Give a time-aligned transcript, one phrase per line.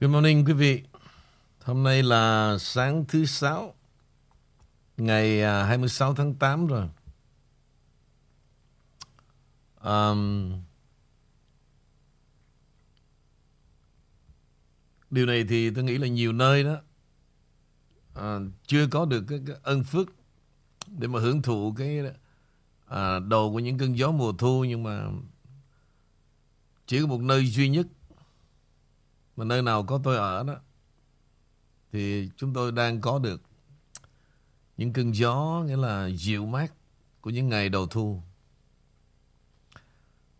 [0.00, 0.82] Good morning quý vị.
[1.60, 3.74] Hôm nay là sáng thứ sáu,
[4.96, 6.88] ngày à, 26 tháng 8 rồi.
[9.82, 10.52] Um,
[15.10, 16.76] điều này thì tôi nghĩ là nhiều nơi đó
[18.14, 20.08] à, chưa có được cái, cái ân phước
[20.86, 22.00] để mà hưởng thụ cái
[22.86, 25.04] à, đầu của những cơn gió mùa thu nhưng mà
[26.86, 27.86] chỉ có một nơi duy nhất
[29.36, 30.54] mà nơi nào có tôi ở đó,
[31.92, 33.42] thì chúng tôi đang có được
[34.76, 36.72] những cơn gió, nghĩa là dịu mát
[37.20, 38.22] của những ngày đầu thu.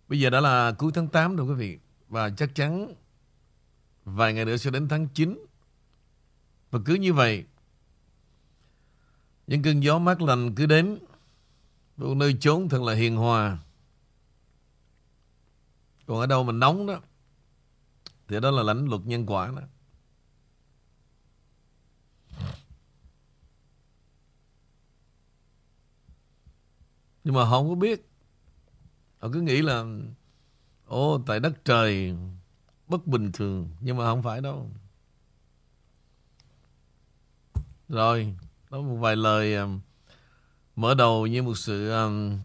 [0.09, 2.95] Bây giờ đã là cuối tháng 8 rồi quý vị, và chắc chắn
[4.05, 5.39] vài ngày nữa sẽ đến tháng 9.
[6.71, 7.45] Và cứ như vậy,
[9.47, 10.99] những cơn gió mát lành cứ đến
[11.97, 13.59] một nơi chốn thật là hiền hòa.
[16.07, 17.01] Còn ở đâu mà nóng đó
[18.31, 19.63] thì đó là lãnh luật nhân quả đó.
[27.25, 28.11] Nhưng mà họ không có biết.
[29.19, 29.85] Họ cứ nghĩ là
[30.87, 32.15] Ồ tại đất trời
[32.89, 34.71] bất bình thường Nhưng mà không phải đâu
[37.89, 38.35] Rồi
[38.71, 39.81] Đó một vài lời um,
[40.77, 42.39] Mở đầu như một sự um,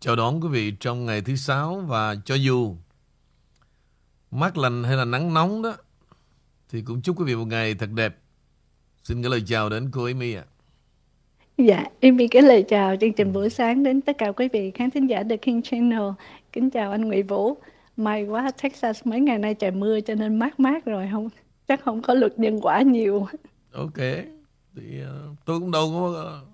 [0.00, 2.76] Chào đón quý vị trong ngày thứ sáu Và cho dù
[4.30, 5.76] Mát lành hay là nắng nóng đó
[6.68, 8.16] Thì cũng chúc quý vị một ngày thật đẹp
[9.02, 10.44] Xin gửi lời chào đến cô Amy ạ
[11.58, 14.90] Dạ, Amy gửi lời chào chương trình buổi sáng đến tất cả quý vị khán
[14.90, 16.02] thính giả The King Channel.
[16.52, 17.56] Kính chào anh Nguyễn Vũ.
[17.96, 21.28] May quá Texas mấy ngày nay trời mưa cho nên mát mát rồi không
[21.68, 23.26] chắc không có luật nhân quả nhiều.
[23.72, 23.96] Ok.
[24.76, 26.48] Thì uh, tôi cũng đâu có uh,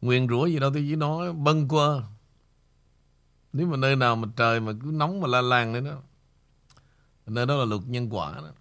[0.00, 2.02] nguyền rủa gì đâu tôi chỉ nói bâng qua.
[3.52, 6.02] Nếu mà nơi nào mà trời mà cứ nóng mà la làng lên đó
[7.28, 8.52] Nơi đó là luật nhân quả đó.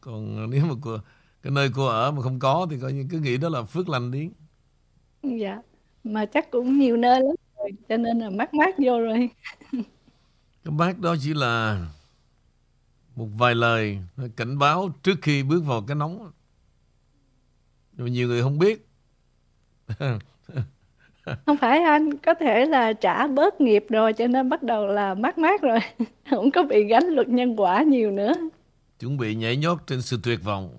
[0.00, 0.98] Còn nếu mà cô,
[1.42, 3.88] cái nơi cô ở mà không có thì coi như cứ nghĩ đó là phước
[3.88, 4.30] lành đi.
[5.22, 5.62] Dạ.
[6.04, 9.30] Mà chắc cũng nhiều nơi lắm rồi, cho nên là mát mát vô rồi.
[10.64, 11.86] cái mát đó chỉ là
[13.16, 13.98] một vài lời
[14.36, 16.32] cảnh báo trước khi bước vào cái nóng.
[17.92, 18.88] Mà nhiều người không biết.
[21.46, 25.14] Không phải anh, có thể là trả bớt nghiệp rồi cho nên bắt đầu là
[25.14, 25.78] mát mát rồi.
[26.30, 28.32] Không có bị gánh luật nhân quả nhiều nữa.
[29.00, 30.78] Chuẩn bị nhảy nhót trên sự tuyệt vọng.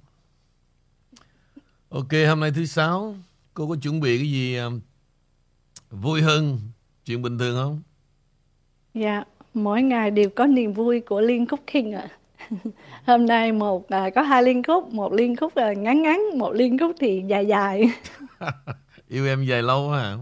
[1.90, 3.16] Ok, hôm nay thứ sáu,
[3.54, 4.80] cô có chuẩn bị cái gì um,
[5.92, 6.60] vui hơn
[7.06, 7.82] chuyện bình thường không?
[8.94, 12.08] Dạ, mỗi ngày đều có niềm vui của liên khúc King ạ.
[13.06, 16.52] Hôm nay một à, có hai liên khúc, một liên khúc là ngắn ngắn, một
[16.52, 17.92] liên khúc thì dài dài.
[19.08, 20.18] Yêu em dài lâu hả?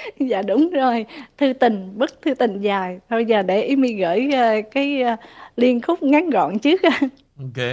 [0.18, 1.06] dạ đúng rồi.
[1.38, 2.98] Thư tình bức thư tình dài.
[3.10, 5.18] Thôi giờ để ý mi gửi uh, cái uh,
[5.56, 6.80] liên khúc ngắn gọn trước.
[7.38, 7.64] Ok.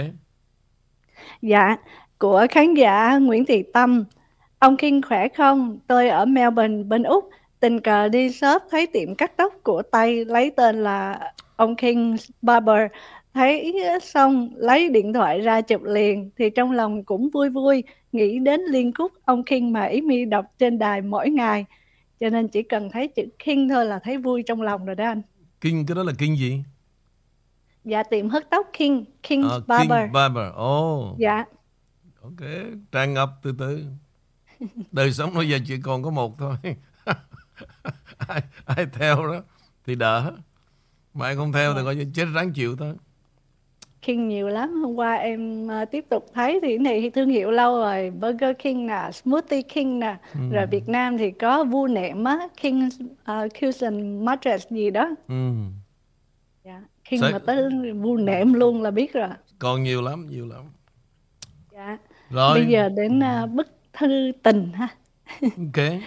[1.42, 1.76] Dạ
[2.18, 4.04] của khán giả Nguyễn Thị Tâm.
[4.58, 5.78] Ông Kinh khỏe không?
[5.86, 7.30] Tôi ở Melbourne bên Úc.
[7.60, 12.16] Tình cờ đi shop thấy tiệm cắt tóc của Tây lấy tên là ông King
[12.42, 12.90] Barber.
[13.34, 16.30] Thấy xong lấy điện thoại ra chụp liền.
[16.38, 17.82] Thì trong lòng cũng vui vui
[18.12, 21.64] nghĩ đến liên khúc ông King mà ý mi đọc trên đài mỗi ngày
[22.20, 25.04] cho nên chỉ cần thấy chữ King thôi là thấy vui trong lòng rồi đó
[25.04, 25.22] anh.
[25.60, 26.62] King cái đó là King gì?
[27.84, 30.04] Dạ tiệm hớt tóc King King à, Barber.
[30.04, 30.52] King Barber.
[30.62, 31.44] Oh dạ.
[32.22, 32.48] Ok
[32.92, 33.84] trang ngập từ từ.
[34.92, 36.56] Đời sống bây giờ chỉ còn có một thôi.
[38.18, 39.42] Ai, ai theo đó
[39.86, 40.32] thì đỡ.
[41.14, 42.94] Mà ai không theo thì coi như chết ráng chịu thôi
[44.06, 44.82] King nhiều lắm.
[44.82, 48.10] Hôm qua em uh, tiếp tục thấy thì cái này thì thương hiệu lâu rồi.
[48.10, 50.16] Burger King nè, Smoothie King nè.
[50.34, 50.40] Ừ.
[50.52, 55.10] Rồi Việt Nam thì có vu nệm á, King uh, Cushion Mattress gì đó.
[55.28, 55.50] Ừ.
[56.64, 56.82] Dạ.
[57.10, 57.30] King Sẽ...
[57.32, 57.70] mà tới
[58.02, 59.28] vu nệm luôn là biết rồi.
[59.58, 60.62] Còn nhiều lắm, nhiều lắm.
[61.72, 61.98] Dạ.
[62.30, 62.58] Rồi.
[62.58, 64.88] Bây giờ đến uh, bức thư tình ha.
[65.40, 65.84] Ok.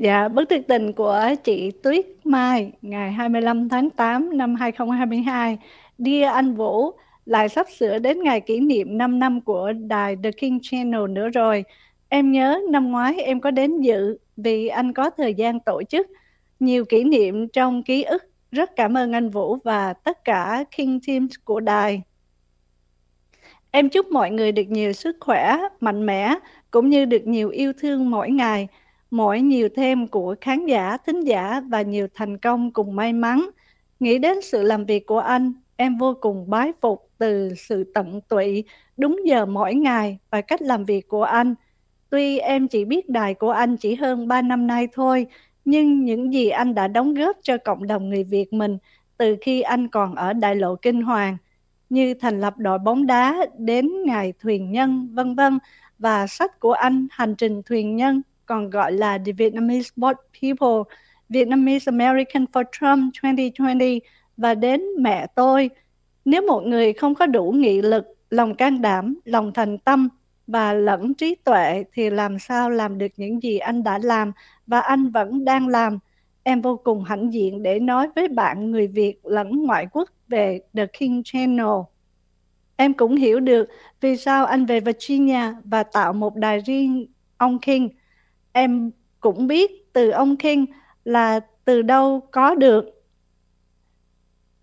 [0.00, 5.58] Dạ, bức thư tình của chị Tuyết Mai ngày 25 tháng 8 năm 2022.
[5.98, 6.92] Dear anh Vũ,
[7.28, 11.28] lại sắp sửa đến ngày kỷ niệm 5 năm của đài The King Channel nữa
[11.28, 11.64] rồi.
[12.08, 16.06] Em nhớ năm ngoái em có đến dự vì anh có thời gian tổ chức
[16.60, 18.22] nhiều kỷ niệm trong ký ức.
[18.50, 22.02] Rất cảm ơn anh Vũ và tất cả King Teams của đài.
[23.70, 26.34] Em chúc mọi người được nhiều sức khỏe, mạnh mẽ
[26.70, 28.68] cũng như được nhiều yêu thương mỗi ngày,
[29.10, 33.48] mỗi nhiều thêm của khán giả, thính giả và nhiều thành công cùng may mắn.
[34.00, 38.20] Nghĩ đến sự làm việc của anh, em vô cùng bái phục từ sự tận
[38.28, 38.64] tụy
[38.96, 41.54] đúng giờ mỗi ngày và cách làm việc của anh.
[42.10, 45.26] Tuy em chỉ biết đài của anh chỉ hơn 3 năm nay thôi,
[45.64, 48.78] nhưng những gì anh đã đóng góp cho cộng đồng người Việt mình
[49.16, 51.36] từ khi anh còn ở đại lộ Kinh Hoàng,
[51.90, 55.58] như thành lập đội bóng đá đến ngày thuyền nhân, vân vân
[55.98, 60.94] và sách của anh Hành trình thuyền nhân còn gọi là The Vietnamese Boat People,
[61.28, 64.00] Vietnamese American for Trump 2020
[64.36, 65.70] và đến mẹ tôi.
[66.28, 70.08] Nếu một người không có đủ nghị lực, lòng can đảm, lòng thành tâm
[70.46, 74.32] và lẫn trí tuệ thì làm sao làm được những gì anh đã làm
[74.66, 75.98] và anh vẫn đang làm.
[76.42, 80.60] Em vô cùng hãnh diện để nói với bạn người Việt lẫn ngoại quốc về
[80.76, 81.80] The King Channel.
[82.76, 83.68] Em cũng hiểu được
[84.00, 87.88] vì sao anh về Virginia và tạo một đài riêng ông King.
[88.52, 88.90] Em
[89.20, 90.64] cũng biết từ ông King
[91.04, 92.97] là từ đâu có được.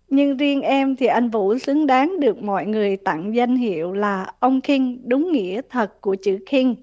[0.08, 4.32] Nhưng riêng em thì anh Vũ xứng đáng được mọi người tặng danh hiệu là
[4.40, 6.74] ông King đúng nghĩa thật của chữ King.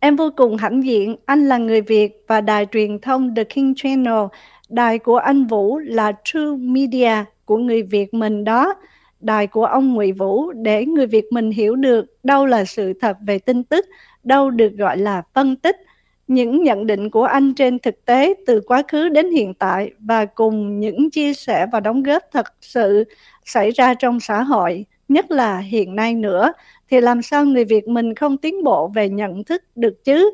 [0.00, 3.74] Em vô cùng hãnh diện, anh là người Việt và đài truyền thông The King
[3.76, 4.24] Channel,
[4.68, 8.74] đài của anh Vũ là True Media của người Việt mình đó,
[9.20, 13.16] đài của ông Ngụy Vũ để người Việt mình hiểu được đâu là sự thật
[13.26, 13.86] về tin tức,
[14.24, 15.76] đâu được gọi là phân tích,
[16.28, 20.24] những nhận định của anh trên thực tế từ quá khứ đến hiện tại và
[20.24, 23.04] cùng những chia sẻ và đóng góp thật sự
[23.44, 26.52] xảy ra trong xã hội, nhất là hiện nay nữa,
[26.90, 30.30] thì làm sao người Việt mình không tiến bộ về nhận thức được chứ?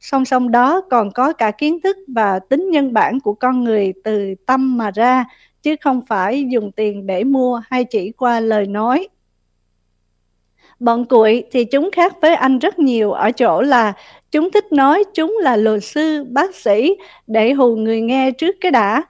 [0.00, 3.92] Song song đó còn có cả kiến thức và tính nhân bản của con người
[4.04, 5.24] từ tâm mà ra,
[5.62, 9.08] chứ không phải dùng tiền để mua hay chỉ qua lời nói.
[10.80, 13.92] Bọn cuội thì chúng khác với anh rất nhiều ở chỗ là
[14.36, 16.96] chúng thích nói chúng là luật sư, bác sĩ
[17.26, 19.02] để hù người nghe trước cái đã.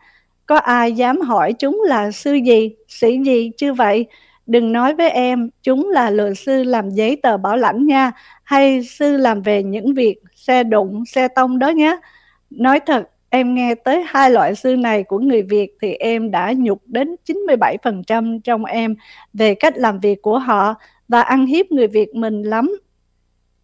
[0.46, 4.06] Có ai dám hỏi chúng là sư gì, sĩ gì chưa vậy?
[4.46, 8.12] Đừng nói với em chúng là luật sư làm giấy tờ bảo lãnh nha,
[8.44, 11.96] hay sư làm về những việc xe đụng, xe tông đó nhé.
[12.50, 16.52] Nói thật, em nghe tới hai loại sư này của người Việt thì em đã
[16.56, 18.94] nhục đến 97% trong em
[19.32, 20.74] về cách làm việc của họ
[21.08, 22.76] và ăn hiếp người Việt mình lắm.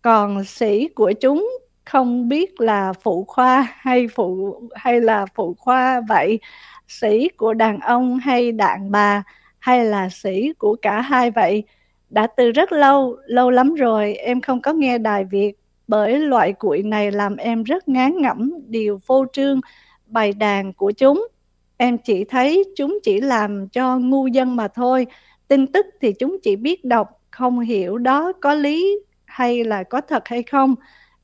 [0.02, 1.50] Còn sĩ của chúng
[1.84, 6.40] không biết là phụ khoa hay phụ hay là phụ khoa vậy,
[6.88, 9.22] sĩ của đàn ông hay đàn bà
[9.58, 11.64] hay là sĩ của cả hai vậy.
[12.10, 15.52] Đã từ rất lâu, lâu lắm rồi em không có nghe đài Việt
[15.88, 19.60] bởi loại cuội này làm em rất ngán ngẩm điều phô trương
[20.06, 21.28] bày đàn của chúng.
[21.76, 25.06] Em chỉ thấy chúng chỉ làm cho ngu dân mà thôi.
[25.48, 28.98] Tin tức thì chúng chỉ biết đọc không hiểu đó có lý
[29.32, 30.74] hay là có thật hay không.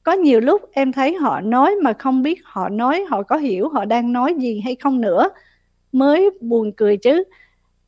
[0.03, 3.69] Có nhiều lúc em thấy họ nói mà không biết họ nói, họ có hiểu
[3.69, 5.29] họ đang nói gì hay không nữa.
[5.93, 7.25] Mới buồn cười chứ.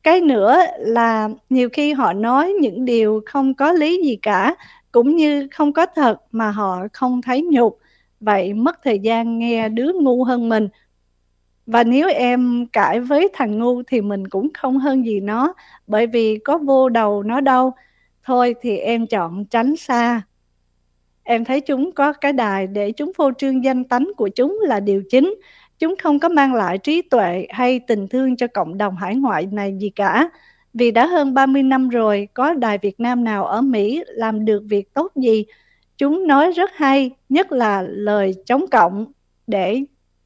[0.03, 4.55] Cái nữa là nhiều khi họ nói những điều không có lý gì cả,
[4.91, 7.79] cũng như không có thật mà họ không thấy nhục.
[8.19, 10.69] Vậy mất thời gian nghe đứa ngu hơn mình.
[11.65, 15.53] Và nếu em cãi với thằng ngu thì mình cũng không hơn gì nó,
[15.87, 17.73] bởi vì có vô đầu nó đâu.
[18.23, 20.21] Thôi thì em chọn tránh xa.
[21.23, 24.79] Em thấy chúng có cái đài để chúng phô trương danh tánh của chúng là
[24.79, 25.35] điều chính.
[25.79, 29.47] Chúng không có mang lại trí tuệ hay tình thương cho cộng đồng hải ngoại
[29.51, 30.29] này gì cả.
[30.73, 34.63] Vì đã hơn 30 năm rồi, có đài Việt Nam nào ở Mỹ làm được
[34.69, 35.45] việc tốt gì.
[35.97, 39.05] Chúng nói rất hay, nhất là lời chống cộng
[39.47, 39.81] để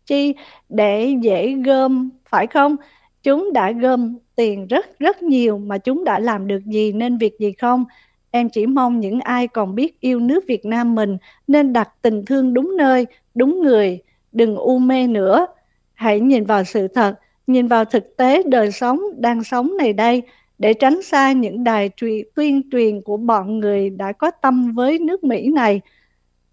[0.06, 0.36] chi
[0.70, 2.76] để dễ gom, phải không?
[3.24, 7.40] Chúng đã gom tiền rất rất nhiều mà chúng đã làm được gì nên việc
[7.40, 7.86] gì không?
[8.32, 12.26] Em chỉ mong những ai còn biết yêu nước Việt Nam mình nên đặt tình
[12.26, 14.00] thương đúng nơi, đúng người,
[14.32, 15.48] đừng u mê nữa.
[15.94, 20.22] Hãy nhìn vào sự thật, nhìn vào thực tế đời sống đang sống này đây
[20.60, 25.00] để tránh xa những đài truyền tuyên truyền của bọn người đã có tâm với
[25.00, 25.82] nước Mỹ này,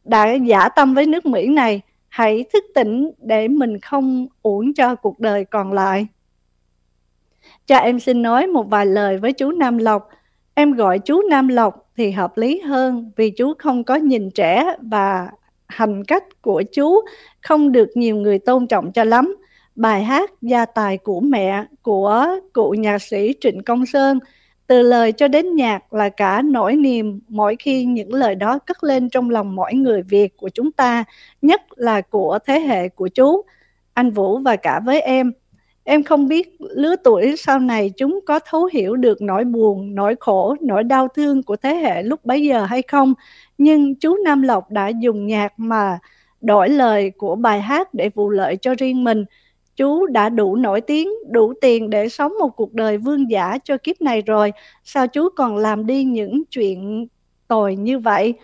[0.05, 1.81] đã giả tâm với nước Mỹ này.
[2.09, 6.07] Hãy thức tỉnh để mình không uổng cho cuộc đời còn lại.
[7.67, 10.09] Cha em xin nói một vài lời với chú Nam Lộc.
[10.55, 14.77] Em gọi chú Nam Lộc thì hợp lý hơn vì chú không có nhìn trẻ
[14.81, 15.31] và
[15.69, 17.01] hành cách của chú
[17.43, 19.37] không được nhiều người tôn trọng cho lắm.
[19.75, 24.19] Bài hát Gia tài của mẹ của cụ nhạc sĩ Trịnh Công Sơn
[24.67, 28.85] từ lời cho đến nhạc là cả nỗi niềm mỗi khi những lời đó cất
[28.85, 31.05] lên trong lòng mỗi người Việt của chúng ta,
[31.43, 33.43] nhất là của thế hệ của chú,
[33.95, 35.33] anh Vũ và cả với em.
[35.85, 40.15] Em không biết lứa tuổi sau này chúng có thấu hiểu được nỗi buồn, nỗi
[40.21, 43.15] khổ, nỗi đau thương của thế hệ lúc bấy giờ hay không.
[43.59, 45.99] Nhưng chú Nam Lộc đã dùng nhạc mà
[46.41, 49.25] đổi lời của bài hát để vụ lợi cho riêng mình.
[49.77, 53.77] Chú đã đủ nổi tiếng, đủ tiền để sống một cuộc đời vương giả cho
[53.77, 54.53] kiếp này rồi.
[54.85, 57.07] Sao chú còn làm đi những chuyện
[57.49, 58.35] tồi như vậy?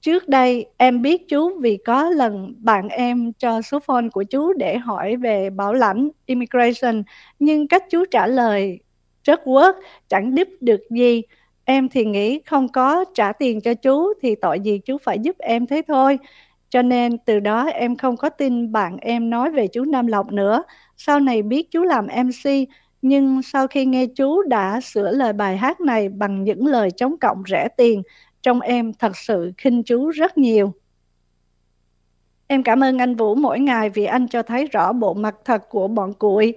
[0.00, 4.52] Trước đây em biết chú vì có lần bạn em cho số phone của chú
[4.52, 7.02] để hỏi về bảo lãnh immigration,
[7.38, 8.80] nhưng cách chú trả lời
[9.24, 9.74] rất quớt,
[10.08, 11.22] chẳng giúp được gì.
[11.64, 15.36] Em thì nghĩ không có trả tiền cho chú thì tội gì chú phải giúp
[15.38, 16.18] em thế thôi.
[16.70, 20.32] Cho nên từ đó em không có tin bạn em nói về chú Nam Lộc
[20.32, 20.62] nữa.
[20.96, 22.68] Sau này biết chú làm MC,
[23.02, 27.16] nhưng sau khi nghe chú đã sửa lời bài hát này bằng những lời chống
[27.20, 28.02] cộng rẻ tiền,
[28.42, 30.72] trong em thật sự khinh chú rất nhiều.
[32.46, 35.68] Em cảm ơn anh Vũ mỗi ngày vì anh cho thấy rõ bộ mặt thật
[35.68, 36.54] của bọn cuội.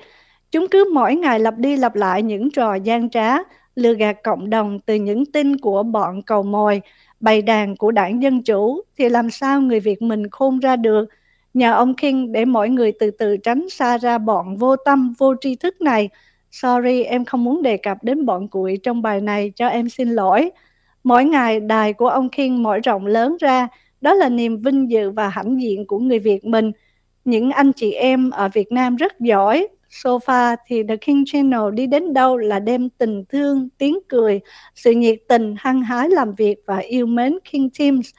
[0.51, 3.37] Chúng cứ mỗi ngày lặp đi lặp lại những trò gian trá,
[3.75, 6.81] lừa gạt cộng đồng từ những tin của bọn cầu mồi,
[7.19, 11.09] bày đàn của đảng Dân Chủ thì làm sao người Việt mình khôn ra được.
[11.53, 15.33] Nhờ ông King để mọi người từ từ tránh xa ra bọn vô tâm, vô
[15.41, 16.09] tri thức này.
[16.51, 20.09] Sorry, em không muốn đề cập đến bọn cuội trong bài này, cho em xin
[20.09, 20.51] lỗi.
[21.03, 23.67] Mỗi ngày đài của ông King mở rộng lớn ra,
[24.01, 26.71] đó là niềm vinh dự và hãnh diện của người Việt mình.
[27.25, 29.67] Những anh chị em ở Việt Nam rất giỏi.
[29.89, 34.39] Sofa thì The King Channel đi đến đâu là đem tình thương, tiếng cười,
[34.75, 38.09] sự nhiệt tình, hăng hái làm việc và yêu mến King Teams.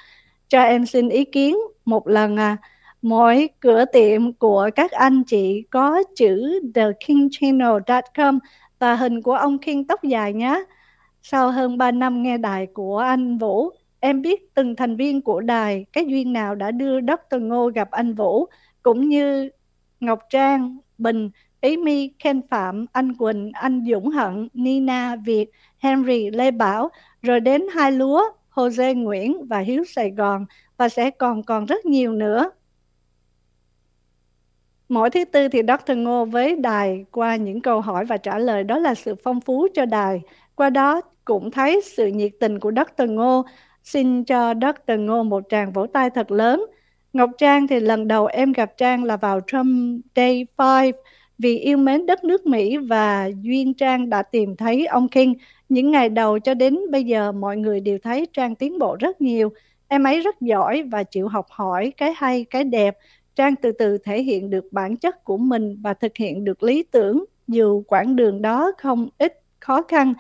[0.48, 2.56] Cho em xin ý kiến một lần à,
[3.02, 8.38] mỗi cửa tiệm của các anh chị có chữ thekingchannel.com
[8.78, 10.64] và hình của ông King tóc dài nhé.
[11.26, 13.71] Sau hơn 3 năm nghe đài của anh Vũ,
[14.04, 17.37] Em biết từng thành viên của đài, cái duyên nào đã đưa Dr.
[17.40, 18.47] Ngô gặp anh Vũ,
[18.83, 19.50] cũng như
[20.00, 26.31] Ngọc Trang, Bình, Ý Mi, Ken Phạm, anh Quỳnh, anh Dũng Hận, Nina, Việt, Henry,
[26.31, 26.90] Lê Bảo,
[27.23, 28.23] rồi đến Hai Lúa,
[28.54, 32.50] Jose Nguyễn và Hiếu Sài Gòn và sẽ còn còn rất nhiều nữa.
[34.88, 35.93] Mỗi thứ tư thì Dr.
[35.97, 39.69] Ngô với đài qua những câu hỏi và trả lời đó là sự phong phú
[39.75, 40.21] cho đài.
[40.54, 43.11] Qua đó cũng thấy sự nhiệt tình của Dr.
[43.11, 43.45] Ngô
[43.85, 44.93] Xin cho Dr.
[44.99, 46.64] Ngô một tràng vỗ tay thật lớn.
[47.12, 50.93] Ngọc Trang thì lần đầu em gặp Trang là vào Trump Day 5
[51.38, 55.35] vì yêu mến đất nước Mỹ và Duyên Trang đã tìm thấy ông King.
[55.69, 59.21] Những ngày đầu cho đến bây giờ mọi người đều thấy Trang tiến bộ rất
[59.21, 59.52] nhiều.
[59.88, 62.97] Em ấy rất giỏi và chịu học hỏi cái hay, cái đẹp.
[63.37, 66.83] Trang từ từ thể hiện được bản chất của mình và thực hiện được lý
[66.83, 70.14] tưởng dù quãng đường đó không ít khó khăn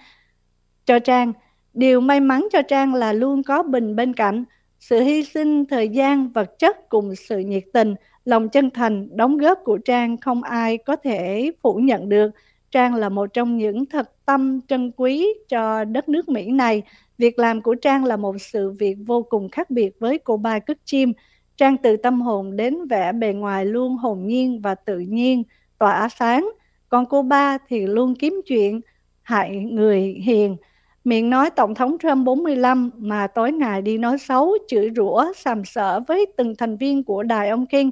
[0.86, 1.32] cho Trang.
[1.74, 4.44] Điều may mắn cho Trang là luôn có Bình bên cạnh.
[4.80, 9.38] Sự hy sinh, thời gian, vật chất cùng sự nhiệt tình, lòng chân thành, đóng
[9.38, 12.30] góp của Trang không ai có thể phủ nhận được.
[12.70, 16.82] Trang là một trong những thật tâm trân quý cho đất nước Mỹ này.
[17.18, 20.58] Việc làm của Trang là một sự việc vô cùng khác biệt với cô ba
[20.58, 21.12] cất chim.
[21.56, 25.42] Trang từ tâm hồn đến vẻ bề ngoài luôn hồn nhiên và tự nhiên,
[25.78, 26.50] tỏa sáng.
[26.88, 28.80] Còn cô ba thì luôn kiếm chuyện,
[29.22, 30.56] hại người hiền.
[31.04, 35.64] Miệng nói Tổng thống Trump 45 mà tối ngày đi nói xấu, chửi rủa, sàm
[35.64, 37.90] sỡ với từng thành viên của đài ông King.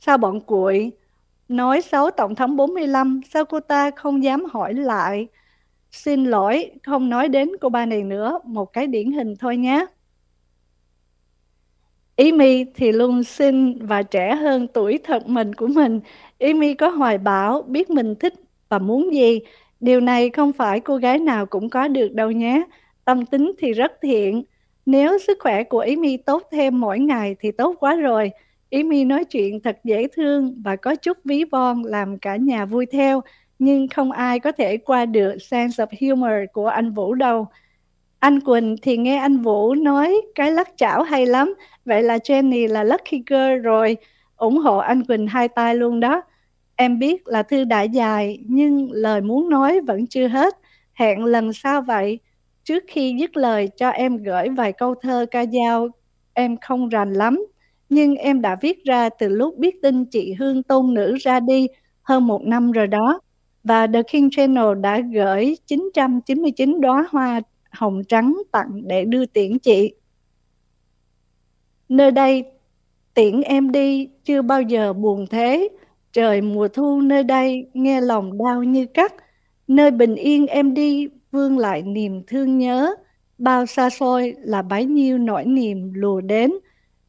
[0.00, 0.92] Sao bọn cuội
[1.48, 5.28] nói xấu Tổng thống 45, sao cô ta không dám hỏi lại?
[5.90, 9.86] Xin lỗi, không nói đến cô ba này nữa, một cái điển hình thôi nhé.
[12.16, 16.00] Amy thì luôn xinh và trẻ hơn tuổi thật mình của mình.
[16.40, 18.34] Amy có hoài bão, biết mình thích
[18.68, 19.40] và muốn gì,
[19.82, 22.62] Điều này không phải cô gái nào cũng có được đâu nhé.
[23.04, 24.42] Tâm tính thì rất thiện.
[24.86, 28.30] Nếu sức khỏe của Ý Mi tốt thêm mỗi ngày thì tốt quá rồi.
[28.70, 32.64] Ý Mi nói chuyện thật dễ thương và có chút ví von làm cả nhà
[32.64, 33.20] vui theo.
[33.58, 37.46] Nhưng không ai có thể qua được sense of humor của anh Vũ đâu.
[38.18, 41.54] Anh Quỳnh thì nghe anh Vũ nói cái lắc chảo hay lắm.
[41.84, 43.96] Vậy là Jenny là lucky girl rồi.
[44.36, 46.22] ủng hộ anh Quỳnh hai tay luôn đó.
[46.82, 50.54] Em biết là thư đã dài, nhưng lời muốn nói vẫn chưa hết.
[50.92, 52.18] Hẹn lần sau vậy.
[52.64, 55.88] Trước khi dứt lời cho em gửi vài câu thơ ca dao,
[56.32, 57.46] em không rành lắm.
[57.88, 61.66] Nhưng em đã viết ra từ lúc biết tin chị Hương Tôn Nữ ra đi
[62.02, 63.20] hơn một năm rồi đó.
[63.64, 69.58] Và The King Channel đã gửi 999 đóa hoa hồng trắng tặng để đưa tiễn
[69.58, 69.94] chị.
[71.88, 72.44] Nơi đây,
[73.14, 75.68] tiễn em đi chưa bao giờ buồn thế
[76.12, 79.14] Trời mùa thu nơi đây nghe lòng đau như cắt,
[79.68, 82.94] nơi bình yên em đi vương lại niềm thương nhớ,
[83.38, 86.52] bao xa xôi là bấy nhiêu nỗi niềm lùa đến.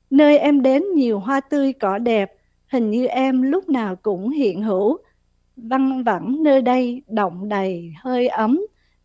[0.09, 2.31] Nơi em đến nhiều hoa tươi cỏ đẹp,
[2.67, 4.97] hình như em lúc nào cũng hiện hữu.
[5.55, 8.61] Văng vẳng nơi đây động đầy hơi ấm,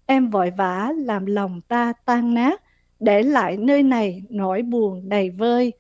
[0.07, 2.63] em vội vã làm lòng ta tan nát,
[3.01, 5.73] để lại nơi này nỗi buồn đầy vơi.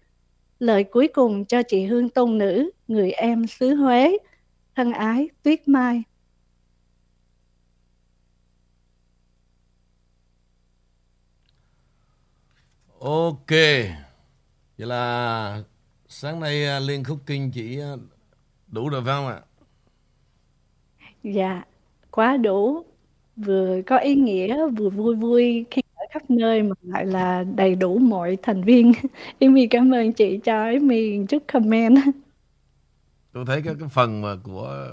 [0.58, 4.18] Lời cuối cùng cho chị Hương Tôn Nữ, người em xứ Huế.
[4.76, 6.02] Thân ái, Tuyết Mai.
[13.00, 13.50] Ok.
[14.78, 15.62] Vậy là
[16.08, 17.96] sáng nay à, Liên Khúc Kinh chỉ à,
[18.66, 19.40] đủ rồi phải không ạ?
[21.22, 21.62] Dạ,
[22.10, 22.84] quá đủ.
[23.36, 27.98] vừa có ý nghĩa vừa vui vui khi khắp nơi mà lại là đầy đủ
[27.98, 28.92] mọi thành viên.
[29.40, 31.96] Amy cảm ơn chị cho Amy chút comment.
[33.32, 34.90] Tôi thấy cái cái phần mà của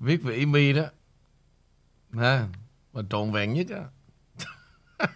[0.00, 0.82] viết về Amy đó
[2.12, 2.46] ha
[2.92, 3.82] mà trọn vẹn nhất á.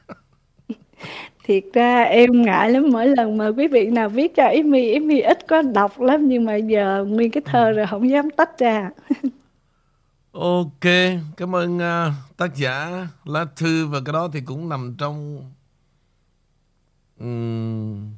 [1.44, 5.20] Thiệt ra em ngại lắm mỗi lần mà quý vị nào viết cho Amy Amy
[5.20, 8.90] ít có đọc lắm nhưng mà giờ nguyên cái thơ rồi không dám tách ra
[10.38, 10.80] Ok,
[11.36, 15.44] cảm ơn uh, tác giả lá thư và cái đó thì cũng nằm trong
[17.18, 18.14] um,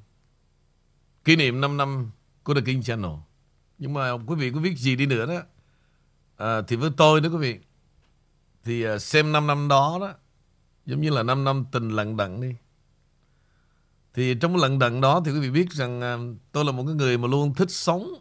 [1.25, 2.11] kỷ niệm 5 năm
[2.43, 3.11] của The King Channel.
[3.79, 5.43] Nhưng mà quý vị có viết gì đi nữa đó
[6.37, 7.59] à, thì với tôi đó quý vị
[8.65, 10.15] thì uh, xem 5 năm đó đó
[10.87, 12.55] giống như là 5 năm tình lận đận đi.
[14.15, 16.85] Thì trong cái lận đận đó thì quý vị biết rằng uh, tôi là một
[16.87, 18.15] cái người mà luôn thích sống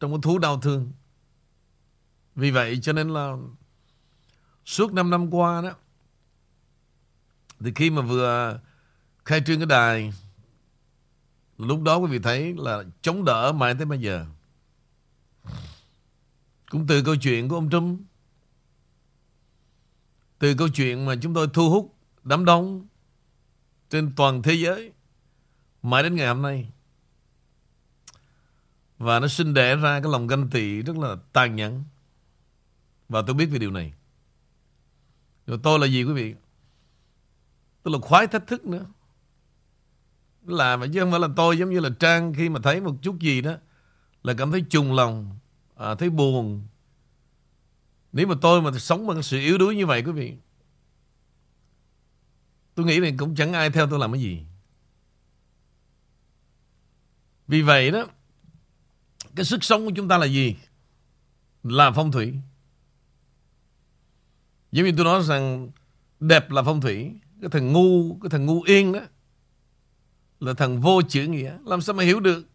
[0.00, 0.92] trong cái thú đau thương.
[2.34, 3.36] Vì vậy cho nên là
[4.64, 5.74] suốt 5 năm qua đó,
[7.60, 8.60] thì khi mà vừa
[9.24, 10.12] khai trương cái đài,
[11.58, 14.26] lúc đó quý vị thấy là chống đỡ mãi tới bây giờ.
[16.70, 18.00] Cũng từ câu chuyện của ông Trump,
[20.38, 22.86] từ câu chuyện mà chúng tôi thu hút, đám đông
[23.90, 24.92] trên toàn thế giới
[25.82, 26.72] mãi đến ngày hôm nay
[28.98, 31.84] và nó sinh đẻ ra cái lòng ganh tị rất là tàn nhẫn
[33.10, 33.92] và tôi biết về điều này.
[35.46, 36.34] Rồi tôi là gì quý vị?
[37.82, 38.86] Tôi là khoái thách thức nữa.
[40.46, 42.94] Là mà chứ không phải là tôi giống như là Trang khi mà thấy một
[43.02, 43.52] chút gì đó
[44.22, 45.38] là cảm thấy trùng lòng,
[45.76, 46.66] à, thấy buồn.
[48.12, 50.34] Nếu mà tôi mà sống bằng sự yếu đuối như vậy quý vị,
[52.74, 54.42] tôi nghĩ là cũng chẳng ai theo tôi làm cái gì.
[57.48, 58.06] Vì vậy đó,
[59.36, 60.56] cái sức sống của chúng ta là gì?
[61.62, 62.34] Là phong thủy.
[64.72, 65.70] Giống như tôi nói rằng
[66.20, 67.12] đẹp là phong thủy.
[67.40, 69.00] Cái thằng ngu, cái thằng ngu yên đó
[70.40, 71.58] là thằng vô chữ nghĩa.
[71.64, 72.46] Làm sao mà hiểu được?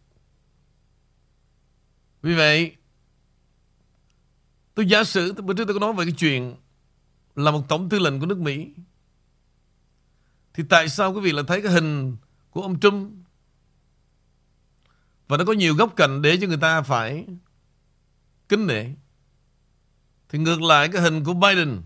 [2.21, 2.75] Vì vậy,
[4.73, 6.55] tôi giả sử, bữa trước tôi có nói về cái chuyện
[7.35, 8.67] là một tổng tư lệnh của nước Mỹ.
[10.53, 12.17] Thì tại sao quý vị lại thấy cái hình
[12.49, 13.11] của ông Trump
[15.27, 17.25] và nó có nhiều góc cạnh để cho người ta phải
[18.49, 18.85] kính nể.
[20.29, 21.81] Thì ngược lại cái hình của Biden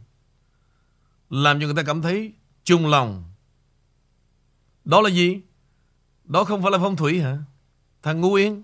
[1.30, 3.24] làm cho người ta cảm thấy chung lòng.
[4.86, 5.42] Đó là gì?
[6.24, 7.38] Đó không phải là phong thủy hả?
[8.04, 8.64] Thằng ngu yên.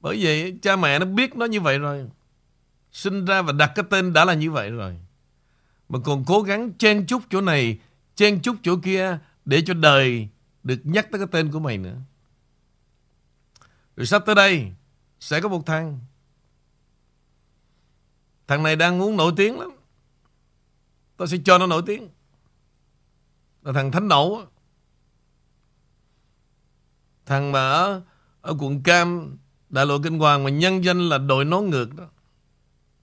[0.00, 2.08] Bởi vậy cha mẹ nó biết nó như vậy rồi.
[2.92, 5.00] Sinh ra và đặt cái tên đã là như vậy rồi.
[5.88, 7.78] Mà còn cố gắng chen chúc chỗ này,
[8.14, 10.28] chen chúc chỗ kia để cho đời
[10.62, 11.96] được nhắc tới cái tên của mày nữa.
[13.96, 14.72] Rồi sắp tới đây
[15.20, 15.98] sẽ có một thằng.
[18.46, 19.70] Thằng này đang muốn nổi tiếng lắm.
[21.20, 22.08] Tôi sẽ cho nó nổi tiếng.
[23.62, 24.42] Là thằng Thánh Nổ
[27.26, 28.02] Thằng mà ở,
[28.40, 29.36] ở quận Cam
[29.68, 32.04] Đại lộ Kinh Hoàng Mà nhân danh là đội nón ngược đó.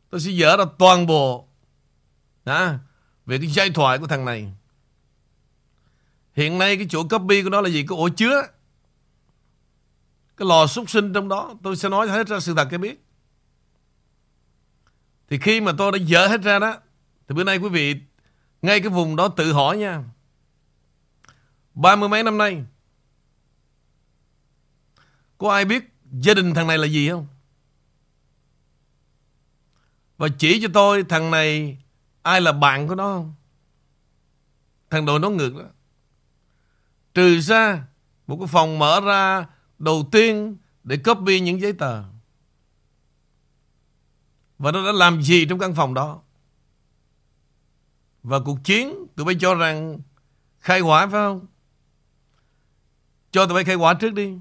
[0.10, 1.48] Tôi sẽ dỡ ra toàn bộ
[2.46, 2.80] à,
[3.26, 4.54] Về cái giai thoại của thằng này.
[6.34, 7.86] Hiện nay cái chỗ copy của nó là gì?
[7.88, 8.42] Cái ổ chứa.
[10.38, 11.56] Cái lò súc sinh trong đó.
[11.64, 13.04] Tôi sẽ nói hết ra sự thật cái biết.
[15.30, 16.78] Thì khi mà tôi đã dỡ hết ra đó
[17.28, 17.96] thì bữa nay quý vị
[18.68, 20.04] ngay cái vùng đó tự hỏi nha.
[21.74, 22.64] Ba mươi mấy năm nay,
[25.38, 27.28] có ai biết gia đình thằng này là gì không?
[30.18, 31.78] Và chỉ cho tôi thằng này
[32.22, 33.34] ai là bạn của nó không?
[34.90, 35.66] Thằng đồ nó ngược đó.
[37.14, 37.88] Trừ ra
[38.28, 39.46] một cái phòng mở ra
[39.80, 42.04] đầu tiên để copy những giấy tờ.
[44.58, 46.22] Và nó đã làm gì trong căn phòng đó?
[48.28, 50.00] Và cuộc chiến tụi bay cho rằng
[50.60, 51.46] khai hỏa phải không?
[53.32, 54.38] Cho tụi bay khai hỏa trước đi.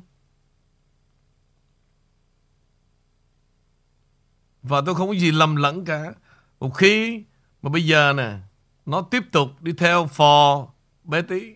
[4.63, 6.15] Và tôi không có gì lầm lẫn cả.
[6.61, 7.25] Một khi
[7.63, 8.39] mà bây giờ nè,
[8.87, 10.69] nó tiếp tục đi theo phò
[11.05, 11.55] bé tí.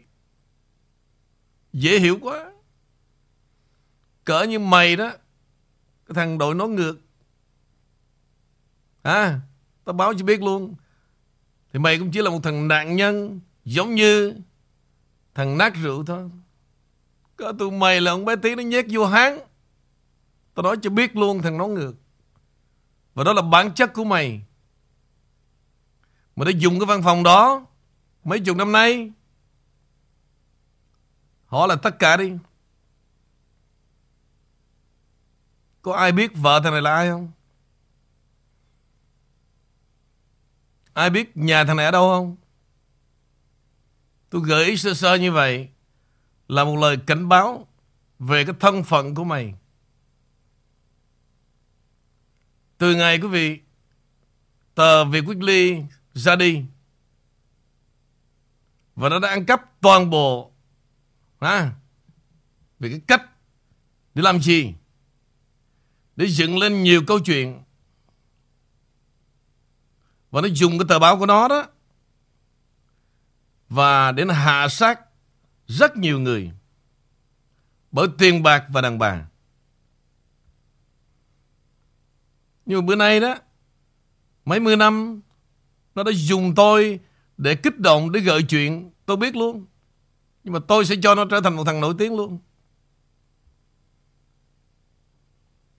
[1.72, 2.52] Dễ hiểu quá.
[4.24, 5.10] Cỡ như mày đó,
[6.06, 6.98] cái thằng đội nó ngược.
[9.02, 9.40] À,
[9.84, 10.74] tao báo cho biết luôn.
[11.72, 14.34] Thì mày cũng chỉ là một thằng nạn nhân, Giống như
[15.34, 16.30] Thằng nát rượu thôi.
[17.36, 19.38] Có tụi mày là ông bé tí nó nhét vô hán.
[20.54, 21.94] Tao nói cho biết luôn, thằng nó ngược.
[23.14, 24.40] Và đó là bản chất của mày.
[26.36, 27.66] Mà đã dùng cái văn phòng đó
[28.24, 29.12] Mấy chục năm nay.
[31.46, 32.32] Họ là tất cả đi.
[35.82, 37.30] Có ai biết vợ thằng này là ai không?
[40.94, 42.36] Ai biết nhà thằng này ở đâu không?
[44.30, 45.68] Tôi gợi ý sơ sơ như vậy
[46.48, 47.66] là một lời cảnh báo
[48.18, 49.54] về cái thân phận của mày.
[52.78, 53.60] Từ ngày quý vị
[54.74, 56.64] tờ Việt Weekly ra đi
[58.96, 60.52] và nó đã ăn cắp toàn bộ
[61.40, 61.72] ha,
[62.78, 63.22] về cái cách
[64.14, 64.74] để làm gì
[66.16, 67.62] để dựng lên nhiều câu chuyện
[70.30, 71.66] và nó dùng cái tờ báo của nó đó
[73.68, 75.00] và đến hạ sát
[75.66, 76.50] rất nhiều người
[77.92, 79.26] bởi tiền bạc và đàn bà.
[82.66, 83.34] Nhưng mà bữa nay đó,
[84.44, 85.20] mấy mươi năm,
[85.94, 87.00] nó đã dùng tôi
[87.36, 88.90] để kích động, để gợi chuyện.
[89.06, 89.66] Tôi biết luôn.
[90.44, 92.38] Nhưng mà tôi sẽ cho nó trở thành một thằng nổi tiếng luôn.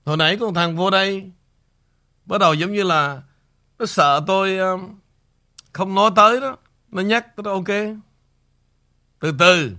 [0.05, 1.31] Hồi nãy con thằng vô đây,
[2.25, 3.21] bắt đầu giống như là
[3.81, 4.77] nó sợ tôi ờ,
[5.73, 6.57] không nói tới đó.
[6.91, 7.97] Nó nhắc, tôi nói ok.
[9.19, 9.75] Từ từ,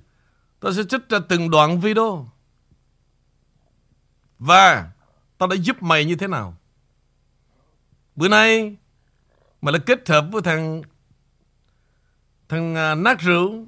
[0.60, 2.32] tôi sẽ trích ra từng đoạn video.
[4.38, 4.90] Và
[5.38, 6.56] tao đã giúp mày như thế nào.
[8.16, 8.76] Bữa nay,
[9.62, 10.82] mày đã kết hợp với thằng
[12.48, 13.66] thằng uh, nát rượu.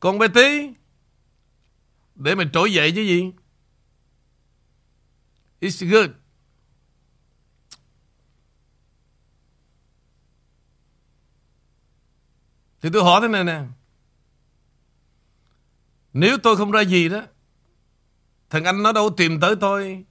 [0.00, 0.70] Con bé tí,
[2.14, 3.32] để mày trỗi dậy chứ gì.
[5.60, 6.10] It's good.
[12.82, 13.62] Thì tôi hỏi thế này nè.
[16.12, 17.22] Nếu tôi không ra gì đó,
[18.50, 20.04] thằng anh nó đâu tìm tới tôi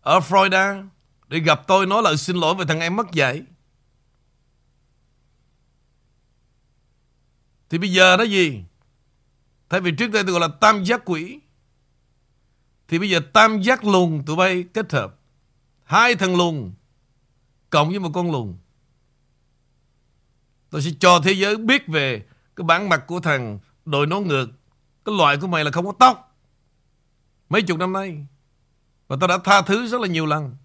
[0.00, 0.88] ở Florida
[1.28, 3.42] để gặp tôi nói lời xin lỗi về thằng em mất dạy.
[7.70, 8.64] Thì bây giờ đó gì?
[9.68, 11.40] Thay vì trước đây tôi gọi là tam giác quỷ.
[12.88, 15.18] Thì bây giờ tam giác lùn tụi bay kết hợp.
[15.84, 16.72] Hai thằng lùn
[17.70, 18.56] cộng với một con lùn.
[20.74, 22.22] Tôi sẽ cho thế giới biết về
[22.56, 24.46] cái bản mặt của thằng đội nó ngược.
[25.04, 26.36] Cái loại của mày là không có tóc.
[27.48, 28.26] Mấy chục năm nay.
[29.08, 30.56] Và tao đã tha thứ rất là nhiều lần.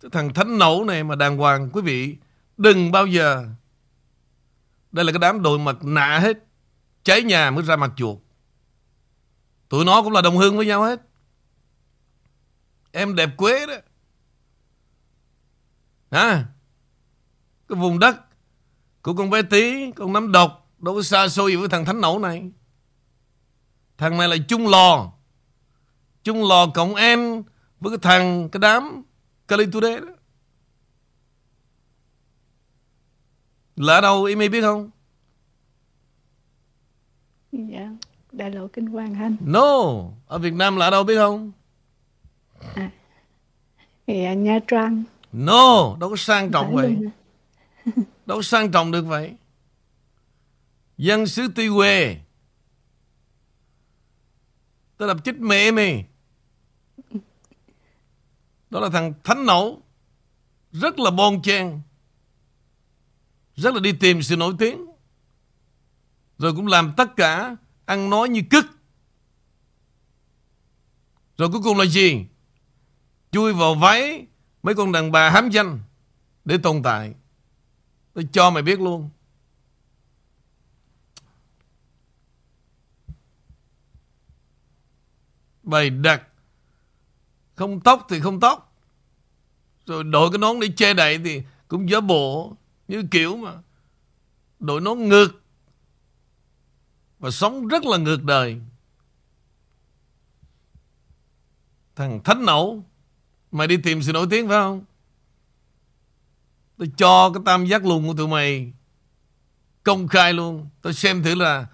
[0.00, 2.16] Cái thằng thánh nổ này mà đàng hoàng, quý vị,
[2.56, 3.46] đừng bao giờ
[4.92, 6.44] đây là cái đám đội mặt nạ hết
[7.04, 8.25] cháy nhà mới ra mặt chuột
[9.68, 11.02] tụi nó cũng là đồng hương với nhau hết.
[12.92, 13.74] Em đẹp quế đó.
[16.10, 16.46] Hả?
[17.68, 18.16] Cái vùng đất
[19.02, 22.00] của con bé tí con nắm độc đâu có xa xôi gì với thằng thánh
[22.00, 22.50] nổ này.
[23.98, 25.12] Thằng này là chung lò.
[26.24, 27.42] Chung lò cộng em
[27.80, 29.02] với cái thằng cái đám
[29.48, 30.06] cali Today đó.
[33.76, 34.90] Là ở đâu Amy biết không?
[37.52, 37.85] Dạ,
[38.36, 39.36] đại lộ Kinh Hoàng Anh.
[39.40, 39.84] No,
[40.26, 41.52] ở Việt Nam là ở đâu biết không?
[42.74, 42.90] À,
[44.06, 45.04] dạ, Nha Trang.
[45.32, 46.96] No, đâu có sang trọng vậy.
[48.26, 49.34] đâu có sang trọng được vậy.
[50.98, 52.16] Dân xứ Tuy Quê.
[54.96, 56.04] Tôi đập chết mẹ mày.
[58.70, 59.78] Đó là thằng Thánh Nổ
[60.72, 61.80] Rất là bon chen
[63.56, 64.86] Rất là đi tìm sự nổi tiếng
[66.38, 68.64] Rồi cũng làm tất cả Ăn nói như cứt.
[71.38, 72.26] Rồi cuối cùng là gì?
[73.30, 74.26] Chui vào váy
[74.62, 75.80] Mấy con đàn bà hám danh
[76.44, 77.14] Để tồn tại.
[78.12, 79.10] Tôi cho mày biết luôn.
[85.62, 86.22] Bày đặt.
[87.54, 88.76] Không tóc thì không tóc.
[89.86, 92.56] Rồi đội cái nón để che đậy thì cũng giả bộ,
[92.88, 93.52] như kiểu mà
[94.58, 95.28] đội nón ngược
[97.18, 98.60] và sống rất là ngược đời.
[101.96, 102.82] Thằng thánh nổ
[103.52, 104.84] mày đi tìm sự nổi tiếng phải không?
[106.76, 108.72] Tôi cho cái tam giác lùn của tụi mày
[109.82, 110.68] công khai luôn.
[110.82, 111.66] Tôi xem thử là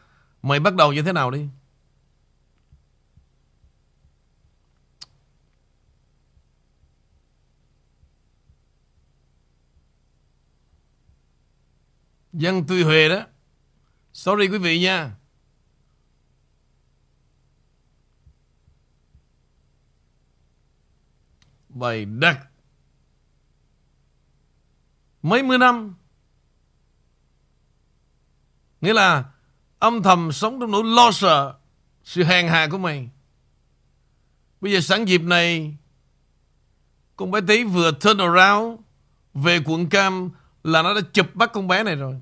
[0.42, 1.48] mày bắt đầu như thế nào đi.
[12.32, 13.26] Dân Tuy Huệ đó.
[14.12, 15.16] Sorry quý vị nha.
[21.74, 22.46] Bày đặt.
[25.22, 25.94] Mấy mươi năm.
[28.80, 29.24] Nghĩa là
[29.78, 31.54] âm thầm sống trong nỗi lo sợ,
[32.04, 33.10] sự hèn hạ của mày.
[34.60, 35.76] Bây giờ sẵn dịp này,
[37.16, 38.80] con bé tí vừa turn around
[39.34, 40.30] về quận Cam
[40.64, 42.20] là nó đã chụp bắt con bé này rồi.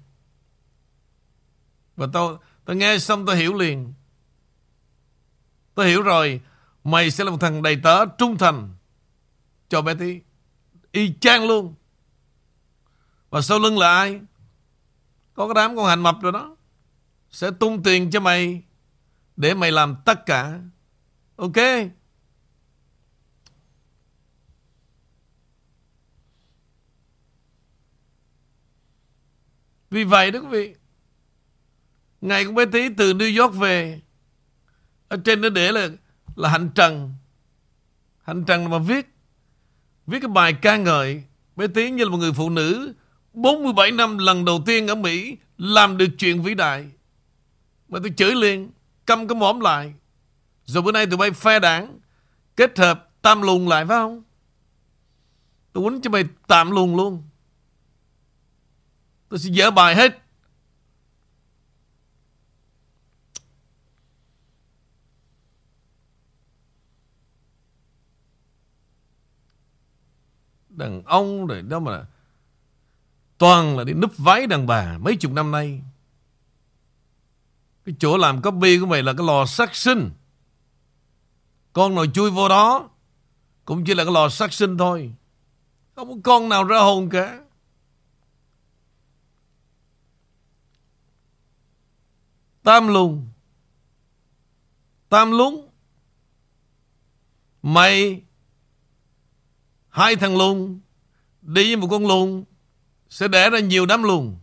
[1.96, 3.92] Và tao tao nghe xong tao hiểu liền.
[5.74, 6.40] tao hiểu rồi.
[6.84, 8.74] Mày sẽ là một thằng đầy tớ trung thành
[9.70, 10.20] cho Betty.
[10.92, 11.74] Y chang luôn.
[13.30, 14.20] Và sau lưng là ai?
[15.34, 16.56] Có cái đám con hành mập rồi đó.
[17.30, 18.62] Sẽ tung tiền cho mày
[19.36, 20.60] để mày làm tất cả.
[21.36, 21.56] Ok.
[29.90, 30.74] Vì vậy đó quý vị.
[32.20, 34.00] Ngày của bé tí từ New York về.
[35.08, 35.88] Ở trên nó để là
[36.36, 37.14] là hạnh trần.
[38.22, 39.06] Hạnh trần mà viết.
[40.10, 41.22] Viết cái bài ca ngợi.
[41.56, 42.94] Bé tiến như là một người phụ nữ
[43.32, 46.90] 47 năm lần đầu tiên ở Mỹ làm được chuyện vĩ đại.
[47.88, 48.70] Mà tôi chửi liền,
[49.06, 49.94] câm cái mõm lại.
[50.64, 51.98] Rồi bữa nay tụi bay phe đảng,
[52.56, 54.22] kết hợp tam lùn lại phải không?
[55.72, 57.22] Tôi quýnh cho mày tạm lùn luôn.
[59.28, 60.22] Tôi sẽ dỡ bài hết.
[70.80, 72.06] Đàn ông rồi đó mà
[73.40, 75.82] Toàn là đi núp váy đàn bà mấy chục năm nay.
[77.84, 80.10] Cái chỗ làm copy của mày là cái lò sát sinh.
[81.72, 82.88] Con nào chui vô đó
[83.64, 85.12] cũng chỉ là cái lò sát sinh thôi.
[85.96, 87.40] Không có con nào ra hồn cả.
[92.62, 93.28] Tam lùng.
[95.08, 95.68] Tam lúng.
[97.62, 98.22] Mày
[99.90, 100.80] hai thằng lùng
[101.42, 102.44] đi với một con lùng
[103.08, 104.36] sẽ đẻ ra nhiều đám lùn.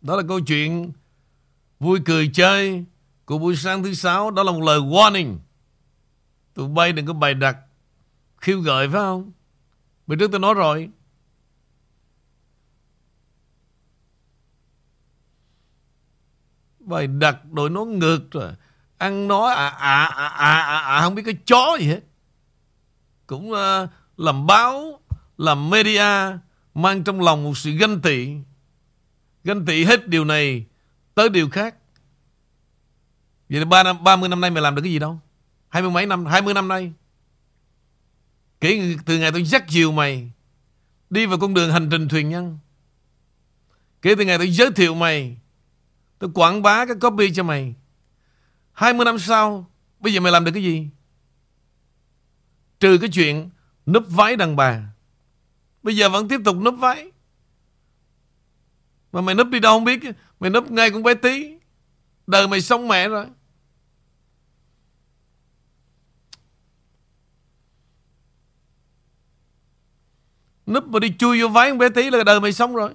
[0.00, 0.92] Đó là câu chuyện
[1.80, 2.84] vui cười chơi
[3.24, 4.30] của buổi sáng thứ sáu.
[4.30, 5.36] Đó là một lời warning.
[6.54, 7.56] Tụi bay đừng có bày đặt
[8.36, 9.32] khiêu gợi, phải không?
[10.06, 10.90] Bữa trước tôi nói rồi.
[16.88, 18.52] Bày đặt đội nó ngược rồi.
[18.98, 22.00] Ăn nói à à à à à, à không biết cái chó gì hết.
[23.26, 25.00] Cũng uh, làm báo
[25.38, 26.38] làm media
[26.74, 28.34] mang trong lòng một sự ganh tị.
[29.44, 30.64] Ganh tị hết điều này
[31.14, 31.74] tới điều khác.
[33.48, 35.20] Vậy ba năm ba mươi năm nay mày làm được cái gì đâu?
[35.68, 36.92] Hai mươi mấy năm hai mươi năm nay.
[38.60, 40.30] Kể từ ngày tôi dắt chiều mày
[41.10, 42.58] đi vào con đường hành trình thuyền nhân.
[44.02, 45.36] Kể từ ngày tôi giới thiệu mày
[46.18, 47.74] tôi quảng bá cái copy cho mày.
[48.72, 49.66] 20 năm sau,
[50.00, 50.88] Bây giờ mày làm được cái gì?
[52.80, 53.50] Trừ cái chuyện
[53.86, 54.82] Núp váy đàn bà.
[55.82, 57.12] Bây giờ vẫn tiếp tục núp váy.
[59.12, 60.00] Mà mày núp đi đâu không biết.
[60.40, 61.58] Mày núp ngay con bé tí.
[62.26, 63.26] Đời mày sống mẹ rồi.
[70.66, 72.92] Núp mà đi chui vô váy con bé tí là đời mày sống rồi.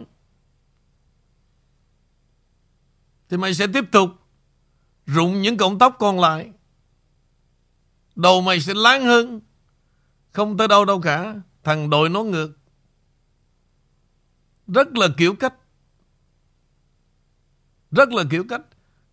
[3.30, 4.10] Thì mày sẽ tiếp tục
[5.06, 6.52] Rụng những cọng tóc còn lại.
[8.16, 9.42] Đầu mày sẽ láng hơn.
[10.32, 11.36] Không tới đâu đâu cả.
[11.64, 12.54] Thằng đội nó ngược.
[14.68, 15.54] Rất là kiểu cách.
[17.92, 18.62] Rất là kiểu cách.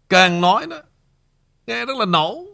[0.09, 0.83] Càng nói đó,
[1.67, 2.45] Nghe rất là nổ.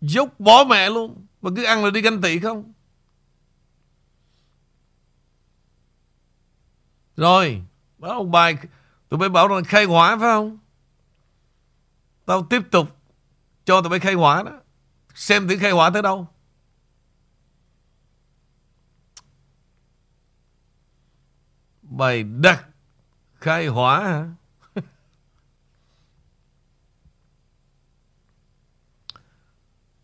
[0.00, 1.26] Dốc bỏ mẹ luôn.
[1.42, 2.72] Mà cứ ăn là đi ganh tị không?
[7.16, 7.62] Rồi
[7.98, 8.56] Đó ông bài,
[9.08, 10.58] Tụi bay bảo rằng khai hỏa phải không?
[12.28, 12.96] Tao tiếp tục
[13.64, 14.52] cho tụi bay khai hỏa đó.
[15.14, 16.28] Xem thử khai hỏa tới đâu.
[21.82, 22.64] Bài đặt
[23.34, 24.28] khai hỏa hả?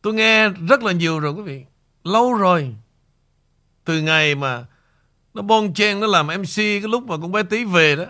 [0.02, 1.64] Tôi nghe rất là nhiều rồi quý vị.
[2.04, 2.74] Lâu rồi.
[3.84, 4.66] Từ ngày mà
[5.34, 8.04] nó bon chen nó làm MC cái lúc mà con bé tí về đó.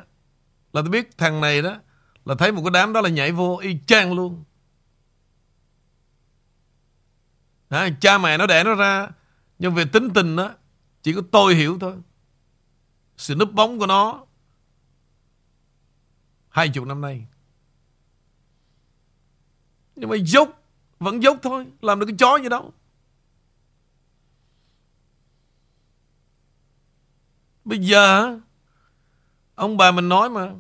[0.72, 1.76] Là tôi biết thằng này đó
[2.24, 4.44] là thấy một cái đám đó là nhảy vô y chang luôn.
[7.68, 9.08] À, cha mẹ nó đẻ nó ra
[9.58, 10.54] nhưng về tính tình đó
[11.02, 11.94] chỉ có tôi hiểu thôi.
[13.16, 14.26] Sự núp bóng của nó
[16.48, 17.26] hai chục năm nay.
[19.96, 20.62] Nhưng mà dốc
[20.98, 22.72] vẫn dốc thôi, làm được cái chó gì đâu.
[27.64, 28.38] Bây giờ
[29.54, 30.52] ông bà mình nói mà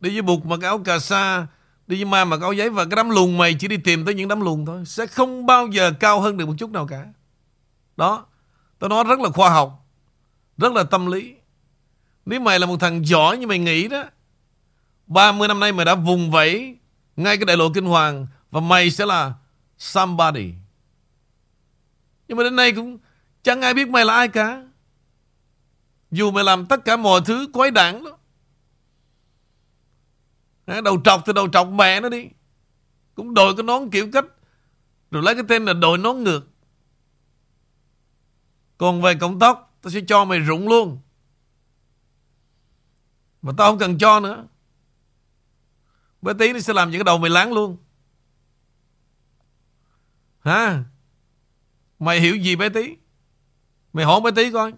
[0.00, 1.46] Đi với bụt mặc áo cà sa,
[1.86, 4.14] Đi với ma mặc áo giấy Và cái đám lùn mày chỉ đi tìm tới
[4.14, 7.06] những đám lùn thôi Sẽ không bao giờ cao hơn được một chút nào cả
[7.96, 8.26] Đó
[8.78, 9.86] Tôi nói rất là khoa học,
[10.58, 11.34] Rất là tâm lý
[12.26, 14.04] Nếu mày là một thằng giỏi như mày nghĩ đó
[15.06, 16.76] 30 năm nay mày đã vùng vẫy
[17.16, 19.32] Ngay cái đại lộ kinh hoàng Và mày sẽ là
[19.78, 20.52] somebody
[22.28, 22.98] Nhưng mà đến nay cũng
[23.42, 24.62] Chẳng ai biết mày là ai cả.
[26.10, 28.10] Dù mày làm tất cả mọi thứ quái đản đó.
[30.84, 32.28] Đầu trọc thì đầu trọc mẹ nó đi.
[33.14, 34.24] Cũng đội cái nón kiểu cách.
[35.10, 36.40] Rồi lấy cái tên là đội nón ngược.
[38.78, 40.98] Còn về cộng tóc, tao sẽ cho mày rụng luôn.
[43.42, 44.46] Mà tao không cần cho nữa.
[46.22, 47.76] Bé tí nó sẽ làm những cái đầu mày láng luôn.
[50.40, 50.84] Hả?
[51.98, 52.96] Mày hiểu gì bé tí?
[53.92, 54.72] Mày hỏi bé tí coi.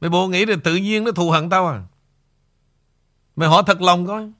[0.00, 1.82] Mày bộ nghĩ là tự nhiên nó thù hận tao à?
[3.38, 4.30] Mày hỏi thật lòng coi.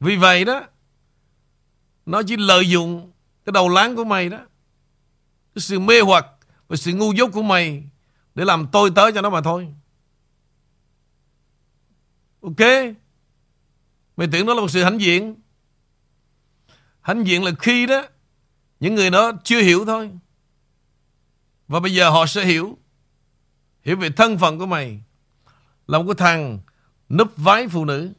[0.00, 0.62] Vì vậy đó,
[2.06, 3.12] nó chỉ lợi dụng
[3.44, 4.38] cái đầu láng của mày đó.
[5.54, 6.26] Cái sự mê hoặc
[6.68, 7.84] và sự ngu dốt của mày
[8.34, 9.74] để làm tôi tới cho nó mà thôi.
[12.40, 12.60] Ok.
[14.16, 15.34] Mày tưởng đó là một sự hãnh diện.
[17.00, 18.02] Hãnh diện là khi đó
[18.80, 20.10] những người đó chưa hiểu thôi.
[21.68, 22.78] Và bây giờ họ sẽ hiểu.
[23.82, 25.00] Hiểu về thân phận của mày.
[25.86, 26.60] Là một cái thằng
[27.08, 28.12] núp váy phụ nữ.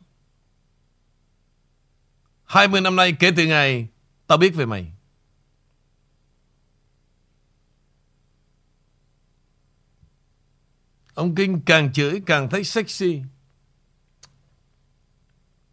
[2.44, 3.88] 20 năm nay kể từ ngày
[4.28, 4.92] tao biết về mày.
[11.14, 13.22] Ông Kinh càng chửi càng thấy sexy.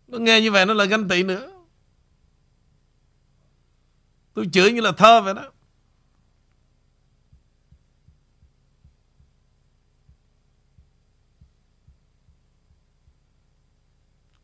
[0.07, 1.51] Nó nghe như vậy nó là ganh tị nữa.
[4.35, 5.51] Tôi chửi như là thơ vậy đó.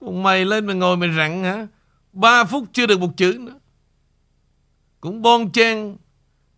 [0.00, 1.66] Mày lên mày ngồi mày rặn hả?
[2.12, 3.58] Ba phút chưa được một chữ nữa.
[5.00, 5.96] Cũng bon chen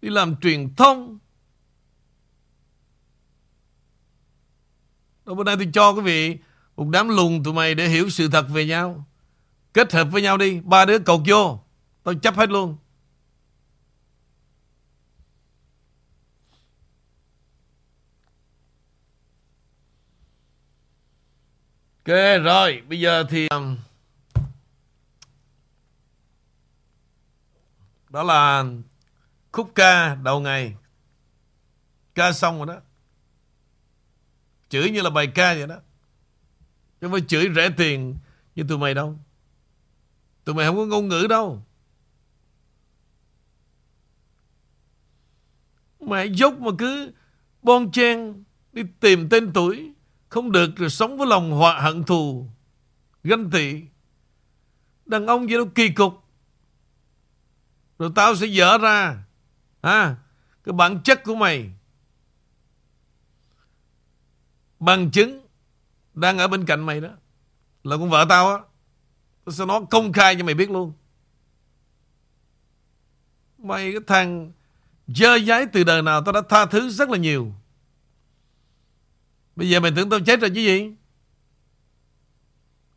[0.02, 1.18] đi làm truyền thông.
[5.24, 6.38] Đó bữa nay tôi cho quý vị
[6.76, 9.06] một đám lùn tụi mày để hiểu sự thật về nhau.
[9.72, 10.60] Kết hợp với nhau đi.
[10.60, 11.60] Ba đứa cầu vô.
[12.02, 12.76] Tôi chấp hết luôn.
[22.04, 22.82] Ok, rồi.
[22.88, 23.48] Bây giờ thì...
[23.48, 23.76] Um,
[28.08, 28.64] đó là
[29.52, 30.76] khúc ca đầu ngày.
[32.14, 32.80] Ca xong rồi đó.
[34.68, 35.76] Chửi như là bài ca vậy đó.
[37.00, 38.16] Chứ không phải chửi rẻ tiền
[38.54, 39.18] như tụi mày đâu.
[40.44, 41.62] Tụi mày không có ngôn ngữ đâu.
[46.00, 47.12] Mày dốc mà cứ
[47.62, 49.91] bon chen đi tìm tên tuổi
[50.32, 52.46] không được rồi sống với lòng họa hận thù.
[53.24, 53.82] Ganh tị.
[55.06, 56.24] Đàn ông gì đâu kỳ cục.
[57.98, 59.24] Rồi tao sẽ dở ra.
[59.82, 60.16] Ha?
[60.64, 61.70] Cái bản chất của mày.
[64.78, 65.46] Bằng chứng
[66.14, 67.08] đang ở bên cạnh mày đó.
[67.84, 68.58] Là con vợ tao á.
[69.44, 70.92] Tao sẽ nói công khai cho mày biết luôn.
[73.58, 74.52] Mày cái thằng
[75.06, 77.52] dơ giấy từ đời nào tao đã tha thứ rất là nhiều
[79.56, 80.92] bây giờ mày tưởng tao chết rồi chứ gì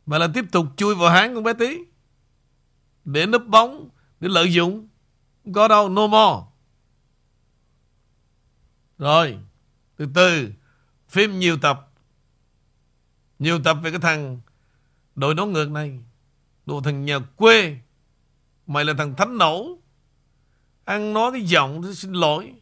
[0.05, 1.77] mà là tiếp tục chui vào háng con bé tí
[3.05, 3.89] để núp bóng,
[4.19, 4.87] để lợi dụng
[5.43, 6.45] không có đâu, no more
[8.97, 9.37] rồi,
[9.95, 10.51] từ từ
[11.07, 11.91] phim nhiều tập
[13.39, 14.39] nhiều tập về cái thằng
[15.15, 15.99] đội nón ngược này.
[16.65, 17.77] Đồ thằng nhà quê.
[18.67, 19.77] Mày là thằng thánh nổ.
[20.83, 22.53] Ăn nói cái giọng xin lỗi.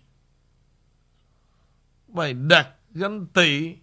[2.07, 3.75] Mày đặt ganh tị.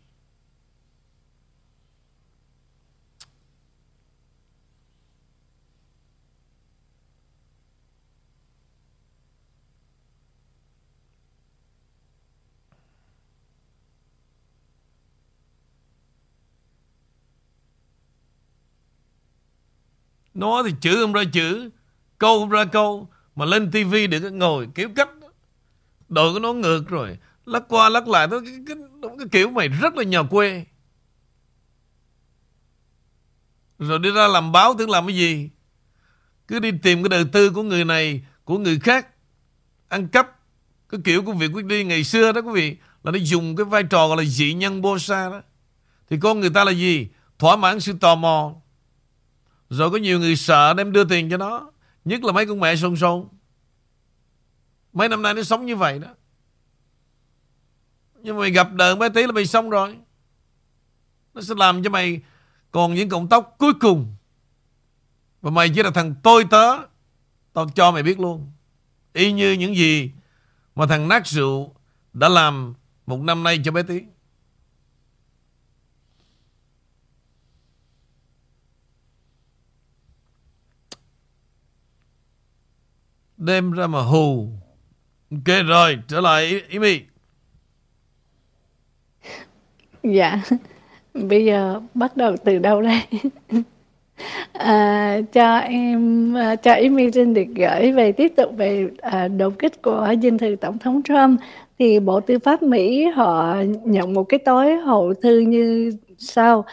[20.40, 21.70] Nó thì chữ không ra chữ
[22.18, 25.08] Câu không ra câu Mà lên tivi để ngồi kiểu cách
[26.08, 27.18] Đội cái nó ngược rồi.
[27.44, 28.76] Lắc qua lắc lại nó cái, cái,
[29.18, 30.64] cái kiểu mày rất là nhà quê.
[33.78, 35.50] Rồi đi ra làm báo tưởng làm cái gì?
[36.48, 39.08] Cứ đi tìm cái đời tư của người này Của người khác
[39.88, 40.38] Ăn cắp.
[40.88, 43.64] Cái kiểu của việc quyết đi ngày xưa đó quý vị Là nó dùng cái
[43.64, 45.42] vai trò gọi là dị nhân bô sa đó.
[46.10, 47.08] Thì con người ta là gì?
[47.38, 48.59] Thỏa mãn sự tò mò
[49.70, 51.70] rồi có nhiều người sợ đem đưa tiền cho nó,
[52.04, 53.28] Nhất là mấy con mẹ sồn sồn.
[54.92, 56.08] Mấy năm nay nó sống như vậy đó.
[58.22, 59.98] Nhưng mà mày gặp đời mấy tí là mày xong rồi.
[61.34, 62.20] Nó sẽ làm cho mày
[62.70, 64.14] Còn những cọng tóc cuối cùng.
[65.42, 66.78] Và mày chỉ là thằng tôi tớ,
[67.52, 68.52] Tao cho mày biết luôn.
[69.12, 70.10] Y như những gì
[70.74, 71.74] Mà thằng nát rượu
[72.12, 72.74] Đã làm
[73.06, 74.02] một năm nay cho bé tí.
[83.40, 84.48] Đem ra mà hù
[85.30, 87.00] Ok rồi, trở lại Imi.
[90.02, 90.40] Dạ,
[91.14, 93.00] bây giờ bắt đầu từ đâu đây?
[94.52, 99.58] À, cho em à, cho Imi xin được gửi về tiếp tục về à, đột
[99.58, 101.40] kích của dinh thự tổng thống Trump
[101.78, 106.64] thì Bộ Tư pháp Mỹ họ nhận một cái tối hậu thư như sau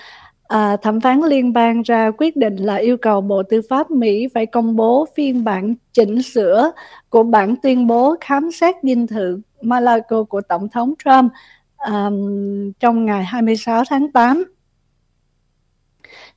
[0.48, 4.28] à, thẩm phán liên bang ra quyết định là yêu cầu Bộ Tư pháp Mỹ
[4.34, 6.72] phải công bố phiên bản chỉnh sửa
[7.10, 11.32] của bản tuyên bố khám xét dinh thự Malaco của Tổng thống Trump
[11.88, 14.44] um, trong ngày 26 tháng 8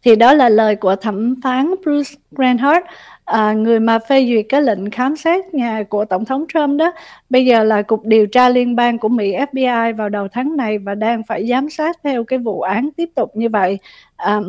[0.03, 2.85] thì đó là lời của thẩm phán Bruce Granhart
[3.31, 6.93] à, người mà phê duyệt cái lệnh khám xét nhà của tổng thống Trump đó
[7.31, 10.79] bây giờ là cục điều tra liên bang của Mỹ FBI vào đầu tháng này
[10.79, 13.79] và đang phải giám sát theo cái vụ án tiếp tục như vậy.
[14.17, 14.41] À,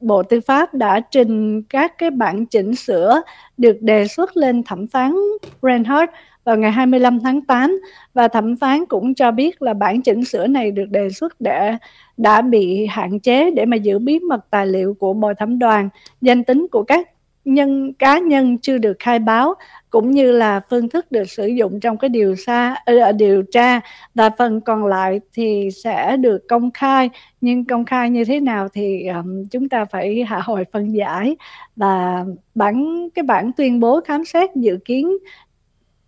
[0.00, 3.22] Bộ Tư pháp đã trình các cái bản chỉnh sửa
[3.56, 5.16] được đề xuất lên thẩm phán
[5.62, 6.12] Reinhardt
[6.44, 7.80] vào ngày 25 tháng 8
[8.14, 11.76] và thẩm phán cũng cho biết là bản chỉnh sửa này được đề xuất để
[12.16, 15.88] đã bị hạn chế để mà giữ bí mật tài liệu của bồi thẩm đoàn,
[16.20, 17.08] danh tính của các
[17.44, 19.54] nhân cá nhân chưa được khai báo
[19.90, 23.42] cũng như là phương thức được sử dụng trong cái điều tra ờ, ờ, điều
[23.52, 23.80] tra.
[24.14, 27.10] Và phần còn lại thì sẽ được công khai
[27.40, 31.36] nhưng công khai như thế nào thì um, chúng ta phải hạ hồi phân giải
[31.76, 32.24] và
[32.54, 35.18] bản cái bản tuyên bố khám xét dự kiến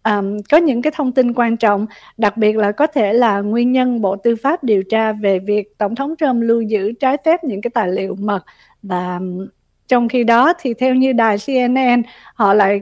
[0.04, 3.72] um, có những cái thông tin quan trọng, đặc biệt là có thể là nguyên
[3.72, 7.44] nhân Bộ Tư pháp điều tra về việc Tổng thống Trump lưu giữ trái phép
[7.44, 8.44] những cái tài liệu mật
[8.82, 9.20] và
[9.90, 12.02] trong khi đó thì theo như đài CNN
[12.34, 12.80] họ lại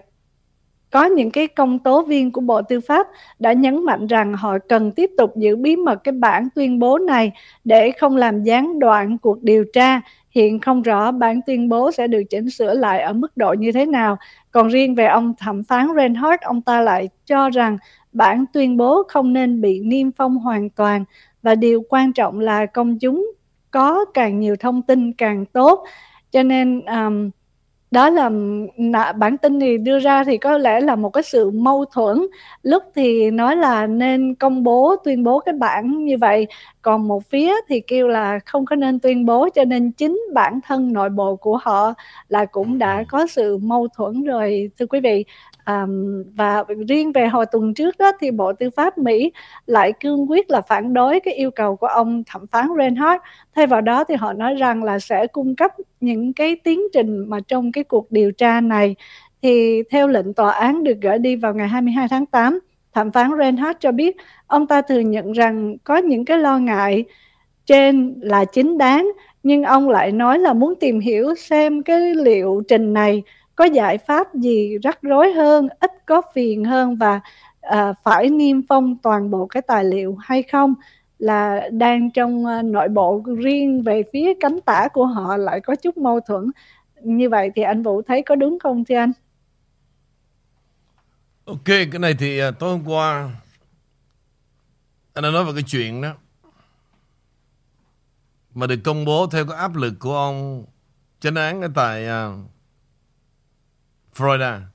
[0.91, 3.07] có những cái công tố viên của Bộ Tư pháp
[3.39, 6.99] đã nhấn mạnh rằng họ cần tiếp tục giữ bí mật cái bản tuyên bố
[6.99, 7.33] này
[7.65, 10.01] để không làm gián đoạn cuộc điều tra.
[10.31, 13.73] Hiện không rõ bản tuyên bố sẽ được chỉnh sửa lại ở mức độ như
[13.73, 14.17] thế nào.
[14.51, 17.79] Còn riêng về ông thẩm phán Reinhardt, ông ta lại cho rằng
[18.13, 21.05] bản tuyên bố không nên bị niêm phong hoàn toàn
[21.43, 23.33] và điều quan trọng là công chúng
[23.71, 25.85] có càng nhiều thông tin càng tốt.
[26.31, 27.31] Cho nên um,
[27.91, 28.31] đó là
[29.13, 32.27] bản tin thì đưa ra thì có lẽ là một cái sự mâu thuẫn.
[32.63, 36.47] Lúc thì nói là nên công bố tuyên bố cái bản như vậy.
[36.83, 40.61] Còn một phía thì kêu là không có nên tuyên bố cho nên chính bản
[40.67, 41.95] thân nội bộ của họ
[42.29, 45.25] là cũng đã có sự mâu thuẫn rồi thưa quý vị.
[45.69, 49.33] Um, và riêng về hồi tuần trước đó thì Bộ Tư pháp Mỹ
[49.67, 53.23] lại cương quyết là phản đối cái yêu cầu của ông thẩm phán Reinhardt.
[53.55, 57.25] Thay vào đó thì họ nói rằng là sẽ cung cấp những cái tiến trình
[57.29, 58.97] mà trong cái cuộc điều tra này
[59.43, 62.59] thì theo lệnh tòa án được gửi đi vào ngày 22 tháng 8,
[62.95, 64.17] thẩm phán Reinhardt cho biết
[64.47, 67.05] ông ta thừa nhận rằng có những cái lo ngại
[67.67, 69.13] trên là chính đáng
[69.43, 73.23] nhưng ông lại nói là muốn tìm hiểu xem cái liệu trình này
[73.59, 77.21] có giải pháp gì rắc rối hơn ít có phiền hơn và
[77.61, 80.75] à, phải niêm phong toàn bộ cái tài liệu hay không?
[81.19, 85.77] Là đang trong uh, nội bộ riêng về phía cánh tả của họ lại có
[85.77, 86.51] chút mâu thuẫn.
[87.03, 89.13] Như vậy thì anh Vũ thấy có đúng không thưa anh?
[91.45, 93.31] Ok, cái này thì uh, tối hôm qua
[95.15, 96.15] anh đã nói về cái chuyện đó.
[98.55, 100.65] Mà được công bố theo cái áp lực của ông
[101.21, 102.58] chánh án ở tại uh,
[104.19, 104.67] Florida à?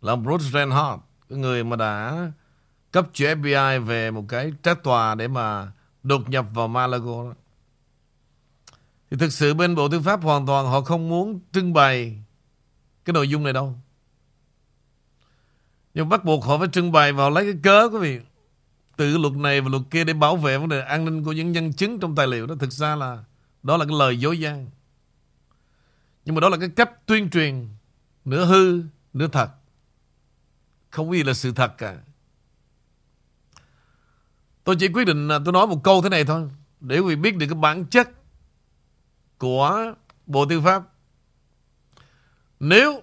[0.00, 2.16] là ông Bruce Reinhardt, cái người mà đã
[2.92, 5.72] cấp cho FBI về một cái trách tòa để mà
[6.02, 7.34] đột nhập vào Malago đó.
[9.10, 12.22] Thì thực sự bên Bộ Tư pháp hoàn toàn họ không muốn trưng bày
[13.04, 13.74] cái nội dung này đâu.
[15.94, 18.20] Nhưng bắt buộc họ phải trưng bày vào lấy cái cớ quý vị.
[18.96, 21.52] Từ luật này và luật kia để bảo vệ vấn đề an ninh của những
[21.52, 22.54] nhân chứng trong tài liệu đó.
[22.60, 23.24] Thực ra là
[23.62, 24.66] đó là cái lời dối gian.
[26.24, 27.68] Nhưng mà đó là cái cách tuyên truyền
[28.24, 29.50] nửa hư, nửa thật.
[30.90, 31.96] Không có gì là sự thật cả.
[34.64, 36.50] Tôi chỉ quyết định tôi nói một câu thế này thôi.
[36.80, 38.10] Để quý vị biết được cái bản chất
[39.38, 39.94] của
[40.26, 40.82] Bộ Tư pháp.
[42.60, 43.02] Nếu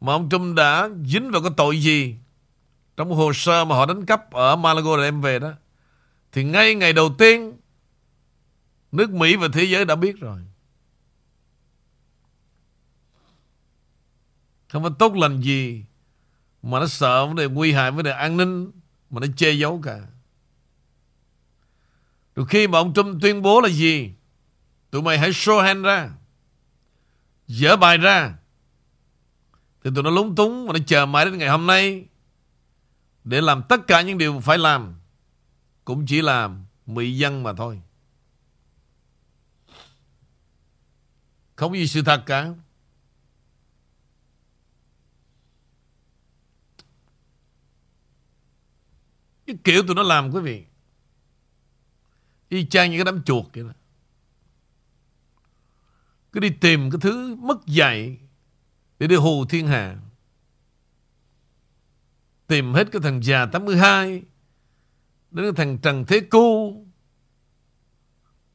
[0.00, 2.16] mà ông Trump đã dính vào cái tội gì
[2.96, 5.52] trong hồ sơ mà họ đánh cắp ở Malago để em về đó
[6.32, 7.52] thì ngay ngày đầu tiên
[8.92, 10.38] nước Mỹ và thế giới đã biết rồi.
[14.72, 15.84] Không phải tốt lành gì
[16.62, 18.70] mà nó sợ vấn đề nguy hại, vấn đề an ninh
[19.10, 20.00] mà nó che giấu cả.
[22.34, 24.14] Rồi khi mà ông Trump tuyên bố là gì?
[24.90, 26.10] Tụi mày hãy show hand ra.
[27.46, 28.34] Dỡ bài ra.
[29.84, 32.04] Thì tụi nó lúng túng và nó chờ mãi đến ngày hôm nay
[33.24, 34.94] để làm tất cả những điều phải làm.
[35.84, 36.50] Cũng chỉ là
[36.86, 37.82] mị dân mà thôi.
[41.56, 42.54] Không gì sự thật cả.
[49.52, 50.64] Cái kiểu tụi nó làm, quý vị.
[52.48, 53.70] Y chang như cái đám chuột vậy đó.
[56.32, 58.18] Cứ đi tìm cái thứ mất dạy
[58.98, 59.96] Để đi hù thiên hạ.
[62.46, 64.22] Tìm hết cái thằng già 82
[65.30, 66.76] Đến cái thằng Trần Thế Cu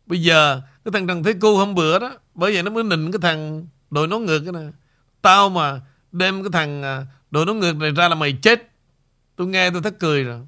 [0.06, 3.12] Bây giờ Cái thằng Trần Thế Cu hôm bữa đó, Bởi vậy nó mới nịnh
[3.12, 4.72] cái thằng Đội nón ngược cái nè.
[5.22, 5.82] Tao mà
[6.12, 8.72] đem cái thằng à, Đội nón ngược này ra là mày chết.
[9.36, 10.46] Tôi nghe tôi thất cười rồi.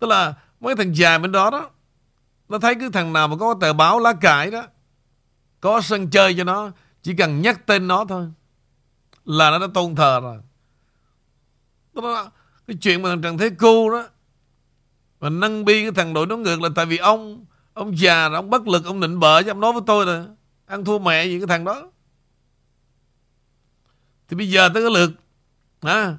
[0.00, 1.70] Tức là mấy thằng già bên đó đó
[2.48, 4.66] Nó thấy cứ thằng nào mà có tờ báo lá cải đó
[5.60, 6.70] Có sân chơi cho nó
[7.02, 8.26] Chỉ cần nhắc tên nó thôi
[9.24, 10.38] Là nó đã tôn thờ rồi.
[11.94, 12.30] Tức là
[12.66, 14.08] cái chuyện mà thằng Trần Thế Cu đó
[15.20, 17.44] Mà nâng bi cái thằng đội nó ngược là tại vì ông
[17.74, 20.26] Ông già rồi ông bất lực Ông nịnh bợ chứ ông nói với tôi là
[20.66, 21.90] Ăn thua mẹ gì cái thằng đó.
[24.28, 25.10] Thì bây giờ tới cái lượt
[25.80, 26.16] à,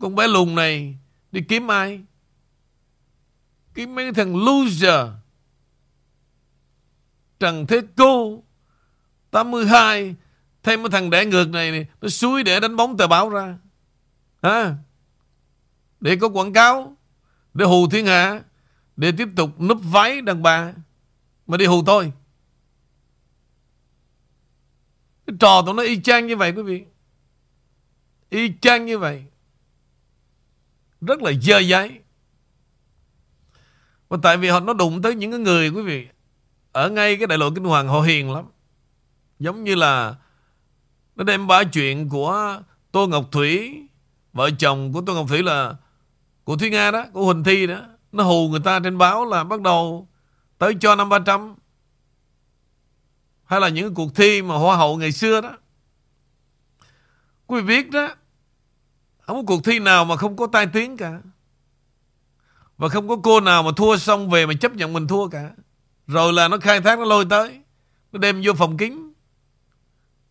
[0.00, 0.98] Con bé lùn này
[1.32, 2.00] Đi kiếm ai?
[3.74, 5.08] Cái mấy thằng loser.
[7.40, 8.42] Trần Thế Cô
[9.30, 10.14] 82
[10.62, 13.58] Thêm cái thằng đẻ ngược này Nó suối để đánh bóng tờ báo ra.
[14.40, 14.74] À,
[16.00, 16.96] Để có quảng cáo
[17.54, 18.42] Để hù thiên hạ
[18.96, 20.72] Để tiếp tục núp váy đàn bà
[21.46, 22.12] Mà đi hù tôi
[25.26, 26.84] Cái trò tụi nó y chang như vậy quý vị.
[28.30, 29.24] Y chang như vậy.
[31.00, 32.01] Rất là dơ giấy
[34.12, 36.06] và tại vì họ nó đụng tới những cái người quý vị
[36.72, 38.44] Ở ngay cái đại lộ Kinh Hoàng họ hiền lắm.
[39.38, 40.14] Giống như là
[41.16, 42.60] Nó đem ba chuyện của
[42.92, 43.82] Tô Ngọc Thủy
[44.32, 45.74] Vợ chồng của Tô Ngọc Thủy là
[46.44, 47.80] Của Thúy Nga đó, của Huỳnh Thi đó
[48.12, 50.08] Nó hù người ta trên báo là bắt đầu
[50.58, 51.54] Tới cho năm ba trăm.
[53.44, 55.56] Hay là những cuộc thi mà hoa hậu ngày xưa đó.
[57.46, 58.08] Quý vị biết đó
[59.20, 61.20] Không có cuộc thi nào mà không có tai tiếng cả.
[62.82, 65.50] Và không có cô nào mà thua xong về mà chấp nhận mình thua cả.
[66.06, 67.60] Rồi là nó khai thác, nó lôi tới.
[68.12, 69.12] Nó đem vô phòng kính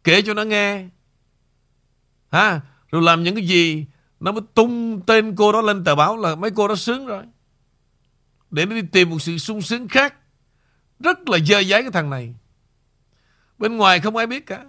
[0.04, 0.86] Kể cho nó nghe.
[2.32, 3.86] Ha, Rồi làm những cái gì,
[4.20, 7.24] Nó mới tung tên cô đó lên tờ báo Là mấy cô đó sướng rồi.
[8.50, 10.16] Để nó đi tìm một sự sung sướng khác.
[11.00, 12.36] Rất là dơ giấy cái thằng này.
[13.58, 14.66] Bên ngoài không ai biết cả.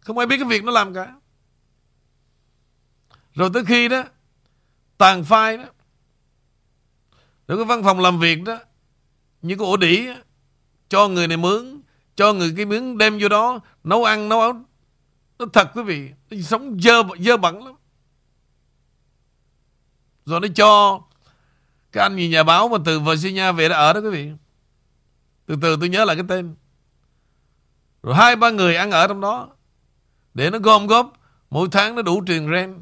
[0.00, 1.14] Không ai biết cái việc nó làm cả.
[3.34, 4.04] Rồi tới khi đó
[4.98, 5.64] Tàn phai đó.
[7.48, 8.58] Rồi cái văn phòng làm việc đó
[9.42, 10.14] Như cái ổ đỉ đó,
[10.88, 11.80] Cho người này mướn
[12.16, 14.64] Cho người cái mướn đem vô đó Nấu ăn nấu áo
[15.38, 17.74] Nó thật quý vị Nó sống dơ, dơ bẩn lắm.
[20.26, 21.00] Rồi nó cho
[21.92, 24.30] Cái anh gì nhà báo mà từ Virginia về đã ở đó quý vị.
[25.46, 26.54] Từ từ tôi nhớ lại cái tên.
[28.02, 29.48] Rồi hai ba người ăn ở trong đó
[30.34, 31.12] Để nó gom góp
[31.50, 32.76] Mỗi tháng nó đủ truyền rent.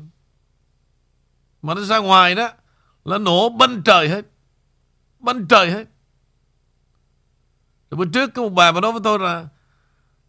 [1.62, 2.48] Mà nó ra ngoài đó
[3.04, 4.26] Là nổ banh trời hết.
[5.18, 5.84] Banh trời hết.
[7.90, 9.46] Rồi bữa trước có một bà mà nói với tôi là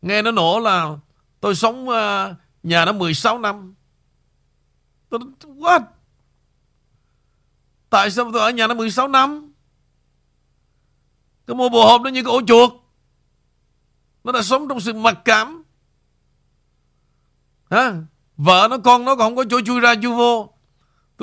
[0.02, 0.98] Nghe nó nổ là
[1.40, 3.76] Tôi sống uh, nhà nó 16 năm.
[5.10, 5.82] Tôi nói what?
[7.90, 9.54] Tại sao tôi ở nhà nó 16 năm?
[11.48, 12.72] Cái mô bồ hộp nó như cái ổ chuột.
[14.24, 15.64] Nó đã sống trong sự mặc cảm.
[17.70, 17.94] Hả?
[18.38, 20.53] Vợ nó con nó còn không có chỗ chui ra chui vô.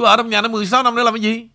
[0.01, 1.49] Tôi ở trong nhà nó 16 năm để làm cái gì?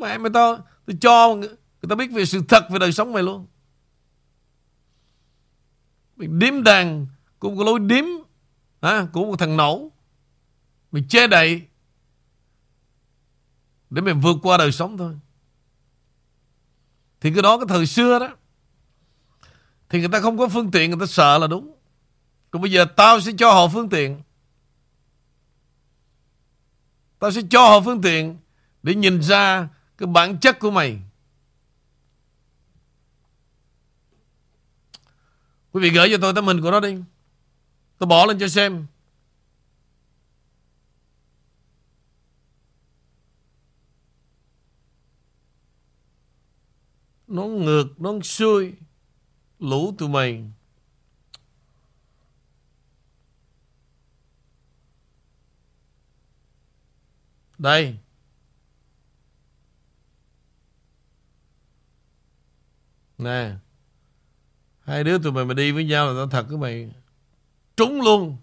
[0.00, 1.48] Mẹ mày tao Tôi cho người
[1.88, 3.46] ta biết về sự thật về đời sống mày luôn.
[6.16, 7.06] Mình điếm đàn
[7.38, 8.04] Cũng có lối điếm
[8.80, 9.90] à, Của một thằng nổ.
[10.92, 11.62] Mình che đậy
[13.90, 15.14] Để mình vượt qua đời sống thôi.
[17.20, 18.36] Thì cái đó cái thời xưa đó
[19.88, 21.74] Thì người ta không có phương tiện Người ta sợ là đúng.
[22.50, 24.20] Còn bây giờ tao sẽ cho họ phương tiện.
[27.18, 28.36] Tao sẽ cho họ phương tiện
[28.82, 30.98] Để nhìn ra Cái bản chất của mày.
[35.72, 36.96] Quý vị gửi cho tôi tấm hình của nó đi.
[37.98, 38.86] Tôi bỏ lên cho xem.
[47.26, 48.72] Nó ngược, nó xuôi
[49.58, 50.44] Lũ tụi mày.
[57.58, 57.98] Đây.
[63.18, 63.54] Nè.
[64.80, 66.90] Hai đứa tụi mày mà đi với nhau là tao thật cái mày.
[67.76, 68.36] Trúng luôn.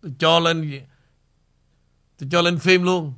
[0.00, 0.86] Tôi cho lên
[2.18, 3.14] Tôi cho lên phim luôn.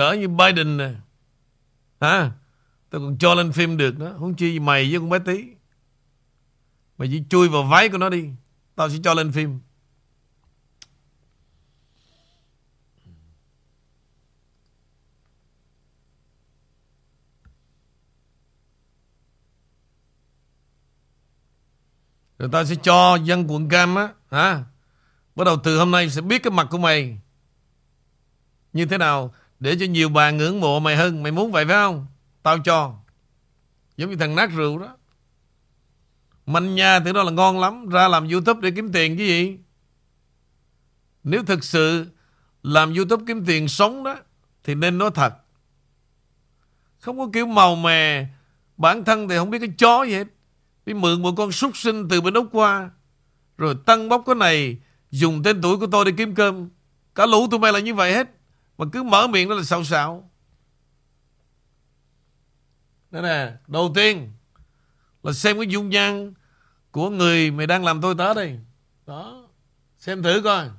[0.00, 0.90] Cỡ như Biden nè.
[2.00, 2.30] Hả?
[2.90, 4.12] Tao còn cho lên phim được đó.
[4.18, 5.44] Không chi mày với con bé tí.
[6.98, 8.30] Mày chỉ chui vào váy của nó đi.
[8.74, 9.60] Tao sẽ cho lên phim.
[22.38, 24.08] Rồi tao sẽ cho dân quận Cam á.
[24.30, 24.64] Hả?
[25.34, 27.20] Bắt đầu từ hôm nay sẽ biết cái mặt của mày.
[28.72, 29.34] Như thế nào?
[29.60, 31.22] Để cho nhiều bà ngưỡng mộ mày hơn.
[31.22, 32.06] Mày muốn vậy phải không?
[32.42, 32.94] Tao cho.
[33.96, 34.96] Giống như thằng nát rượu đó.
[36.46, 37.88] Manh nha thì đó là ngon lắm.
[37.88, 39.58] Ra làm YouTube để kiếm tiền chứ gì.
[41.24, 42.06] Nếu thực sự
[42.62, 44.16] làm YouTube kiếm tiền sống đó,
[44.64, 45.34] thì nên nói thật.
[46.98, 48.26] Không có kiểu màu mè.
[48.76, 50.26] Bản thân thì không biết cái chó gì hết.
[50.86, 52.90] Đi mượn một con súc sinh từ bên Úc qua.
[53.58, 54.78] Rồi tăng bóc cái này.
[55.10, 56.68] Dùng tên tuổi của tôi để kiếm cơm.
[57.14, 58.39] Cả lũ tụi mày là như vậy hết.
[58.80, 60.30] Mà cứ mở miệng đó là xạo xạo.
[63.10, 63.52] Đây nè.
[63.66, 64.32] Đầu tiên
[65.22, 66.34] là xem cái dung nhan
[66.90, 68.60] của người mày đang làm tôi tớ đây.
[69.06, 69.48] Đó.
[69.98, 70.70] Xem thử coi.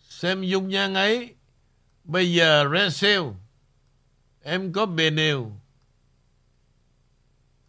[0.00, 1.34] Xem dung nhan ấy.
[2.04, 3.22] Bây giờ resell
[4.42, 5.52] Em có bề nhiều,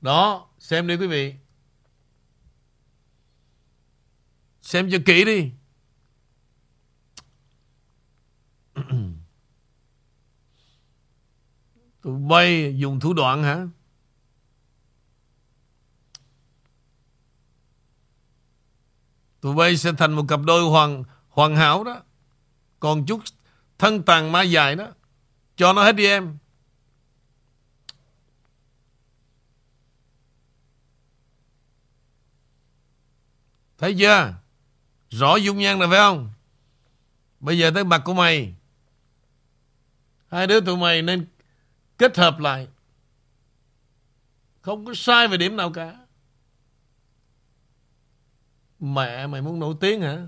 [0.02, 0.50] Đó.
[0.60, 1.36] Xem đi quý vị.
[4.62, 5.52] Xem cho kỹ đi.
[12.02, 13.68] Tụi bay dùng thủ đoạn hả?
[19.42, 22.02] Tụi bay sẽ thành một cặp đôi hoàn hoàn hảo đó.
[22.80, 23.22] Còn chút
[23.78, 24.88] thân tàn ma dài đó.
[25.56, 26.38] Cho nó hết đi em.
[33.78, 34.34] Thấy chưa?
[35.10, 36.30] Rõ dung nhan rồi phải không?
[37.40, 38.54] Bây giờ tới mặt của mày.
[40.32, 41.26] Hai đứa tụi mày nên
[41.98, 42.68] kết hợp lại.
[44.62, 45.98] Không có sai về điểm nào cả.
[48.80, 50.26] Mẹ mày muốn nổi tiếng hả?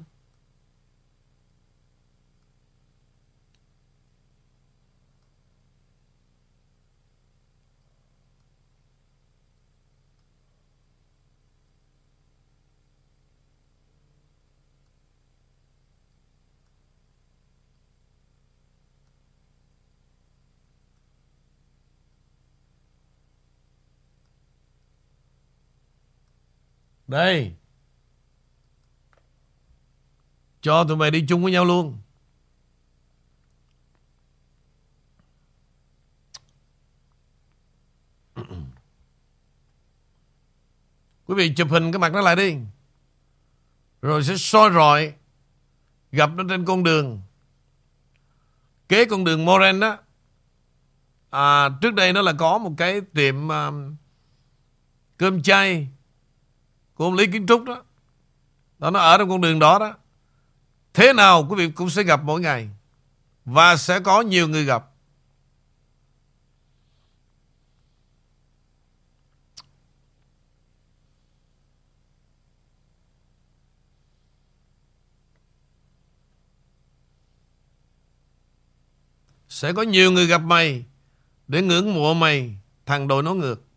[27.12, 27.52] Đây.
[30.62, 31.98] Cho tụi mày đi chung với nhau luôn.
[41.26, 42.58] Quý vị chụp hình cái mặt nó lại đi.
[44.02, 45.14] Rồi sẽ soi rọi.
[46.12, 47.22] Gặp nó trên con đường.
[48.90, 49.98] Kế con đường Moren đó.
[51.30, 53.74] À, trước đây nó là có một cái tiệm uh,
[55.18, 55.88] cơm chay
[57.02, 57.84] của ông Lý Kiến Trúc đó.
[58.80, 59.94] Đó, nó ở trong con đường đó đó.
[60.94, 62.70] Thế nào quý vị cũng sẽ gặp mỗi ngày.
[63.46, 64.86] Và sẽ có nhiều người gặp.
[79.50, 80.86] Sẽ có nhiều người gặp mày
[81.48, 83.71] để ngưỡng mộ mày, thằng đội nó ngược.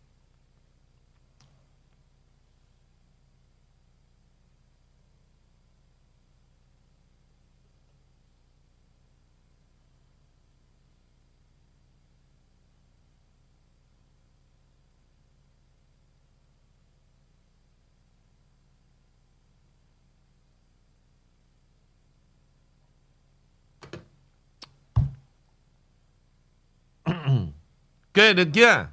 [28.15, 28.87] Ok được chưa?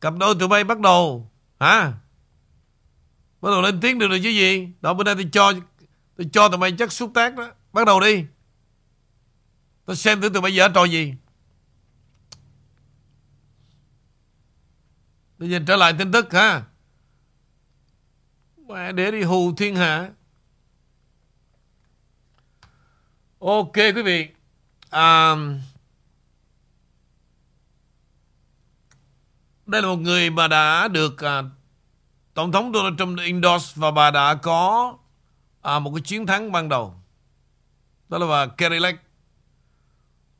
[0.00, 1.92] Cặp đôi tụi bay bắt đầu Hả?
[3.40, 4.68] Bắt đầu lên tiếng được rồi chứ gì?
[4.80, 5.52] Đó bữa nay tôi cho
[6.16, 7.52] Tôi cho tụi bay chắc xúc tác đó.
[7.72, 8.24] Bắt đầu đi.
[9.84, 11.14] Tôi xem thử tụi bay dở trò gì.
[15.38, 16.62] Bây giờ trở lại tin tức ha
[18.68, 20.10] Mẹ để đi hù thiên hạ.
[23.38, 24.28] Ok quý vị.
[24.90, 25.60] Um,
[29.70, 31.42] Đây là một người mà đã được à,
[32.34, 34.94] Tổng thống Donald Trump endorse và bà đã có
[35.62, 36.94] à, một cái chiến thắng ban đầu.
[38.08, 38.98] Đó là bà Kerry Lake.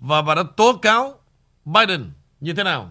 [0.00, 1.14] Và bà đã tố cáo
[1.64, 2.90] Biden như thế nào?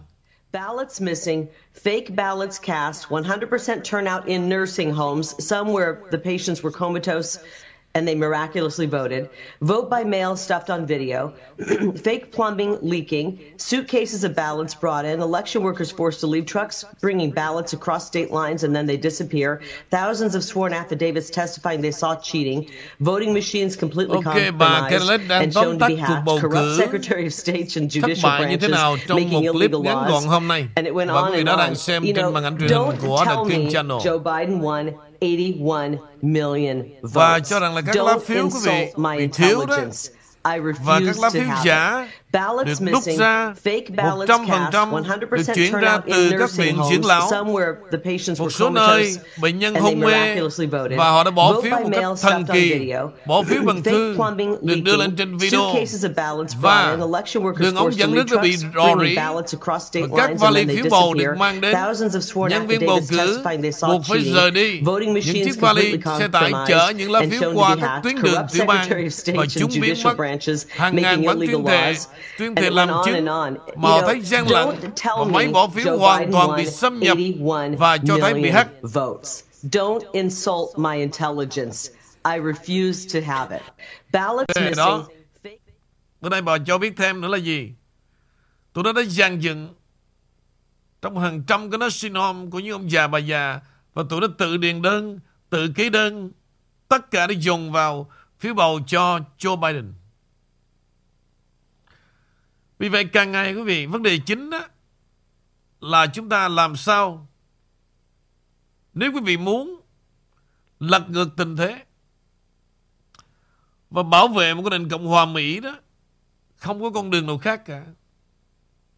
[0.52, 1.46] Ballots missing,
[1.84, 7.40] fake ballots cast, 100% turnout in nursing homes, some where the patients were comatose,
[7.94, 9.28] and they miraculously voted.
[9.60, 11.34] Vote by mail stuffed on video,
[11.96, 17.30] fake plumbing leaking, suitcases of ballots brought in, election workers forced to leave trucks bringing
[17.30, 19.60] ballots across state lines and then they disappear,
[19.90, 22.70] thousands of sworn affidavits testifying they saw cheating,
[23.00, 27.90] voting machines completely Ok, compromised and shown to be hacked, corrupt Secretary of State and
[27.90, 30.10] judicial bại như thế branches making illegal laws.
[30.10, 30.66] gọn hôm nay.
[30.76, 31.74] And it went on and on.
[32.04, 33.70] You know, màn ảnh truyền hình don't tell me
[34.04, 37.14] Joe Biden won 81 million votes.
[37.14, 39.78] Và cho rằng là các lá Don't phiếu quý vị my bị thiếu đó.
[40.42, 44.72] Và các refuse lá to phiếu giả được đúc missing, ra fake ballots 100% cast,
[44.72, 47.44] được 100% chuyển ra từ in các nursing viện homes, dưỡng lão.
[47.44, 47.62] Một
[48.38, 50.98] were số nơi bệnh nhân hôn mê miraculously voted.
[50.98, 52.78] và họ đã bỏ phiếu by một mail cách stuffed thần on kỳ.
[52.78, 53.12] video.
[53.26, 55.74] Bỏ phiếu bằng Fake thư plumbing được đưa lên trên video.
[56.60, 59.16] Và in, election workers đường ống dẫn nước đã bị rò rỉ
[59.94, 61.76] và các vali phiếu bầu được mang đến.
[62.50, 63.42] Nhân viên bầu cử
[63.88, 64.80] buộc phải rời đi.
[64.84, 68.22] Voting Những machines chiếc vali xe tải chở những lá phiếu qua be các tuyến
[68.22, 68.88] đường tiểu bang
[69.34, 70.16] và chúng biến mất
[70.70, 72.06] hàng making ngàn bản illegal tuyên thệ laws.
[72.38, 73.56] tuyên And thệ làm chứng and on.
[73.76, 74.68] mà thấy gian lận
[75.04, 78.18] và me máy bỏ phiếu Joe hoàn Biden toàn bị xâm nhập 81 và cho
[78.20, 79.40] thấy bị hack votes.
[79.62, 81.78] Don't insult my intelligence.
[82.24, 83.62] I refuse to have it.
[84.12, 84.98] Ballots đó.
[84.98, 85.16] missing.
[85.44, 85.56] fake-
[86.20, 87.72] Bữa nay bà cho biết thêm nữa là gì?
[88.72, 89.68] Tụi nó đã dàn dựng
[91.02, 93.60] trong hàng trăm cái nursing home của những ông già bà già
[93.94, 95.20] và tụi nó tự điền đơn,
[95.50, 96.30] tự ký đơn,
[96.88, 99.92] tất cả để dùng vào phiếu bầu cho Joe Biden.
[102.80, 104.68] Vì vậy càng ngày quý vị, vấn đề chính đó
[105.80, 107.28] là chúng ta làm sao
[108.94, 109.80] nếu quý vị muốn
[110.78, 111.84] lật ngược tình thế
[113.90, 115.76] và bảo vệ một cái nền Cộng hòa Mỹ đó
[116.56, 117.86] không có con đường nào khác cả.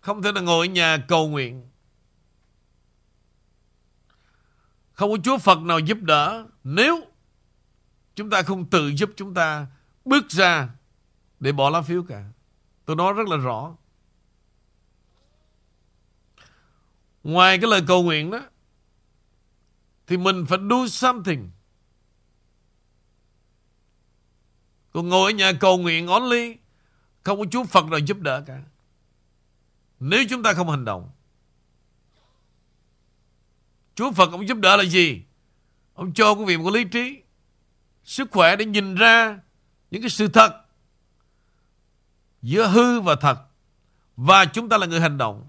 [0.00, 1.68] Không thể là ngồi ở nhà cầu nguyện.
[4.92, 7.00] Không có Chúa Phật nào giúp đỡ nếu
[8.14, 9.66] chúng ta không tự giúp chúng ta
[10.04, 10.68] bước ra
[11.40, 12.24] để bỏ lá phiếu cả.
[12.84, 13.76] Tôi nói rất là rõ.
[17.22, 18.40] Ngoài cái lời cầu nguyện đó,
[20.06, 21.50] thì mình phải do something.
[24.92, 26.56] Còn ngồi ở nhà cầu nguyện only,
[27.22, 28.62] Không có Chúa Phật nào giúp đỡ cả
[30.00, 31.10] Nếu chúng ta không hành động,
[33.94, 35.22] Chúa Phật ông giúp đỡ là gì
[35.94, 37.22] Ông cho quý vị một cái lý trí,
[38.04, 39.38] Sức khỏe để nhìn ra
[39.90, 40.61] Những cái sự thật
[42.42, 43.38] Giữa hư và thật
[44.16, 45.48] Và chúng ta là người hành động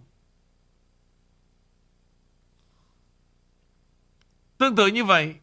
[4.57, 5.35] Tương tự như vậy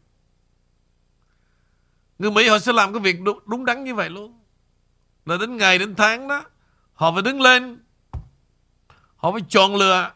[2.20, 4.40] Người Mỹ họ sẽ làm cái việc đúng, đúng đắn như vậy luôn.
[5.26, 6.44] Là đến ngày đến tháng đó,
[6.92, 7.78] họ phải đứng lên.
[9.16, 10.10] Họ phải chọn lựa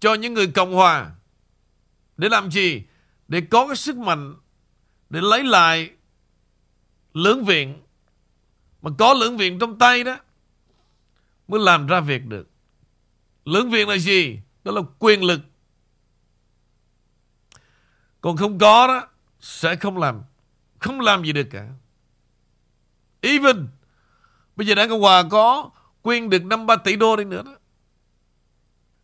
[0.00, 1.10] cho những người Cộng Hòa.
[2.16, 2.82] Để làm gì?
[3.28, 4.34] Để có cái sức mạnh
[5.10, 5.90] để lấy lại
[7.14, 7.82] lưỡng viện.
[8.82, 10.16] Mà có lưỡng viện trong tay đó
[11.50, 12.48] mới làm ra việc được.
[13.44, 14.40] Lưỡng viện là gì?
[14.64, 15.40] Đó là quyền lực.
[18.20, 19.08] Còn không có đó,
[19.40, 20.22] sẽ không làm
[20.80, 21.68] không làm gì được cả.
[23.20, 23.68] Even,
[24.56, 25.70] bây giờ Đảng Cộng Hòa có
[26.02, 27.56] quyên được 5-3 tỷ đô đi nữa đó.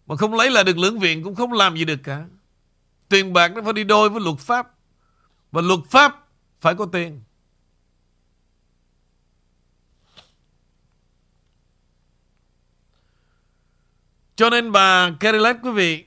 [0.07, 2.25] Mà không lấy lại được lưỡng viện cũng không làm gì được cả.
[3.09, 4.75] Tiền bạc nó phải đi đôi với luật pháp.
[5.53, 6.27] Và luật pháp
[6.61, 7.21] phải có tiền.
[14.37, 16.05] Cho nên bà Cadillac quý vị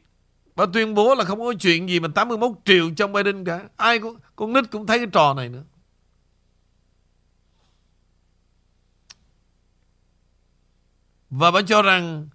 [0.59, 3.69] Bà tuyên bố là không có chuyện gì mà 81 triệu trong Biden cả.
[3.75, 5.63] Ai cũng, con nít cũng thấy cái trò này nữa.
[11.29, 12.29] Và bà cho rằng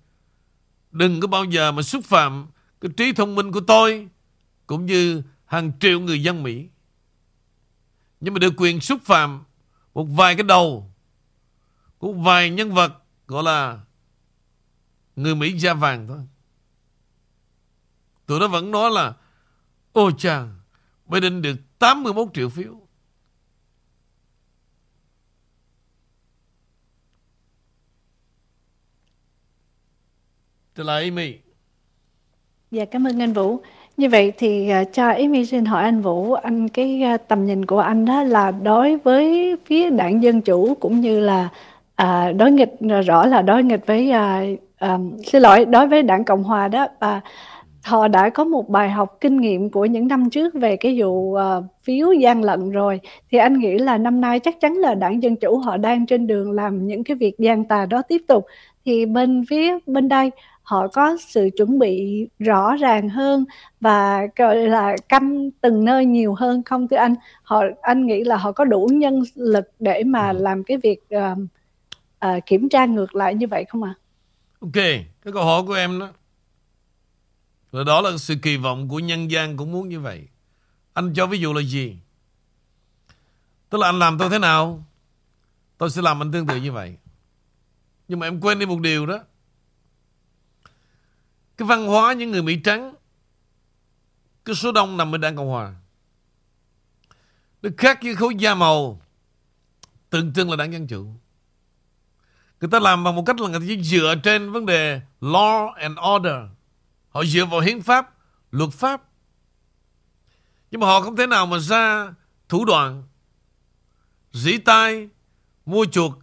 [0.91, 2.47] đừng có bao giờ mà xúc phạm
[2.81, 4.09] cái trí thông minh của tôi
[4.67, 6.69] cũng như hàng triệu người dân Mỹ.
[8.21, 9.45] Nhưng mà được quyền xúc phạm
[9.95, 10.93] một vài cái đầu
[11.99, 12.93] của vài nhân vật
[13.27, 13.81] gọi là
[15.17, 16.19] người Mỹ da vàng thôi.
[18.27, 19.15] Tụi nó vẫn nói là
[19.93, 20.55] Ôi chàng
[21.07, 22.75] Biden được 81 triệu phiếu
[30.75, 31.39] Trở lại Amy
[32.71, 33.61] Dạ cảm ơn anh Vũ.
[33.97, 37.67] Như vậy thì uh, cho Amy xin hỏi anh Vũ, anh cái uh, tầm nhìn
[37.67, 41.49] của anh đó là đối với phía đảng Dân Chủ cũng như là
[42.03, 42.75] uh, đối nghịch
[43.07, 46.87] rõ là đối nghịch với uh, um, xin lỗi đối với đảng Cộng Hòa đó
[47.01, 47.21] và
[47.85, 51.11] họ đã có một bài học kinh nghiệm của những năm trước về cái vụ
[51.11, 55.23] uh, phiếu gian lận rồi thì anh nghĩ là năm nay chắc chắn là đảng
[55.23, 58.47] Dân Chủ họ đang trên đường làm những cái việc gian tà đó tiếp tục
[58.85, 60.31] thì bên phía bên đây
[60.63, 63.45] họ có sự chuẩn bị rõ ràng hơn
[63.81, 68.37] và gọi là canh từng nơi nhiều hơn không thưa anh họ anh nghĩ là
[68.37, 70.39] họ có đủ nhân lực để mà ừ.
[70.41, 71.39] làm cái việc uh,
[72.27, 73.95] uh, kiểm tra ngược lại như vậy không ạ?
[73.99, 74.04] À?
[74.65, 76.11] Ok, cái câu hỏi của em đó
[77.73, 80.29] rồi đó là sự kỳ vọng của nhân gian cũng muốn như vậy.
[80.93, 81.97] Anh cho ví dụ là gì?
[83.69, 84.85] Tức là anh làm tôi thế nào?
[85.79, 86.97] Tôi sẽ làm anh tương tự như vậy.
[88.09, 89.19] Nhưng mà em quên đi một điều đó.
[91.57, 92.95] Cái văn hóa những người Mỹ trắng
[94.45, 95.75] cái số đông nằm ở Đảng Cộng Hòa.
[97.63, 99.01] Nó khác với khối da màu
[100.11, 101.15] tượng trưng là đảng Dân Chủ.
[102.65, 105.73] Người ta làm bằng một cách là người ta chỉ dựa trên vấn đề law
[105.73, 106.51] and order.
[107.11, 108.15] Họ dựa vào hiến pháp,
[108.51, 109.03] luật pháp.
[110.71, 112.15] Nhưng mà họ không thể nào mà ra
[112.49, 113.03] thủ đoạn
[114.33, 115.09] dĩ tai,
[115.67, 116.19] mua chuộc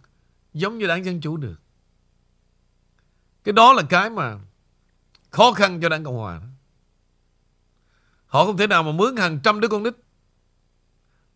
[0.54, 1.56] giống như đảng Dân Chủ được.
[3.44, 4.38] Cái đó là cái mà
[5.30, 6.40] khó khăn cho đảng Cộng Hòa.
[8.26, 9.94] Họ không thể nào mà mướn hàng trăm đứa con nít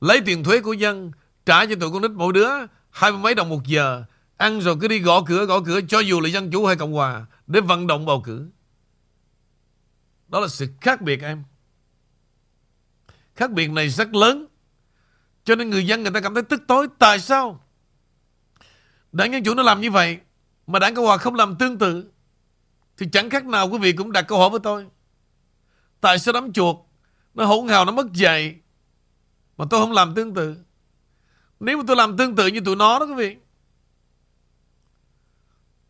[0.00, 1.12] lấy tiền thuế của dân
[1.46, 2.50] trả cho tụi con nít mỗi đứa
[2.90, 4.04] hai mươi mấy đồng một giờ
[4.36, 6.92] ăn rồi cứ đi gõ cửa gõ cửa, cho dù là dân chủ hay cộng
[6.92, 8.50] hòa, để vận động bầu cử.
[10.28, 11.44] Đó là sự khác biệt, em.
[13.34, 14.46] Khác biệt này rất lớn.
[15.44, 16.88] Cho nên người dân người ta cảm thấy tức tối.
[16.98, 17.64] Tại sao?
[19.12, 20.18] Đảng dân chủ nó làm như vậy,
[20.66, 22.10] mà đảng cộng hòa không làm tương tự,
[22.96, 24.86] thì chẳng khác nào quý vị cũng đặt câu hỏi với tôi.
[26.00, 26.76] Tại sao đám chuột
[27.34, 28.56] nó hỗn hào, nó mất dạy,
[29.56, 30.56] mà tôi không làm tương tự?
[31.60, 33.36] Nếu mà tôi làm tương tự như tụi nó đó, quý vị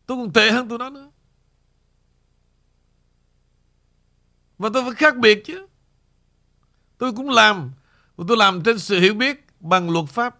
[0.07, 1.11] Tôi còn tệ hơn tụi nó nữa
[4.57, 5.67] Và tôi phải khác biệt chứ
[6.97, 7.71] Tôi cũng làm
[8.15, 10.37] Và tôi làm trên sự hiểu biết Bằng luật pháp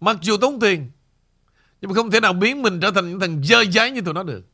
[0.00, 0.90] Mặc dù tốn tiền,
[1.80, 4.14] Nhưng mà không thể nào biến mình trở thành những thằng dơ giấy như tụi
[4.14, 4.44] nó được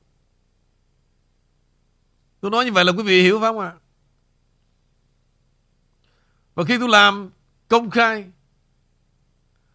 [2.40, 3.68] Tôi nói như vậy là quý vị hiểu phải không ạ?
[3.68, 3.78] À?
[6.54, 7.30] Và khi tôi làm
[7.68, 8.30] công khai,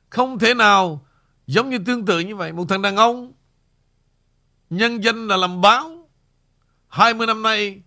[0.09, 1.05] Không thể nào
[1.47, 3.33] Giống như tương tự như vậy Một thằng đàn ông
[4.77, 6.09] Nhân danh là làm báo.
[6.87, 7.81] 20 năm nay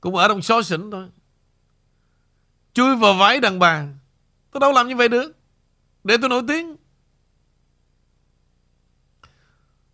[0.00, 1.08] Cũng ở trong xó xỉnh thôi.
[2.74, 3.86] Chui vào váy đàn bà.
[4.50, 5.32] Tôi đâu làm như vậy được?
[6.04, 6.76] Để tôi nổi tiếng.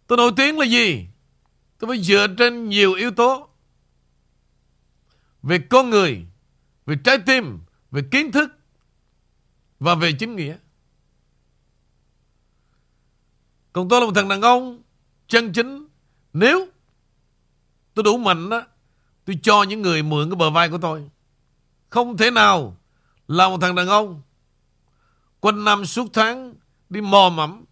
[0.07, 1.07] Tôi nổi tiếng là gì?
[1.79, 3.49] Tôi phải dựa trên nhiều yếu tố.
[5.43, 6.27] Về con người,
[6.87, 7.59] Về trái tim,
[7.91, 8.51] về kiến thức
[9.81, 10.57] và về chính nghĩa.
[13.73, 14.83] Còn tôi là một thằng đàn ông
[15.29, 15.88] chân chính.
[16.39, 16.69] Nếu
[17.95, 18.63] tôi đủ mạnh đó,
[19.25, 21.09] tôi cho những người mượn cái bờ vai của tôi.
[21.91, 22.77] Không thể nào
[23.29, 24.23] là một thằng đàn ông
[25.41, 26.55] quanh năm suốt tháng
[26.91, 27.65] đi mò mẫm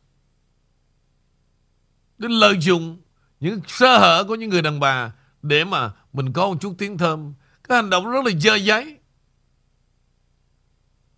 [2.19, 2.99] đến lợi dụng
[3.41, 5.13] những sơ hở của những người đàn bà
[5.43, 7.35] để mà mình có một chút tiếng thơm.
[7.69, 8.99] Cái hành động rất là dơ giấy.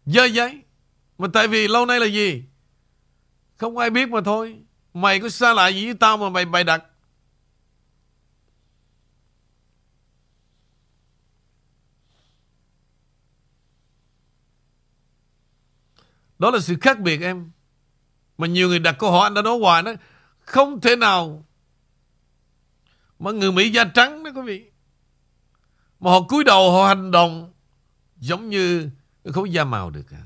[0.07, 0.63] Dơ giấy
[1.19, 2.43] Mà tại vì lâu nay là gì
[3.57, 4.59] Không ai biết mà thôi
[4.95, 6.85] Mày có xa lạ gì với tao mà mày bày đặt
[16.39, 17.51] Đó là sự khác biệt em
[18.39, 19.93] Mà nhiều người đặt câu hỏi, anh đã nói hoài nó
[20.41, 21.47] Không thể nào
[23.19, 24.71] Mà người Mỹ da trắng đó, quý vị
[26.01, 27.53] Mà họ cúi đầu, họ hành động
[28.17, 28.91] Giống như
[29.33, 30.23] không da màu được à?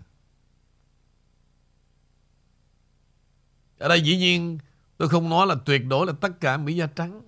[3.82, 4.58] Ở đây dĩ nhiên
[4.96, 7.22] tôi không nói là tuyệt đối là tất cả Mỹ da trắng.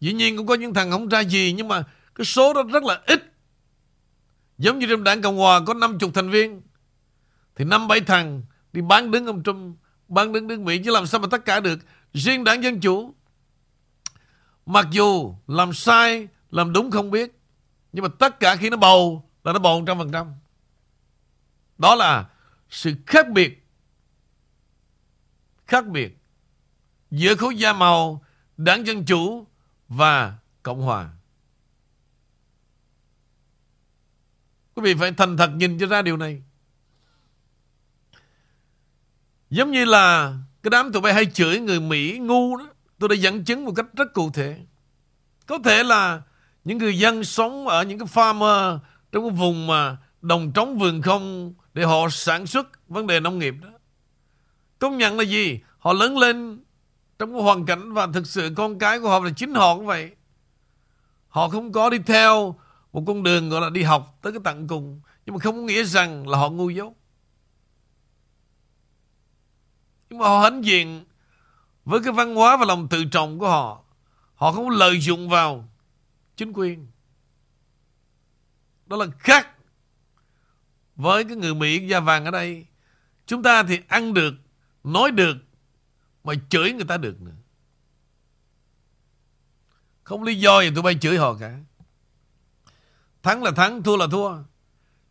[0.00, 1.84] Dĩ nhiên cũng có những thằng không ra gì, nhưng mà
[2.14, 3.32] cái số đó rất là ít.
[4.58, 6.62] Giống như trong đảng Cộng Hòa có 50 thành viên
[7.58, 8.42] thì năm bảy thằng
[8.72, 9.76] đi bán đứng ông Trump,
[10.08, 11.78] bán đứng nước Mỹ chứ làm sao mà tất cả được.
[12.12, 13.14] Riêng đảng Dân Chủ
[14.66, 17.38] mặc dù làm sai, làm đúng không biết
[17.92, 20.32] nhưng mà tất cả khi nó bầu là nó bầu 100%.
[21.78, 22.28] Đó là
[22.70, 23.66] sự khác biệt
[25.66, 26.18] khác biệt
[27.10, 28.24] giữa khối da màu
[28.56, 29.46] đảng Dân Chủ
[29.88, 31.10] và Cộng Hòa.
[34.74, 36.42] Quý vị phải thành thật nhìn cho ra điều này.
[39.50, 42.68] Giống như là cái đám tụi bay hay chửi người Mỹ ngu đó.
[42.98, 44.56] Tôi đã dẫn chứng một cách rất cụ thể.
[45.46, 46.22] Có thể là
[46.64, 48.78] những người dân sống ở những cái farmer ờ,
[49.12, 53.38] trong cái vùng mà đồng trống vườn không để họ sản xuất vấn đề nông
[53.38, 53.68] nghiệp đó.
[54.78, 55.60] Công nhận là gì?
[55.78, 56.60] Họ lớn lên
[57.18, 59.86] trong cái hoàn cảnh và thực sự con cái của họ là chính họ cũng
[59.86, 60.10] vậy.
[61.28, 62.54] Họ không có đi theo
[62.92, 65.00] một con đường, gọi là đi học tới cái tận cùng.
[65.26, 66.92] Nhưng mà không có nghĩa rằng là họ ngu dốt.
[70.10, 71.04] Nhưng mà họ hãnh diện
[71.84, 73.82] với cái văn hóa và lòng tự trọng của họ.
[74.34, 75.68] Họ không lợi dụng vào
[76.36, 76.86] chính quyền.
[78.86, 79.48] Đó là khác
[80.96, 82.66] với cái người Mỹ da vàng ở đây.
[83.26, 84.34] Chúng ta thì ăn được,
[84.84, 85.36] nói được,
[86.24, 87.32] mà chửi người ta được nữa.
[90.04, 91.58] Không lý do gì tụi bay chửi họ cả.
[93.22, 94.36] Thắng là thắng, thua là thua.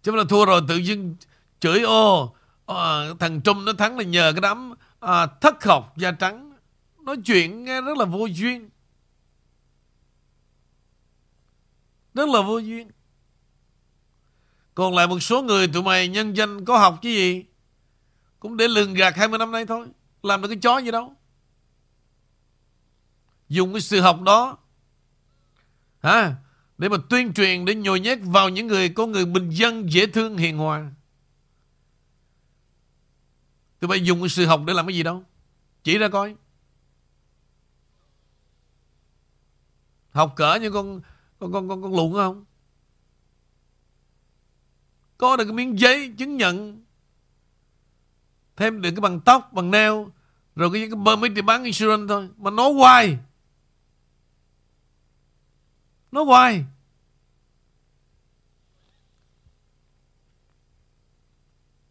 [0.04, 1.16] Chứ là thua rồi tự nhiên
[1.60, 2.36] chửi ô
[2.66, 4.74] ờ, thằng Trung nó thắng là nhờ cái đám
[5.08, 6.54] à, thất học da trắng.
[7.00, 8.70] Nói chuyện nghe rất là vô duyên.
[12.14, 12.92] Rất là vô duyên.
[14.76, 17.46] Còn lại một số người tụi mày nhân danh có học chứ gì.
[18.40, 19.88] Cũng để lường gạt 20 năm nay thôi.
[20.24, 21.14] Làm được cái chó gì đâu.
[23.50, 24.58] Dùng cái sự học đó
[26.00, 26.36] hả
[26.78, 30.08] để mà tuyên truyền để nhồi nhét vào những người có người bình dân dễ
[30.08, 30.92] thương hiền hòa
[33.80, 35.24] tụi bay dùng cái sự học để làm cái gì đâu.
[35.84, 36.36] Chỉ ra coi.
[40.12, 41.02] Học cỡ như con
[41.40, 42.46] con con con, con lụn không?
[45.18, 46.84] Có được cái miếng giấy chứng nhận.
[48.56, 49.94] Thêm được cái bằng tóc bằng nail
[50.56, 52.30] rồi cái, cái permit thì bán insurance thôi.
[52.38, 53.18] Mà nói hoài.
[56.12, 56.66] Nó hoài.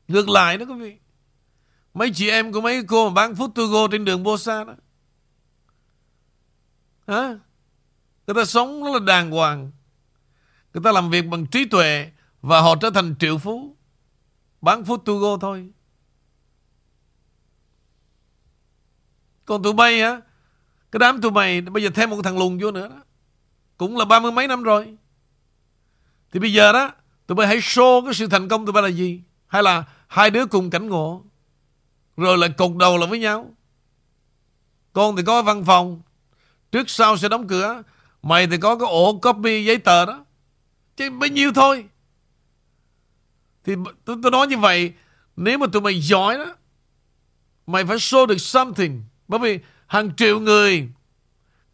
[0.09, 0.99] Ngược lại đó quý vị.
[1.97, 4.75] Mấy chị em của mấy cô mà bán food to go trên đường Bosa đó.
[7.07, 7.39] Hả?
[8.27, 9.71] Người ta sống rất là đàng hoàng.
[10.75, 12.11] Người ta làm việc bằng trí tuệ
[12.43, 13.77] và họ trở thành triệu phú.
[14.61, 15.71] Bán food to go thôi.
[19.45, 20.21] Còn tụi bay á,
[20.93, 23.01] cái đám tụi mày bây giờ thêm một thằng lùn vô nữa đó.
[23.77, 24.97] Cũng là ba mươi mấy năm rồi
[26.33, 26.93] Thì bây giờ đó
[27.27, 30.31] Tụi bay hãy show cái sự thành công tụi bay là gì Hay là hai
[30.31, 31.25] đứa cùng cảnh ngộ
[32.17, 33.51] rồi lại cột đầu lại với nhau
[34.93, 36.01] Con thì có văn phòng
[36.73, 37.83] Trước sau sẽ đóng cửa
[38.23, 40.25] Mày thì có cái ổ copy giấy tờ đó
[40.97, 41.85] Chứ bấy nhiêu thôi
[43.65, 44.93] Thì tôi, tôi nói như vậy
[45.37, 46.55] Nếu mà tụi mày giỏi đó
[47.67, 50.89] Mày phải show được something Bởi vì hàng triệu người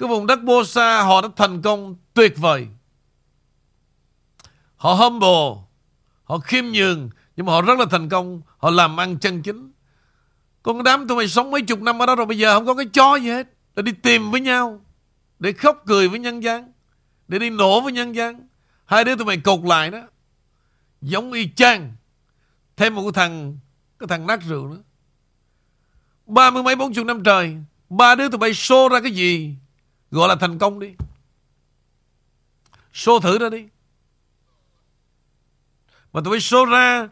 [0.03, 2.69] cái vùng đất bô sa họ đã thành công tuyệt vời.
[4.77, 5.63] Họ humble,
[6.25, 8.43] họ khiêm nhường, nhưng mà họ rất là thành công.
[8.59, 9.72] Họ làm ăn chân chính.
[10.63, 12.67] Còn cái đám tụi mày sống mấy chục năm ở đó rồi bây giờ không
[12.67, 13.49] có cái chó gì hết.
[13.77, 14.85] Để đi tìm với nhau.
[15.39, 16.73] Để khóc cười với nhân gian.
[17.29, 18.49] Để đi nổ với nhân gian.
[18.85, 20.03] Hai đứa tụi mày cột lại đó.
[21.01, 21.93] Giống y chang.
[22.77, 23.59] Thêm một cái thằng,
[23.99, 24.83] cái thằng nát rượu nữa.
[26.27, 27.57] Ba mươi mấy bốn chục năm trời.
[27.99, 29.55] Ba đứa tụi bay show ra cái gì
[30.11, 30.95] Gọi là thành công đi
[32.95, 33.65] Show thử ra đi
[36.13, 37.09] Mà tụi bay show ra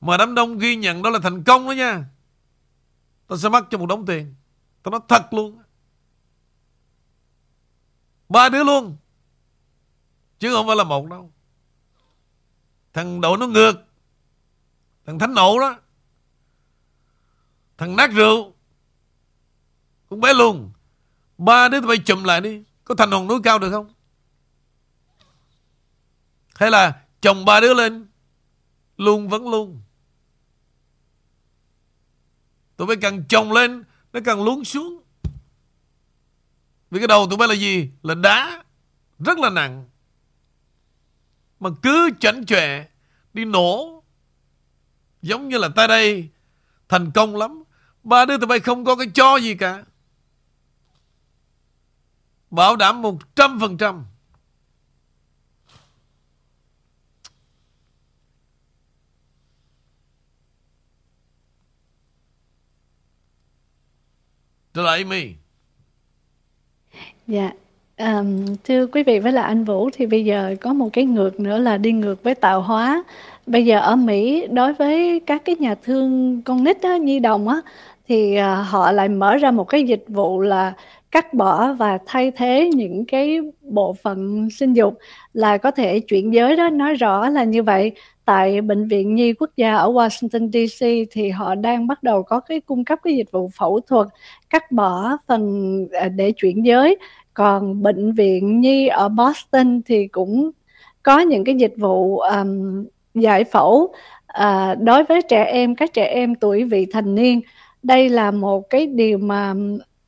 [0.00, 2.04] Mà đám đông ghi nhận đó là thành công đó nha
[3.26, 4.34] Tao sẽ mắc cho một đống tiền.
[4.82, 5.62] Tao nói thật luôn.
[8.28, 8.96] Ba đứa luôn.
[10.38, 11.32] Chứ không phải là một đâu.
[12.92, 13.74] Thằng đội nó ngược.
[15.06, 15.76] Thằng thánh nộ đó.
[17.78, 18.54] Thằng nát rượu.
[20.08, 20.72] Cũng bé luôn.
[21.38, 22.62] Ba đứa tụi bay chùm lại đi.
[22.84, 23.94] Có thành hồn núi cao được không?
[26.54, 28.06] Hay là chồng ba đứa lên?
[28.96, 29.82] Luôn vẫn luôn.
[32.76, 35.02] Tụi bay càng chồng lên, Nó càng lún xuống.
[36.90, 37.90] Vì cái đầu tụi bay là gì?
[38.02, 38.64] Là đá.
[39.18, 39.84] Rất là nặng.
[41.60, 42.84] Mà cứ chảnh chọe,
[43.32, 44.02] Đi nổ.
[45.22, 46.28] Giống như là ta đây,
[46.88, 47.64] Thành công lắm.
[48.02, 49.84] Ba đứa tụi bay không có cái cho gì cả.
[52.50, 54.04] Bảo đảm 100%.
[64.74, 65.34] Tôi là Amy.
[67.26, 67.50] Dạ.
[67.98, 71.40] Um, thưa quý vị với là anh Vũ thì bây giờ có một cái ngược
[71.40, 73.04] nữa là đi ngược với tạo hóa.
[73.46, 77.48] Bây giờ ở Mỹ đối với các cái nhà thương con nít á, nhi đồng
[77.48, 77.56] á
[78.08, 80.72] thì uh, họ lại mở ra một cái dịch vụ là
[81.10, 84.98] cắt bỏ và thay thế những cái bộ phận sinh dục
[85.32, 87.92] là có thể chuyển giới đó nói rõ là như vậy
[88.24, 92.40] tại bệnh viện nhi quốc gia ở Washington DC thì họ đang bắt đầu có
[92.40, 94.08] cái cung cấp cái dịch vụ phẫu thuật
[94.50, 96.96] cắt bỏ phần à, để chuyển giới.
[97.34, 100.50] Còn bệnh viện nhi ở Boston thì cũng
[101.02, 103.94] có những cái dịch vụ um, giải phẫu
[104.42, 107.40] uh, đối với trẻ em các trẻ em tuổi vị thành niên.
[107.82, 109.54] Đây là một cái điều mà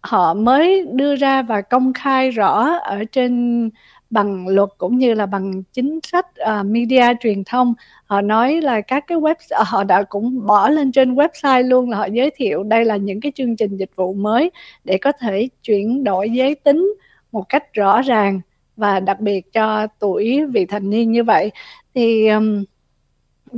[0.01, 3.71] họ mới đưa ra và công khai rõ ở trên
[4.11, 7.75] bằng luật cũng như là bằng chính sách uh, media truyền thông.
[8.05, 11.91] Họ nói là các cái web à, họ đã cũng bỏ lên trên website luôn
[11.91, 14.51] là họ giới thiệu đây là những cái chương trình dịch vụ mới
[14.85, 16.95] để có thể chuyển đổi giới tính
[17.33, 18.41] một cách rõ ràng
[18.77, 21.51] và đặc biệt cho tuổi vị thành niên như vậy.
[21.95, 22.65] Thì um,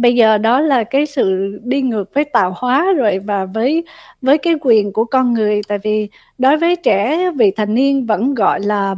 [0.00, 3.84] bây giờ đó là cái sự đi ngược với tạo hóa rồi và với
[4.22, 5.60] với cái quyền của con người.
[5.68, 8.94] Tại vì đối với trẻ vị thành niên vẫn gọi là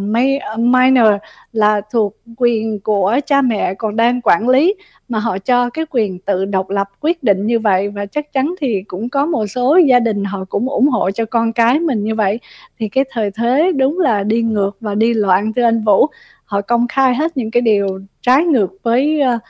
[0.59, 1.09] minor
[1.53, 4.75] là thuộc quyền của cha mẹ còn đang quản lý
[5.09, 7.89] mà họ cho cái quyền tự độc lập quyết định như vậy.
[7.89, 11.25] Và chắc chắn thì cũng có một số gia đình họ cũng ủng hộ cho
[11.25, 12.41] con cái mình như vậy.
[12.79, 16.07] Thì cái thời thế đúng là đi ngược và đi loạn thưa anh Vũ.
[16.45, 19.43] Họ công khai hết những cái điều trái ngược với uh,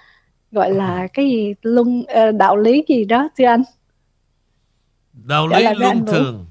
[0.51, 1.55] gọi là cái gì?
[1.62, 3.62] Luân uh, đạo lý gì đó thưa anh?
[5.12, 6.46] Đạo lý luân thường.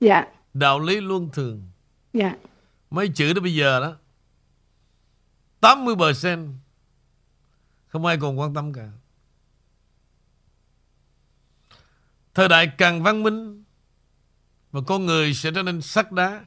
[0.00, 0.26] Dạ.
[0.54, 1.62] Đạo lý luân thường.
[2.12, 2.36] Dạ.
[2.90, 3.96] Mấy chữ đó bây giờ đó
[5.60, 6.52] 80%
[7.86, 8.88] không ai còn quan tâm cả.
[12.34, 13.64] Thời đại càng văn minh
[14.70, 16.44] và con người sẽ trở nên sắt đá.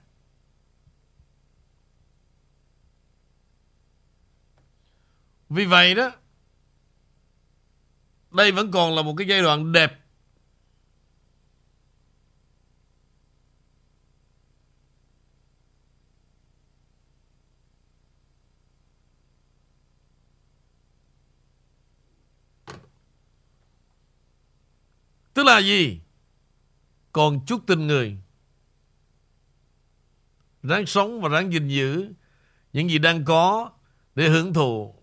[5.50, 6.12] Vì vậy đó
[8.34, 10.04] đây vẫn còn là một cái giai đoạn đẹp
[25.34, 26.00] Tức là gì?
[27.12, 28.18] Còn chút tình người.
[30.64, 32.12] Ráng sống và ráng gìn giữ
[32.74, 33.72] những gì đang có
[34.16, 34.96] để hưởng thụ.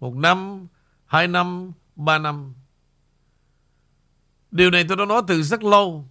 [0.00, 0.66] Một năm,
[1.06, 2.54] hai năm, 3 năm.
[4.50, 6.08] Điều này tôi đã nói từ rất lâu.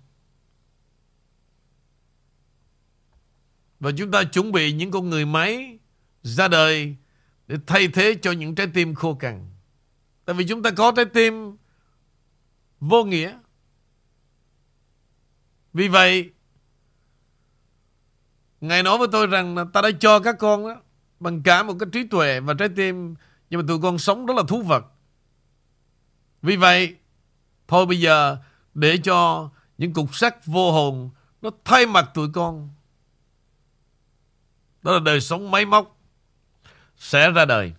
[3.79, 5.79] Và chúng ta chuẩn bị những con người máy
[6.23, 6.95] ra đời
[7.47, 9.49] để thay thế cho những trái tim khô cằn.
[10.25, 11.57] Tại vì chúng ta có trái tim
[12.79, 13.39] vô nghĩa.
[15.73, 16.31] Vì vậy,
[18.61, 20.81] Ngài nói với tôi rằng là ta đã cho các con đó,
[21.19, 23.15] bằng cả một cái trí tuệ và trái tim
[23.49, 24.85] nhưng mà tụi con sống rất là thú vật.
[26.41, 26.95] Vì vậy,
[27.67, 28.37] thôi bây giờ
[28.73, 31.09] để cho những cục sắt vô hồn
[31.41, 32.69] nó thay mặt tụi con.
[34.81, 35.97] Đó là đời sống máy móc
[36.97, 37.73] sẽ ra đời.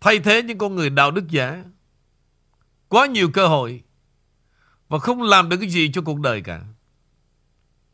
[0.00, 1.64] Thay thế những con người đạo đức giả.
[2.88, 3.82] Quá nhiều cơ hội
[4.88, 6.62] và không làm được cái gì cho cuộc đời cả.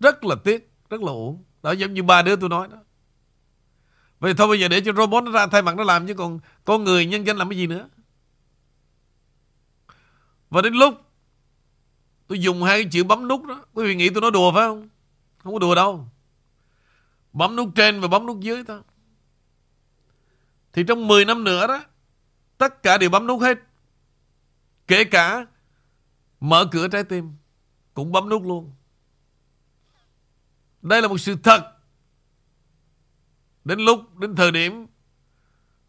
[0.01, 2.77] Rất là tiếc, rất là uổng Đó giống như ba đứa tôi nói đó.
[4.19, 6.41] Vậy thôi bây giờ để cho robot nó ra thay mặt nó làm chứ còn
[6.65, 7.89] con người nhân danh làm cái gì nữa.
[10.57, 10.95] Và đến lúc
[12.27, 14.63] tôi dùng hai cái chữ bấm nút đó, quý vị nghĩ tôi nói đùa phải
[14.63, 14.89] không?
[15.39, 16.09] Không có đùa đâu.
[17.33, 18.81] Bấm nút trên và bấm nút dưới thôi.
[20.73, 21.85] Thì trong 10 năm nữa đó,
[22.59, 23.59] tất cả đều bấm nút hết.
[24.87, 25.47] Kể cả
[26.41, 27.33] mở cửa trái tim
[27.95, 28.73] cũng bấm nút luôn.
[30.83, 31.73] Đây là một sự thật.
[33.65, 34.87] Đến lúc, đến thời điểm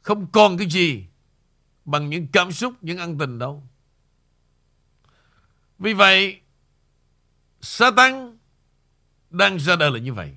[0.01, 1.05] không còn cái gì
[1.85, 3.63] bằng những cảm xúc, những ân tình đâu.
[5.79, 6.41] Vì vậy,
[7.61, 8.37] Satan
[9.29, 10.35] đang ra đời là như vậy.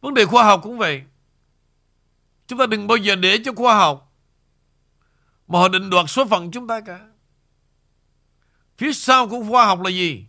[0.00, 1.02] Vấn đề khoa học cũng vậy.
[2.46, 4.12] Chúng ta đừng bao giờ để cho khoa học
[5.48, 7.08] mà họ định đoạt số phận chúng ta cả.
[8.76, 10.26] Phía sau của khoa học là gì?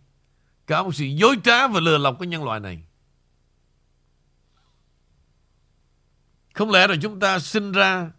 [0.66, 2.82] Cả một sự dối trá và lừa lọc của nhân loại này.
[6.54, 8.10] Không lẽ rồi chúng ta sinh ra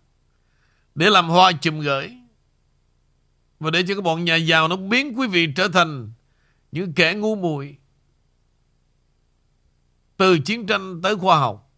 [0.95, 2.17] để làm hoa chùm gửi
[3.59, 6.11] và để cho các bọn nhà giàu nó biến quý vị trở thành
[6.71, 7.77] những kẻ ngu muội
[10.17, 11.73] từ chiến tranh tới khoa học,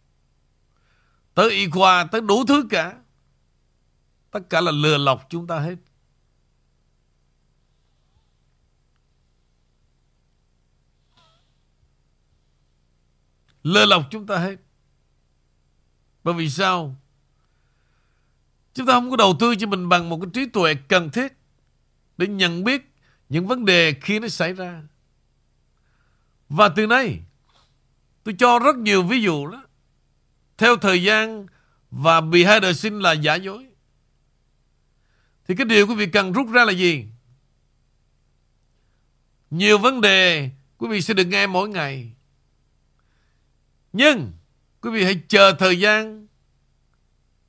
[1.34, 2.96] tới y khoa, tới đủ thứ cả.
[4.30, 5.76] Tất cả là lừa lọc chúng ta hết.
[13.62, 14.56] Lừa lọc chúng ta hết.
[16.24, 16.96] Bởi vì sao?
[18.74, 21.39] Chúng ta không có đầu tư cho mình bằng một cái trí tuệ cần thiết
[22.20, 22.94] để nhận biết
[23.28, 24.82] những vấn đề khi nó xảy ra.
[26.48, 27.20] Và từ nay,
[28.24, 29.62] tôi cho rất nhiều ví dụ đó.
[30.56, 31.46] Theo thời gian
[31.90, 33.66] và bị hai đời sinh là giả dối.
[35.48, 37.06] Thì cái điều quý vị cần rút ra là gì?
[39.50, 42.12] Nhiều vấn đề quý vị sẽ được nghe mỗi ngày.
[43.92, 44.32] Nhưng
[44.80, 46.26] quý vị hãy chờ thời gian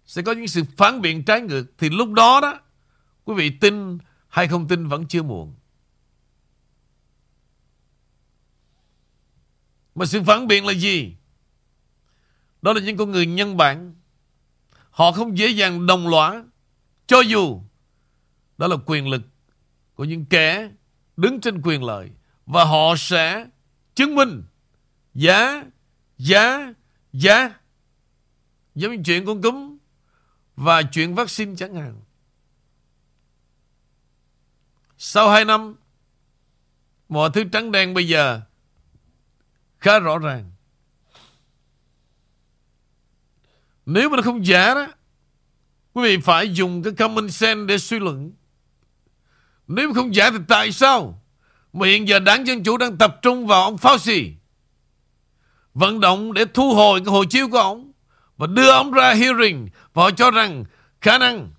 [0.06, 1.66] sẽ có những sự phản biện trái ngược.
[1.78, 2.60] Thì lúc đó đó
[3.24, 3.98] quý vị tin
[4.32, 5.56] hay không tin vẫn chưa muộn.
[9.96, 11.16] Mà sự phản biện là gì?
[12.62, 13.96] Đó là những con người nhân bản.
[14.90, 16.44] Họ không dễ dàng đồng lõa.
[17.08, 17.62] Cho dù
[18.58, 19.22] đó là quyền lực
[19.96, 20.72] của những kẻ
[21.18, 22.10] đứng trên quyền lợi.
[22.46, 23.48] Và họ sẽ
[23.96, 24.44] chứng minh
[25.14, 25.64] Giá,
[26.18, 26.74] giá,
[27.14, 27.60] giá.
[28.76, 29.78] Giống như chuyện con cúm
[30.56, 32.02] và chuyện vaccine chẳng hạn.
[35.04, 35.76] Sau 2 năm,
[37.10, 38.42] mọi thứ trắng đen bây giờ
[39.80, 40.52] khá rõ ràng.
[43.86, 44.88] Nếu mà nó không giả đó,
[45.94, 48.32] quý vị phải dùng cái common sense để suy luận.
[49.68, 51.22] Nếu mà không giả thì tại sao
[51.74, 54.32] mà hiện giờ đảng Dân Chủ đang tập trung vào ông Fauci
[55.74, 57.92] vận động để thu hồi cái hộ chiếu của ông
[58.38, 60.66] và đưa ông ra hearing và họ cho rằng
[61.02, 61.52] khả năng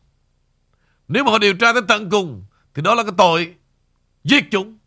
[1.09, 3.55] nếu mà họ điều tra tới tận cùng thì đó là cái tội
[4.25, 4.79] giết chúng.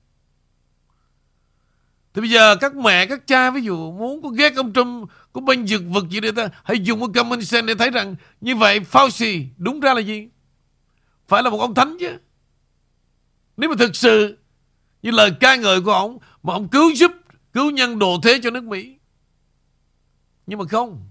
[2.13, 5.41] Thì bây giờ các mẹ, các cha ví dụ muốn có ghét ông Trump, có
[5.41, 8.55] bên dược vật gì để ta hãy dùng cái common sense để thấy rằng như
[8.55, 10.27] vậy Fauci đúng ra là gì?
[11.27, 12.17] Phải là một ông thánh chứ.
[13.57, 14.37] Nếu mà thực sự
[15.01, 17.11] như lời ca ngợi của ông mà ông cứu giúp,
[17.53, 18.97] cứu nhân độ thế cho nước Mỹ.
[20.47, 21.09] Nhưng mà không.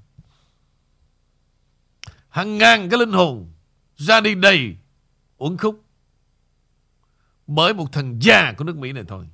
[2.28, 3.52] Hàng ngàn cái linh hồn
[3.96, 4.76] ra đi đầy
[5.38, 5.83] uẩn khúc
[7.46, 9.26] bởi một thằng già của nước Mỹ này thôi.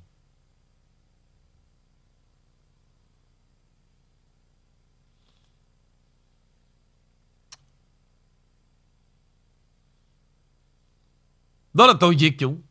[11.73, 12.61] Đó là tội diệt chủng.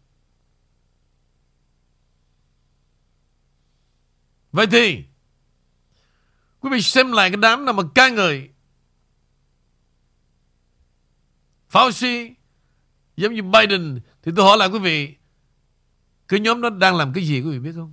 [4.52, 5.04] Vậy thì,
[6.60, 8.48] Quý vị xem lại cái đám nào mà ca ngợi
[11.70, 12.34] Fauci
[13.16, 15.16] Giống như Biden, Thì tôi hỏi lại quý vị
[16.30, 17.92] cái nhóm đó đang làm cái gì quý vị biết không?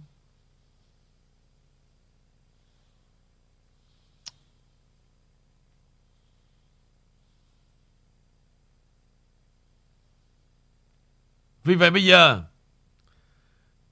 [11.64, 12.44] Vì vậy bây giờ,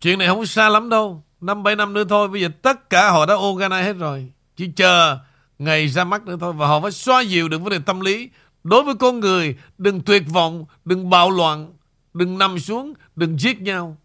[0.02, 1.24] Chuyện này không xa lắm đâu.
[1.42, 4.32] Năm bảy năm nữa thôi, Bây giờ tất cả họ đã organize hết rồi.
[4.56, 5.18] Chỉ chờ
[5.60, 6.54] ngày ra mắt nữa thôi.
[6.54, 8.30] Và họ phải xoa dịu được vấn đề tâm lý.
[8.64, 11.74] Đối với con người, Đừng tuyệt vọng, Đừng bạo loạn,
[12.14, 13.98] Đừng nằm xuống, Đừng giết nhau.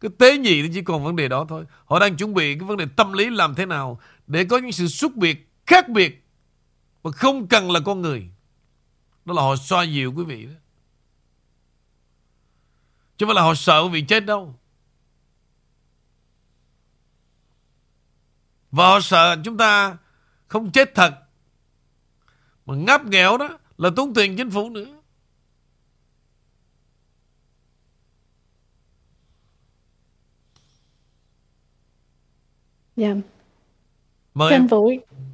[0.00, 2.68] Cái tế nhị thì chỉ còn vấn đề đó thôi Họ đang chuẩn bị cái
[2.68, 6.26] vấn đề tâm lý làm thế nào Để có những sự xuất biệt Khác biệt
[7.02, 8.28] Mà không cần là con người
[9.24, 10.52] Đó là họ xoa dịu quý vị đó
[13.16, 14.54] Chứ không phải là họ sợ quý vị chết đâu
[18.70, 19.96] Và họ sợ chúng ta
[20.48, 21.14] không chết thật.
[22.66, 24.95] Mà ngáp nghèo đó là tốn tiền chính phủ nữa.
[32.96, 33.14] Dạ.
[34.34, 34.66] Mời Thưa em.
[34.66, 34.90] Vũ,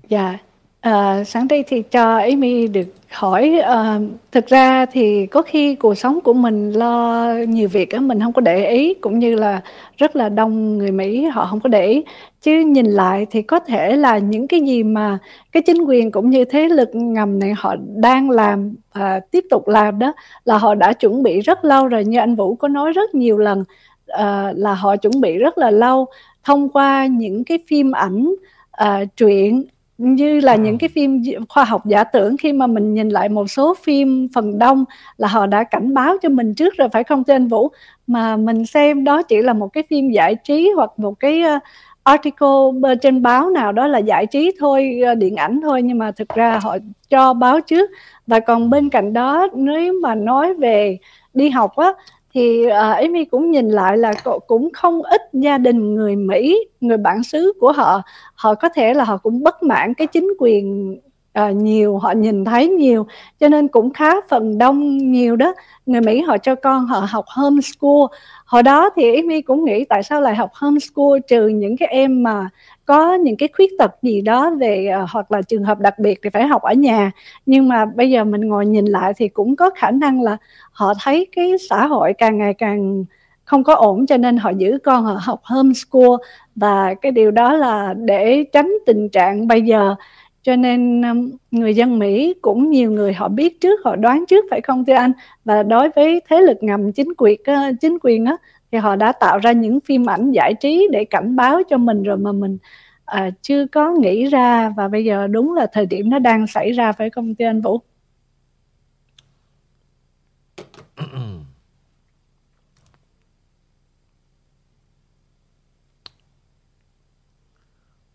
[0.09, 0.39] dạ.
[0.81, 3.99] À, sáng đây thì cho Amy được hỏi à,
[4.33, 8.33] thực ra thì có khi cuộc sống của mình lo nhiều việc á mình không
[8.33, 9.61] có để ý cũng như là
[9.97, 12.05] rất là đông người Mỹ họ không có để ý
[12.41, 15.19] chứ nhìn lại thì có thể là những cái gì mà
[15.53, 19.69] cái chính quyền cũng như thế lực ngầm này họ đang làm à, tiếp tục
[19.69, 20.13] làm đó
[20.45, 23.39] là họ đã chuẩn bị rất lâu rồi như anh Vũ có nói rất nhiều
[23.39, 23.65] lần
[24.07, 26.07] à, là họ chuẩn bị rất là lâu
[26.45, 28.35] thông qua những cái phim ảnh
[28.73, 29.65] à, truyện
[29.99, 33.51] như là những cái phim khoa học giả tưởng khi mà mình nhìn lại một
[33.51, 34.85] số phim phần đông
[35.17, 37.71] là họ đã cảnh báo cho mình trước rồi phải không thưa anh Vũ?
[38.07, 41.63] Mà mình xem đó chỉ là một cái phim giải trí hoặc một cái uh,
[42.03, 46.11] article trên báo nào đó là giải trí thôi uh, điện ảnh thôi nhưng mà
[46.11, 46.77] thực ra họ
[47.11, 47.91] cho báo trước.
[48.27, 50.99] Và còn bên cạnh đó nếu mà nói về
[51.35, 51.93] đi học á
[52.35, 54.13] thì uh, Amy cũng nhìn lại là
[54.47, 58.03] cũng không ít gia đình người Mỹ, người bản xứ của họ,
[58.35, 60.97] họ có thể là họ cũng bất mãn cái chính quyền
[61.41, 63.07] uh, nhiều, họ nhìn thấy nhiều,
[63.41, 65.55] cho nên cũng khá phần đông nhiều đó.
[65.87, 68.05] Người Mỹ họ cho con họ học homeschool.
[68.53, 72.23] Hồi đó thì Amy cũng nghĩ tại sao lại học homeschool trừ những cái em
[72.23, 72.49] mà
[72.87, 76.21] có những cái khuyết tật gì đó về uh, hoặc là trường hợp đặc biệt
[76.23, 77.11] thì phải học ở nhà.
[77.47, 80.37] Nhưng mà bây giờ mình ngồi nhìn lại thì cũng có khả năng là
[80.73, 83.05] họ thấy cái xã hội càng ngày càng
[83.45, 86.17] không có ổn cho nên họ giữ con họ học homeschool.
[86.57, 89.95] Và cái điều đó là để tránh tình trạng bây giờ
[90.43, 94.45] cho nên um, người dân Mỹ cũng nhiều người họ biết trước họ đoán trước
[94.51, 95.13] phải không thưa anh
[95.45, 98.37] và đối với thế lực ngầm chính quyền ờ, chính quyền á
[98.73, 102.03] thì họ đã tạo ra những phim ảnh giải trí để cảnh báo cho mình
[102.03, 102.59] rồi mà mình
[103.05, 106.73] à, chưa có nghĩ ra và bây giờ đúng là thời điểm nó đang xảy
[106.73, 107.81] ra phải không thưa anh Vũ?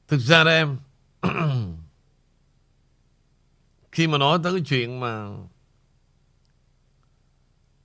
[0.08, 0.78] Thực ra đó em
[3.98, 5.28] khi mà nói tới cái chuyện mà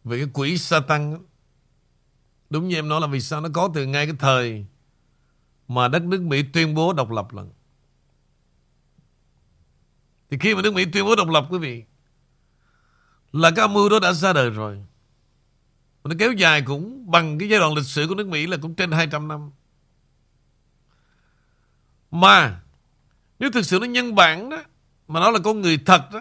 [0.04, 1.18] Về cái quỷ Satan
[2.50, 4.66] Đúng như em nói là vì sao nó có từ ngay cái thời
[5.68, 7.50] mà đất nước Mỹ tuyên bố độc lập lần.
[10.30, 11.84] Thì khi mà nước Mỹ tuyên bố độc lập, quý vị,
[13.32, 14.84] là cái âm mưu đó đã ra đời rồi.
[16.04, 18.74] Nó kéo dài cũng bằng cái giai đoạn lịch sử của nước Mỹ là cũng
[18.74, 19.50] trên 200 năm.
[22.10, 22.60] Mà,
[23.38, 24.62] nếu thực sự nó nhân bản đó
[25.12, 26.20] mà nó là con người thật đó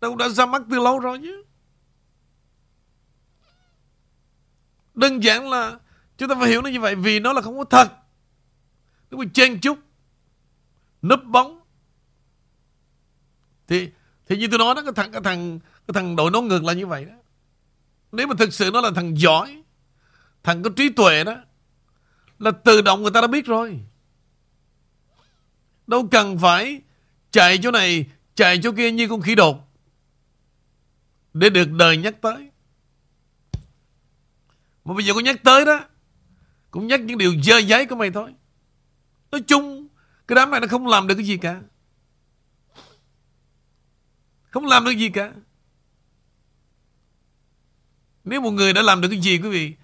[0.00, 1.44] nó cũng đã ra mắt từ lâu rồi chứ.
[4.94, 5.78] Đơn giản là
[6.18, 7.92] chúng ta phải hiểu nó như vậy vì nó là không có thật.
[9.10, 9.78] Nó bị chen chúc,
[11.02, 11.60] nấp bóng.
[13.68, 13.90] Thì
[14.26, 16.72] thì như tôi nói đó cái thằng cái thằng cái thằng đội nón ngược là
[16.72, 17.14] như vậy đó.
[18.12, 19.62] Nếu mà thực sự nó là thằng giỏi,
[20.42, 21.36] thằng có trí tuệ đó
[22.38, 23.80] là tự động người ta đã biết rồi.
[25.86, 26.82] Đâu cần phải
[27.34, 29.68] chạy chỗ này, chạy chỗ kia như con khỉ đột.
[31.32, 32.50] Để được đời nhắc tới.
[34.84, 35.80] Mà bây giờ có nhắc tới đó
[36.70, 38.34] Cũng nhắc những điều dơ giấy của mày thôi.
[39.32, 39.88] Nói chung
[40.28, 41.60] Cái đám này nó không làm được cái gì cả.
[44.50, 45.32] Không làm được gì cả.
[48.24, 49.74] Nếu một người đã làm được cái gì quý vị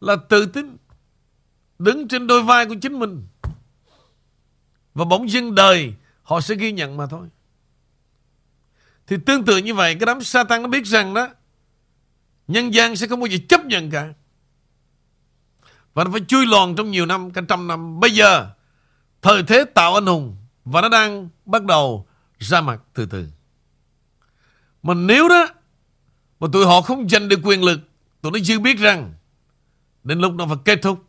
[0.00, 0.76] Là tự tin
[1.78, 3.26] Đứng trên đôi vai của chính mình.
[4.94, 5.94] Và bỗng dưng đời
[6.28, 7.28] Họ sẽ ghi nhận mà thôi
[9.06, 11.28] Thì tương tự như vậy Cái đám Satan nó biết rằng đó
[12.48, 14.12] Nhân gian sẽ không bao giờ chấp nhận cả
[15.98, 18.00] và nó phải chui lòn trong nhiều năm, cả trăm năm.
[18.00, 18.50] Bây giờ,
[19.22, 22.06] thời thế tạo anh hùng và nó đang bắt đầu
[22.38, 23.28] ra mặt từ từ.
[24.82, 25.48] Mà nếu đó
[26.40, 27.80] mà tụi họ không giành được quyền lực,
[28.20, 29.14] tụi nó chưa biết rằng
[30.04, 31.04] đến lúc nó phải kết thúc.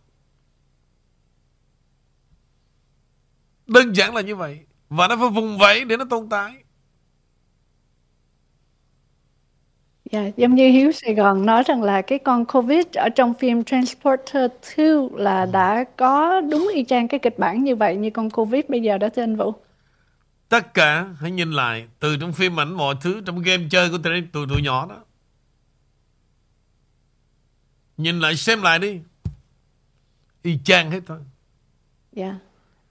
[3.67, 4.65] Đơn giản là như vậy.
[4.89, 6.53] Và nó phải vùng vẫy để nó tồn tại.
[10.11, 13.63] Dạ, giống như Hiếu Sài Gòn nói rằng là cái con Covid ở trong phim
[13.63, 18.29] Transporter 2 là đã có đúng y chang cái kịch bản như vậy như con
[18.29, 19.53] Covid bây giờ đó thưa anh Vũ.
[20.49, 23.97] Tất cả hãy nhìn lại từ trong phim ảnh mọi thứ trong game chơi của
[23.97, 25.03] tụi, tụi, tụi nhỏ đó.
[27.97, 28.99] Nhìn lại xem lại đi.
[30.41, 31.19] Y chang hết thôi.
[32.11, 32.25] Dạ.
[32.25, 32.35] Yeah.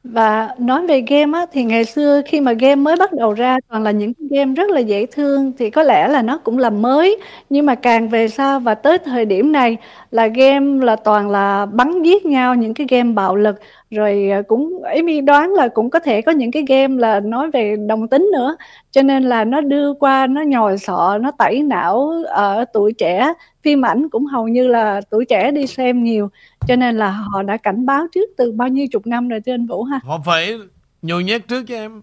[0.09, 3.57] Và nói về game á, thì ngày xưa khi mà game mới bắt đầu ra
[3.69, 6.59] toàn là những cái game rất là dễ thương thì có lẽ là nó cũng
[6.59, 7.21] là mới.
[7.51, 9.77] Nhưng mà càng về sau và tới thời điểm này
[10.11, 13.57] là game là toàn là bắn giết nhau những cái game bạo lực
[13.91, 17.51] rồi à, cũng Amy đoán là cũng có thể có những cái game là nói
[17.51, 18.57] về đồng tính nữa.
[18.91, 23.33] Cho nên là nó đưa qua nó nhồi sọ nó tẩy não ở tuổi trẻ.
[23.63, 26.29] Phim ảnh cũng hầu như là tuổi trẻ đi xem nhiều.
[26.69, 29.53] Cho nên là họ đã cảnh báo trước từ bao nhiêu chục năm rồi thưa
[29.53, 30.01] anh Vũ ha?
[30.03, 30.59] Họ phải
[31.03, 32.03] nhồi nhét trước cho em.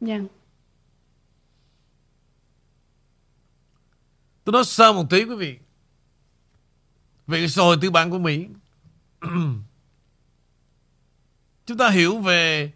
[0.00, 0.20] Dạ.
[4.44, 5.58] Tôi nói sơ một tí quý vị.
[7.48, 8.46] Xã hội tư bản của Mỹ
[11.66, 12.72] chúng ta hiểu về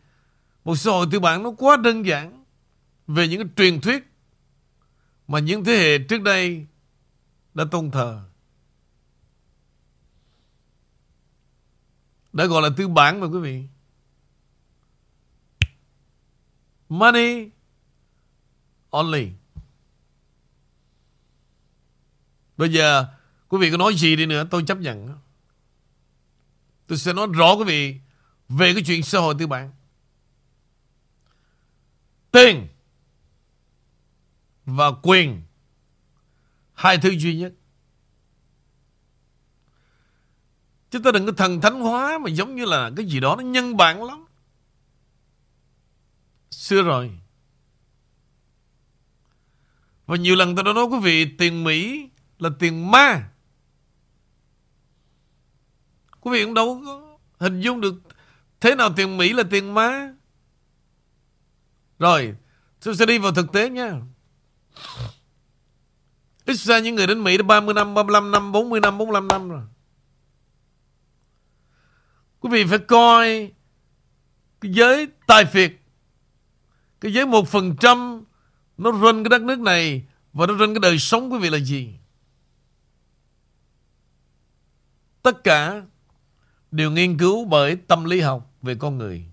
[0.64, 2.44] một xã hội tư bản nó quá đơn giản
[3.06, 4.04] về những cái truyền thuyết
[5.28, 6.66] mà những thế hệ trước đây
[7.54, 8.24] đã tôn thờ.
[12.32, 13.64] Đã gọi là tư bản mà quý vị.
[16.88, 17.48] Money
[18.90, 19.30] only.
[22.56, 23.06] Bây giờ
[23.48, 25.18] quý vị có nói gì đi nữa, tôi chấp nhận.
[26.86, 28.00] Tôi sẽ nói rõ quý vị
[28.48, 29.72] về cái chuyện xã hội tư bản.
[32.30, 32.68] Tiền
[34.64, 35.42] và quyền,
[36.74, 37.52] hai thứ duy nhất.
[40.90, 43.42] Chúng ta đừng có thần thánh hóa mà giống như là cái gì đó nó
[43.42, 44.24] nhân bản lắm.
[46.50, 47.18] Xưa rồi.
[50.06, 52.08] Và nhiều lần tôi đã nói, quý vị, tiền Mỹ
[52.38, 53.30] là tiền ma.
[56.20, 57.94] Quý vị cũng đâu có hình dung được
[58.60, 60.12] thế nào tiền Mỹ là tiền má
[61.98, 62.36] Rồi,
[62.84, 64.00] tôi sẽ đi vào thực tế nha.
[66.44, 69.48] Ít ra những người đến Mỹ đã 30 năm, 35 năm, 40 năm, 45 năm
[69.48, 69.62] rồi.
[72.40, 73.52] Quý vị phải coi
[74.60, 75.72] cái giới tài phiệt,
[77.00, 78.24] cái giới một phần trăm
[78.78, 81.58] nó run cái đất nước này và nó run cái đời sống quý vị là
[81.58, 81.94] gì.
[85.22, 85.82] Tất cả
[86.70, 89.24] đều nghiên cứu bởi tâm lý học về con người.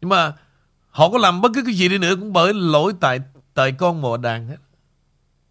[0.00, 0.34] Nhưng mà
[0.94, 3.20] Họ có làm bất cứ cái gì đi nữa cũng bởi lỗi tại
[3.54, 4.56] tại con mồ đàn hết.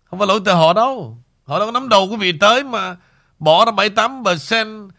[0.03, 1.17] Không phải lỗi tại họ đâu.
[1.43, 2.97] Họ đâu có nắm đầu quý vị tới mà
[3.39, 4.89] bỏ ra 78%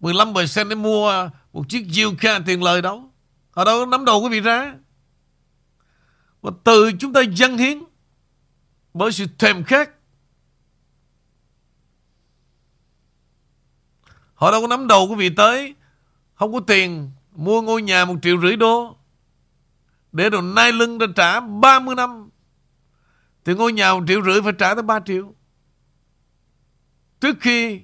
[0.00, 3.10] 15% để mua một chiếc Yuka tiền lời đâu.
[3.50, 4.74] Họ đâu có nắm đầu quý vị ra.
[6.42, 7.78] Mà từ chúng ta dân hiến
[8.94, 9.90] bởi sự thèm khát
[14.44, 15.74] Họ đâu có nắm đầu quý vị tới.
[16.34, 18.96] Không có tiền, Mua ngôi nhà một triệu rưỡi đô.
[20.12, 22.30] Để rồi nai lưng ra trả 30 năm.
[23.44, 25.34] Thì ngôi nhà một triệu rưỡi phải trả tới 3 triệu.
[27.20, 27.80] Trước khi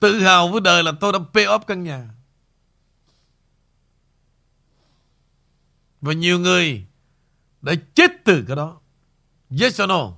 [0.00, 2.08] Tự hào với đời là tôi đã pay off căn nhà.
[6.00, 6.86] Và nhiều người
[7.62, 8.80] Đã chết từ cái đó.
[9.60, 10.12] Yes or no?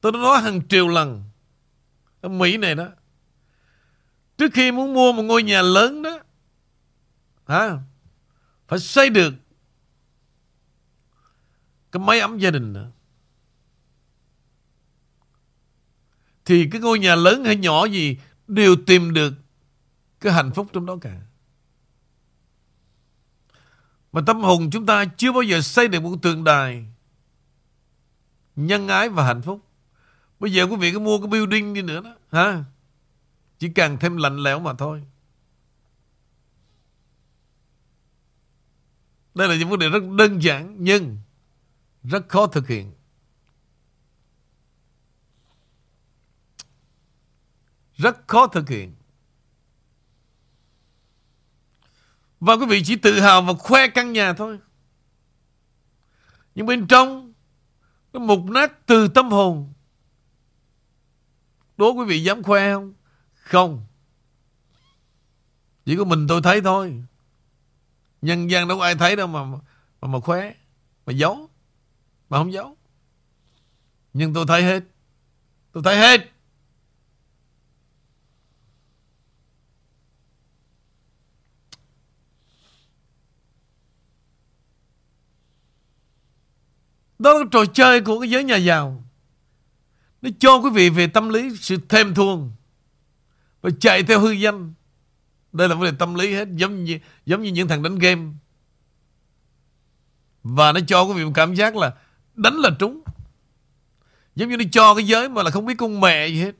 [0.00, 1.31] Tôi đã nói hàng triệu lần.
[2.22, 2.88] Ở Mỹ này đó.
[4.38, 6.18] Trước khi muốn mua một ngôi nhà lớn đó
[7.46, 7.78] hả,
[8.68, 9.34] Phải xây được
[11.92, 12.90] Cái máy ấm gia đình nữa
[16.44, 18.16] Thì cái ngôi nhà lớn hay nhỏ gì
[18.48, 19.34] Đều tìm được
[20.20, 21.20] Cái hạnh phúc trong đó cả.
[24.12, 26.86] Mà tâm hồn chúng ta chưa bao giờ xây được một tượng đài
[28.56, 29.60] Nhân ái và hạnh phúc.
[30.42, 32.14] Bây giờ quý vị có mua cái building đi nữa đó.
[32.32, 32.64] Hả?
[33.58, 35.02] Chỉ càng thêm lạnh lẽo mà thôi.
[39.34, 41.18] Đây là những vấn đề rất đơn giản Nhưng
[42.02, 42.92] Rất khó thực hiện.
[47.96, 48.94] Rất khó thực hiện.
[52.40, 54.58] Và quý vị chỉ tự hào và khoe căn nhà thôi.
[56.54, 57.32] Nhưng bên trong,
[58.12, 59.72] Nó mục nát từ tâm hồn.
[61.82, 62.94] Đố quý vị dám khoe không?
[63.34, 63.86] Không.
[65.84, 67.02] Chỉ có mình tôi thấy thôi.
[68.22, 70.54] Nhân gian đâu có ai thấy đâu mà mà, mà khoe.
[71.06, 71.50] Mà giấu.
[72.28, 72.76] Mà không giấu.
[74.12, 74.82] Nhưng tôi thấy hết.
[75.72, 76.20] Tôi thấy hết.
[87.18, 89.01] Đó là trò chơi của cái giới nhà giàu.
[90.22, 92.52] Nó cho quý vị về tâm lý sự thêm thuồng
[93.60, 94.74] Và chạy theo hư danh.
[95.52, 98.22] Đây là vấn đề tâm lý hết Giống như, giống như những thằng đánh game.
[100.42, 101.92] Và nó cho quý vị một cảm giác là
[102.34, 103.02] Đánh là trúng.
[104.34, 106.54] Giống như nó cho cái giới mà là không biết con mẹ gì hết.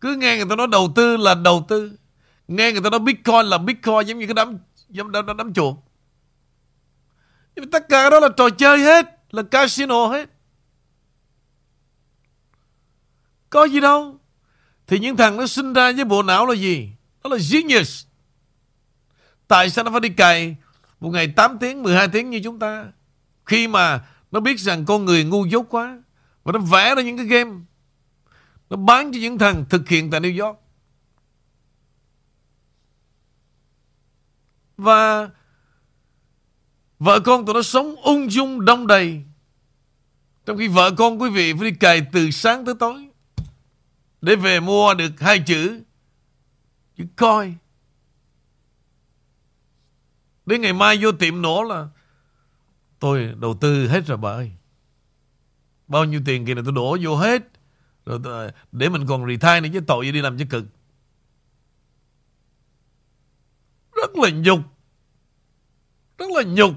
[0.00, 1.92] Cứ nghe người ta nói đầu tư là đầu tư.
[2.48, 4.58] Nghe người ta nói Bitcoin là Bitcoin Giống như cái đám
[4.88, 5.76] Giống đám, đám, đám chuột.
[7.56, 10.30] Nhưng mà tất cả đó là trò chơi hết Là casino hết.
[13.50, 14.18] Có gì đâu.
[14.86, 16.90] Thì những thằng nó sinh ra với bộ não là gì?
[17.24, 18.04] Nó là genius.
[19.48, 20.56] Tại sao nó phải đi cày
[21.00, 22.86] một ngày 8 tiếng, 12 tiếng như chúng ta?
[23.46, 26.02] Khi mà nó biết rằng con người ngu dốt quá.
[26.44, 27.50] Và nó vẽ ra những cái game.
[28.70, 30.58] Nó bán cho những thằng thực hiện tại New York.
[34.76, 35.30] Và
[36.98, 39.22] vợ con tụi nó sống ung dung đông đầy.
[40.46, 43.07] Trong khi vợ con quý vị phải đi cày từ sáng tới tối.
[44.20, 45.82] Để về mua được hai chữ.
[46.96, 47.54] Chữ coi.
[50.46, 51.88] Đến ngày mai vô tiệm nổ là
[52.98, 54.52] Tôi đầu tư hết rồi bà ơi.
[55.88, 57.42] Bao nhiêu tiền kia này tôi đổ vô hết.
[58.06, 60.64] Rồi tôi, để mình còn retire nữa chứ tội gì đi làm chứ cực.
[63.92, 64.60] Rất là nhục.
[66.18, 66.72] Rất là nhục.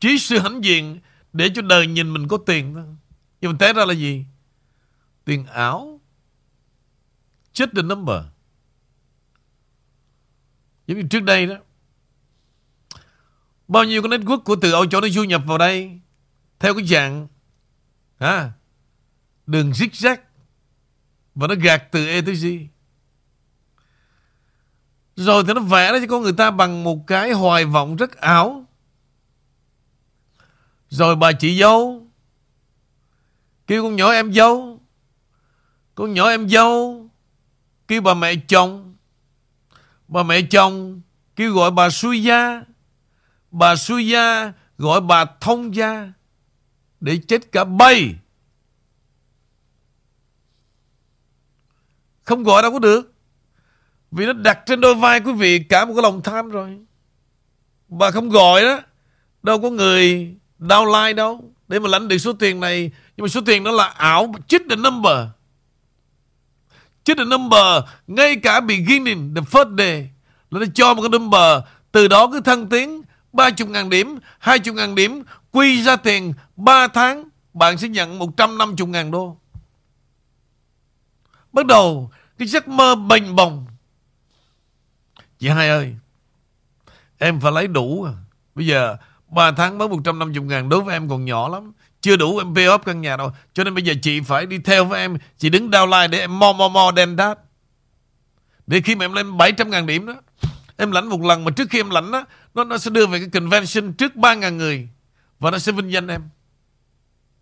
[0.00, 1.00] Chỉ sự hãnh diện
[1.32, 2.84] để cho đời nhìn mình có tiền thôi.
[3.40, 4.24] Nhưng mà té ra là gì?
[5.24, 6.00] Tiền ảo.
[7.52, 8.22] Chết the number.
[10.86, 11.54] Giống như trước đây đó.
[13.68, 16.00] Bao nhiêu cái network của từ Âu Châu nó du nhập vào đây
[16.58, 17.28] theo cái dạng
[18.18, 18.52] ha,
[19.46, 20.16] đường zigzag
[21.34, 22.66] và nó gạt từ A tới Z.
[25.16, 28.16] Rồi thì nó vẽ ra cho con người ta bằng một cái hoài vọng rất
[28.16, 28.67] ảo.
[30.88, 32.06] Rồi bà chị dâu.
[33.66, 34.80] Kêu con nhỏ em dâu.
[35.94, 37.08] Con nhỏ em dâu.
[37.88, 38.94] Kêu bà mẹ chồng.
[40.08, 41.00] Bà mẹ chồng
[41.36, 42.62] Kêu gọi bà suy gia.
[43.50, 46.12] Bà suy gia Gọi bà thông gia
[47.00, 48.14] Để chết cả bay.
[52.24, 53.12] Không gọi đâu có được.
[54.10, 56.78] Vì nó đặt trên đôi vai quý vị Cả một cái lòng tham rồi.
[57.88, 58.80] Bà không gọi đó.
[59.42, 61.52] Đâu có người downline đâu.
[61.68, 64.62] Để mà lãnh được số tiền này, nhưng mà số tiền đó là ảo chích
[64.70, 65.26] the number.
[67.04, 70.10] Chích the number, ngay cả beginning the first day,
[70.50, 71.62] là nó cho một cái number.
[71.92, 73.02] Từ đó cứ thăng tiến
[73.32, 79.36] 30.000 điểm 20.000 điểm, quy ra tiền 3 tháng, bạn sẽ nhận 150.000 đô.
[81.52, 83.66] Bắt đầu, cái giấc mơ bềnh bồng.
[85.38, 85.96] Chị hai ơi,
[87.18, 88.12] em phải lấy đủ à.
[88.54, 88.96] bây giờ
[89.28, 91.72] 3 tháng mới 150 ngàn đối với em còn nhỏ lắm.
[92.00, 93.32] Chưa đủ em pay off căn nhà đâu.
[93.52, 95.18] Cho nên bây giờ chị phải đi theo với em.
[95.38, 97.38] Chị đứng downline để em mo mo mo đen đát.
[98.66, 100.14] Để khi mà em lên 700 ngàn điểm đó.
[100.76, 102.24] Em lãnh một lần mà trước khi em lãnh đó.
[102.54, 104.88] Nó, nó sẽ đưa về cái convention trước 3 ngàn người.
[105.38, 106.22] Và nó sẽ vinh danh em.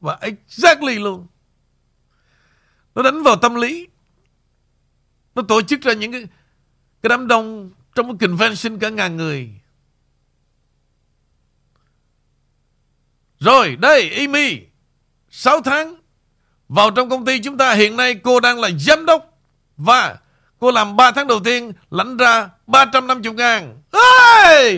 [0.01, 1.27] Và exactly luôn.
[2.95, 3.89] Nó đánh vào tâm lý.
[5.35, 6.23] Nó tổ chức ra những cái,
[7.03, 9.51] cái đám đông trong cái convention cả ngàn người.
[13.41, 14.59] Rồi, đây, Amy.
[15.31, 15.97] 6 tháng
[16.69, 19.39] vào trong công ty chúng ta hiện nay cô đang là giám đốc
[19.77, 20.19] và
[20.59, 23.83] cô làm 3 tháng đầu tiên lãnh ra 350 ngàn.
[23.93, 24.77] Hey!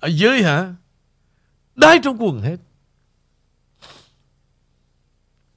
[0.00, 0.74] Ở dưới hả?
[1.74, 2.56] Đái trong quần hết.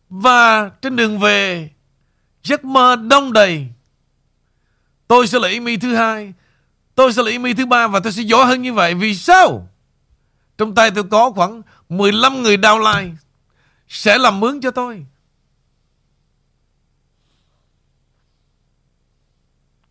[0.09, 1.69] Và trên đường về
[2.43, 3.67] giấc mơ đông đầy.
[5.13, 6.33] Tôi sẽ là Amy thứ hai.
[6.95, 8.93] Tôi sẽ là Amy thứ ba và tôi sẽ giỏi hơn như vậy.
[8.93, 9.69] Vì sao?
[10.57, 13.15] Trong tay tôi có khoảng 15 người downline
[13.87, 15.05] sẽ làm mướn cho tôi.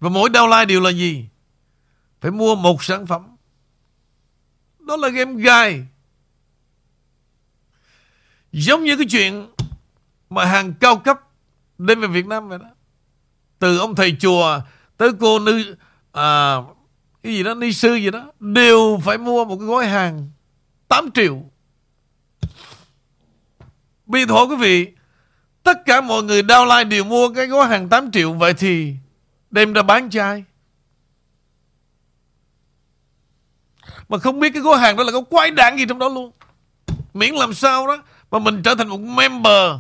[0.01, 1.25] Và mỗi downline đều là gì?
[2.21, 3.37] Phải mua một sản phẩm.
[4.79, 5.87] Đó là game gai.
[8.53, 9.49] Giống như cái chuyện
[10.31, 11.21] mà hàng cao cấp
[11.79, 12.71] đến về Việt Nam vậy đó.
[13.59, 14.61] Từ ông thầy chùa
[14.97, 15.77] tới cô nữ
[16.13, 16.57] à,
[17.23, 20.31] cái gì đó ni sư gì đó đều phải mua một cái gói hàng
[20.89, 21.43] 8 triệu.
[24.07, 24.87] bị giờ quý vị
[25.63, 28.95] tất cả mọi người downline đều mua cái gói hàng 8 triệu vậy thì
[29.51, 30.45] đem ra bán chai?
[34.09, 36.33] Mà không biết cái gói hàng đó là có quái đản gì trong đó luôn.
[37.15, 39.73] Miễn làm sao đó mà mình trở thành một member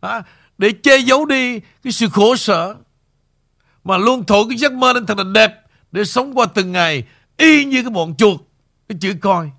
[0.00, 0.22] à,
[0.58, 2.76] để che giấu đi cái sự khổ sở
[3.84, 7.04] mà luôn thổi cái giấc mơ lên thật là đẹp để sống qua từng ngày,
[7.36, 8.40] y như cái bọn chuột,
[8.88, 9.50] cái chữ coi.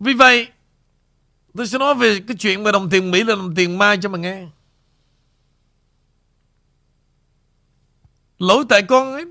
[0.00, 0.48] Vì vậy,
[1.56, 4.08] Tôi sẽ nói về cái chuyện mà đồng tiền Mỹ là đồng tiền mai cho
[4.08, 4.46] mà nghe.
[8.40, 9.24] Lỗi tại con ấy.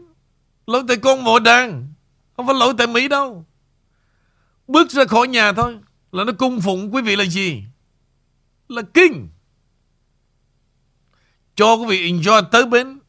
[0.67, 1.93] Lỗi tại con vội đàn
[2.35, 3.45] Không phải lỗi tại Mỹ đâu.
[4.67, 5.79] Bước ra khỏi nhà thôi.
[6.11, 7.63] Là nó cung phụng quý vị là gì?
[8.67, 9.29] Là kinh.
[11.55, 12.99] Cho quý vị enjoy tới bến.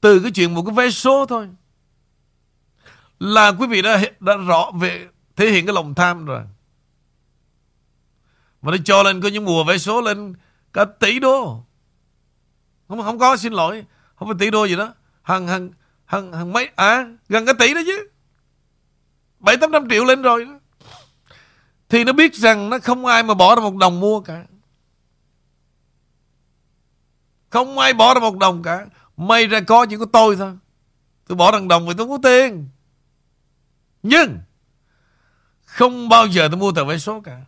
[0.00, 1.48] Từ cái chuyện một cái vé số thôi.
[3.18, 6.42] Là quý vị đã, đã rõ về Thể hiện cái lòng tham rồi.
[8.62, 10.34] Mà nó cho lên có những mùa vé số lên
[10.72, 11.64] Cả tỷ đô.
[12.88, 13.84] Không không có xin lỗi.
[14.14, 14.94] Không phải tỷ đô gì đó.
[15.22, 15.70] Hằng hằng
[16.04, 18.08] hằng hằng mấy À gần cái tỷ đó chứ.
[19.38, 20.58] Bảy, tám trăm triệu lên rồi đó.
[21.88, 24.44] Thì nó biết rằng Nó không ai mà bỏ ra một đồng mua cả.
[27.50, 28.86] Không ai bỏ ra một đồng cả.
[29.16, 30.52] May ra có chỉ có tôi thôi.
[31.28, 32.68] Tôi bỏ đồng đồng vì tôi có tiền.
[34.02, 34.38] Nhưng,
[35.64, 37.40] Không bao giờ tôi mua tờ vé số cả.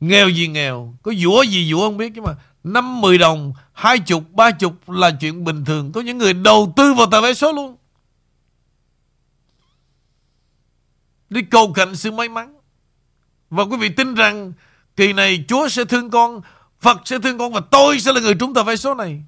[0.00, 0.94] Nghèo gì nghèo?
[1.02, 4.90] Có dũa gì dũa không biết chứ mà năm mười đồng hai chục ba chục
[4.90, 5.92] là chuyện bình thường.
[5.92, 7.76] Có những người đầu tư vào tờ vé số luôn.
[11.30, 12.58] Đi cầu cạnh sự may mắn.
[13.50, 14.52] Và quý vị tin rằng
[14.96, 16.40] Kỳ này Chúa sẽ thương con
[16.80, 19.22] Phật sẽ thương con Và tôi sẽ là người trúng tờ vé số này.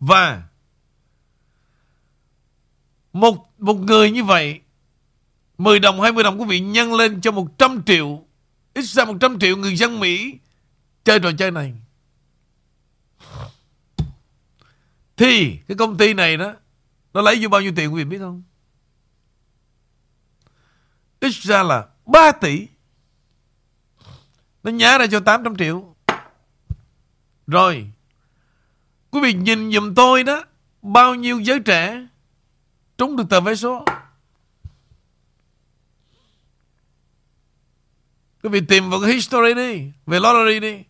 [0.00, 0.42] Và
[3.12, 4.60] Một, một người như vậy
[5.58, 8.24] 10 đồng 20 đồng quý vị nhân lên cho 100 triệu.
[8.74, 10.38] Ít ra 100 triệu người dân Mỹ
[11.04, 11.74] Chơi trò chơi này.
[15.16, 16.54] Thì cái công ty này đó,
[17.14, 18.42] Nó lấy vô bao nhiêu tiền quý vị biết không?
[21.20, 22.66] Ít ra là 3 tỷ.
[24.62, 25.94] Nó nhá ra cho 800 triệu.
[27.46, 27.90] Rồi,
[29.10, 30.44] Quý vị nhìn dùm tôi đó,
[30.82, 32.06] Bao nhiêu giới trẻ
[32.98, 33.84] Trúng được tờ vé số?
[38.42, 40.84] Quý vị tìm vào cái history đi, Về lottery đi.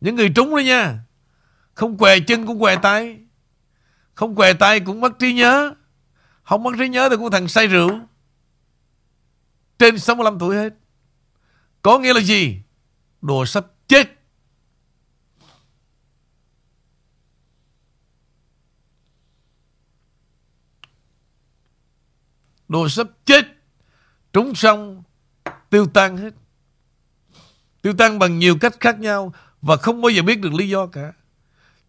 [0.00, 0.98] Những người trúng đó nha,
[1.74, 3.20] Không què chân cũng què tay.
[4.14, 5.74] Không què tay cũng mất trí nhớ.
[6.42, 8.00] Không mất trí nhớ thì cũng thằng say rượu.
[9.78, 10.74] Trên 65 tuổi hết.
[11.82, 12.62] Có nghĩa là gì?
[13.22, 14.08] Đồ sắp chết.
[22.68, 23.46] Đồ sắp chết.
[24.32, 25.02] Trúng xong,
[25.70, 26.34] tiêu tan hết
[27.88, 29.32] tiêu tan bằng nhiều cách khác nhau
[29.62, 31.12] và không bao giờ biết được lý do cả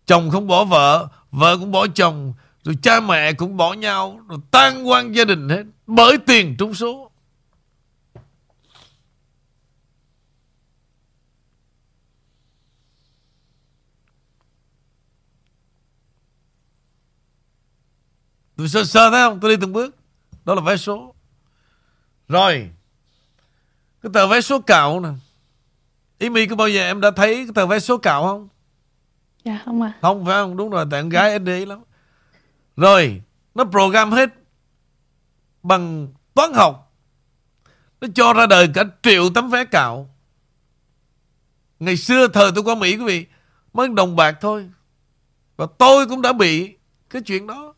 [0.05, 4.39] chồng không bỏ vợ vợ cũng bỏ chồng, rồi cha mẹ cũng bỏ nhau, rồi
[4.51, 7.11] tan quan gia đình hết bởi tiền trúng số
[18.57, 19.39] Tôi sơ sơ thấy không?
[19.39, 19.95] Tôi đi từng bước.
[20.45, 21.15] Đó là vé số.
[22.27, 22.69] Rồi.
[24.01, 25.09] Cái tờ vé số cạo nè.
[26.19, 28.49] Ý mi có bao giờ em đã thấy cái tờ vé số cạo không?
[29.43, 29.93] Dạ không ạ.
[29.95, 29.99] À.
[30.01, 30.57] Không phải không?
[30.57, 30.85] Đúng rồi.
[30.91, 31.81] Tại con gái SD lắm.
[32.77, 33.21] Rồi.
[33.55, 34.29] Nó program hết.
[35.63, 36.93] Bằng toán học.
[38.01, 40.09] Nó cho ra đời cả triệu tấm vé cạo.
[41.79, 43.25] Ngày xưa thời tôi qua Mỹ quý vị.
[43.73, 44.69] Mới đồng bạc thôi.
[45.57, 46.75] Và tôi cũng đã bị
[47.09, 47.73] cái chuyện đó.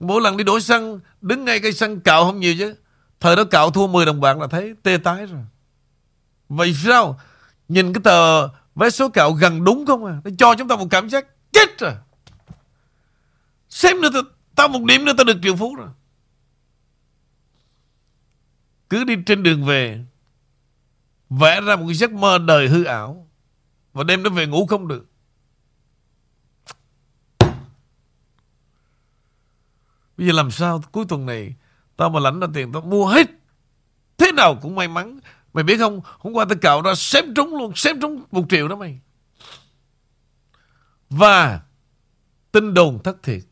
[0.00, 2.74] Mỗi lần đi đổ xăng Đứng ngay cây xăng cạo không nhiều chứ
[3.20, 5.40] Thời đó cạo thua 10 đồng bạc là thấy tê tái rồi
[6.48, 7.20] Vậy sao
[7.74, 10.20] Nhìn cái tờ vé số kẹo gần đúng không à?
[10.24, 11.94] Nó cho chúng ta một cảm giác chết rồi.
[13.68, 14.08] Xem nữa
[14.54, 15.88] Tao một điểm nữa tao được triệu phú rồi.
[18.88, 20.04] Cứ đi trên đường về,
[21.30, 23.28] Vẽ ra một cái giấc mơ đời hư ảo,
[23.92, 25.06] Và đêm nó về ngủ không được.
[30.16, 31.54] Bây giờ làm sao cuối tuần này,
[31.96, 33.26] Tao mà lãnh ra tiền tao mua hết,
[34.18, 35.20] Thế nào cũng may mắn.
[35.54, 38.68] Mày biết không Hôm qua tao cạo ra xém trúng luôn Xém trúng một triệu
[38.68, 38.98] đó mày
[41.10, 41.60] Và
[42.52, 43.42] Tin đồn thất thiệt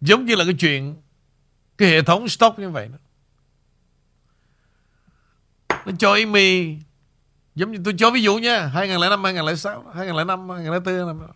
[0.00, 0.96] Giống như là cái chuyện
[1.78, 2.98] Cái hệ thống stock như vậy đó
[5.86, 6.78] Nó cho Amy
[7.54, 11.30] Giống như tôi cho ví dụ nha 2005, 2006, 2005, 2004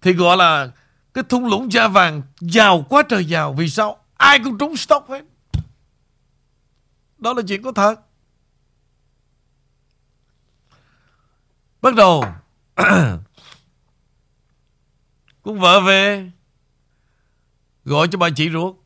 [0.00, 0.70] Thì gọi là
[1.14, 3.52] cái thung lũng da vàng giàu quá trời giàu.
[3.52, 3.96] Vì sao?
[4.16, 5.24] Ai cũng trúng stock hết.
[7.20, 8.00] Đó là chuyện có thật.
[11.82, 12.24] Bắt đầu
[15.42, 16.30] Con vợ về,
[17.84, 18.76] Gọi cho bà chị ruột.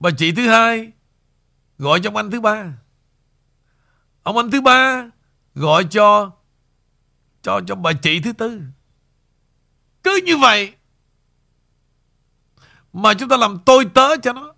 [0.00, 0.92] Bà chị thứ hai,
[1.78, 2.72] Gọi cho ông anh thứ ba.
[4.22, 5.10] Ông anh thứ ba
[5.54, 6.30] Gọi cho
[7.42, 8.60] Cho cho bà chị thứ tư.
[10.02, 10.74] Cứ như vậy
[12.92, 14.51] Mà chúng ta làm tôi tớ cho nó.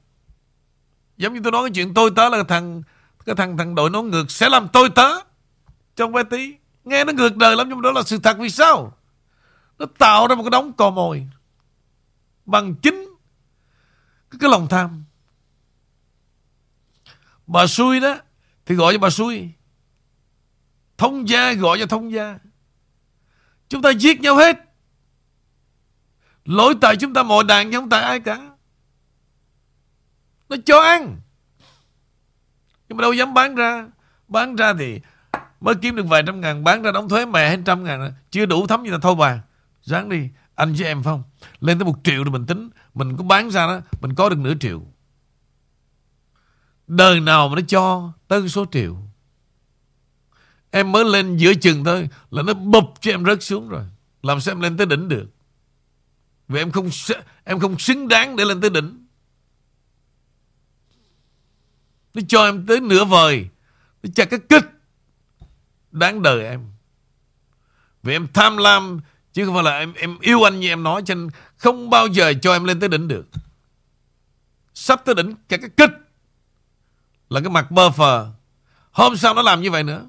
[1.17, 2.83] Giống như tôi nói cái chuyện tôi tớ là thằng
[3.27, 5.09] Cái thằng thằng đội nó ngược sẽ làm tôi tớ.
[5.97, 6.55] Trong bé tí
[6.85, 8.97] Nghe nó ngược đời lắm nhưng mà đó là sự thật vì sao?
[9.79, 11.27] Nó tạo ra một cái đống cò mồi
[12.47, 13.15] Bằng chính
[14.31, 15.05] Cái, cái lòng tham.
[17.47, 18.17] Bà xui đó
[18.67, 19.49] Thì gọi cho bà xui.
[20.99, 22.39] Thông gia gọi cho thông gia.
[23.69, 24.57] Chúng ta giết nhau hết.
[26.45, 28.54] Lỗi tại chúng ta mọi đàn chứ không tại ai cả.
[30.49, 31.21] Nó cho ăn.
[32.89, 33.89] Nhưng mà đâu dám bán ra.
[34.29, 35.01] Bán ra thì
[35.61, 38.13] Mới kiếm được vài trăm ngàn, Bán ra đóng thuế mẹ hai trăm ngàn.
[38.31, 39.43] Chưa đủ thấm như là thôi bà.
[39.83, 41.23] Ráng đi, Anh với em không?
[41.61, 44.39] Lên tới một triệu rồi mình tính, Mình có bán ra đó, Mình có được
[44.39, 44.83] nửa triệu.
[46.87, 48.97] Đời nào mà nó cho Tới số triệu.
[50.71, 53.85] Em mới lên giữa chừng thôi, Là nó bụp cho em rớt xuống rồi.
[54.23, 55.27] Làm sao em lên tới đỉnh được?
[56.49, 56.89] Vì em không
[57.45, 59.04] em không xứng đáng để lên tới đỉnh.
[62.15, 63.49] Nó cho em tới nửa vời.
[64.03, 64.65] Nó cho cái kích.
[65.91, 66.71] Đáng đời em.
[68.03, 69.01] Vì em tham lam.
[69.33, 71.03] Chứ không phải là em em yêu anh như em nói.
[71.07, 73.27] Cho nên không bao giờ cho em lên tới đỉnh được.
[74.75, 75.91] Sắp tới đỉnh cả cái kích.
[77.29, 78.33] Là cái mặt bơ phờ.
[78.91, 80.09] Hôm sau nó làm như vậy nữa.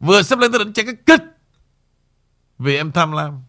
[0.00, 1.22] Vừa sắp lên tới đỉnh chạy cái kích.
[2.58, 3.42] Vì em tham lam.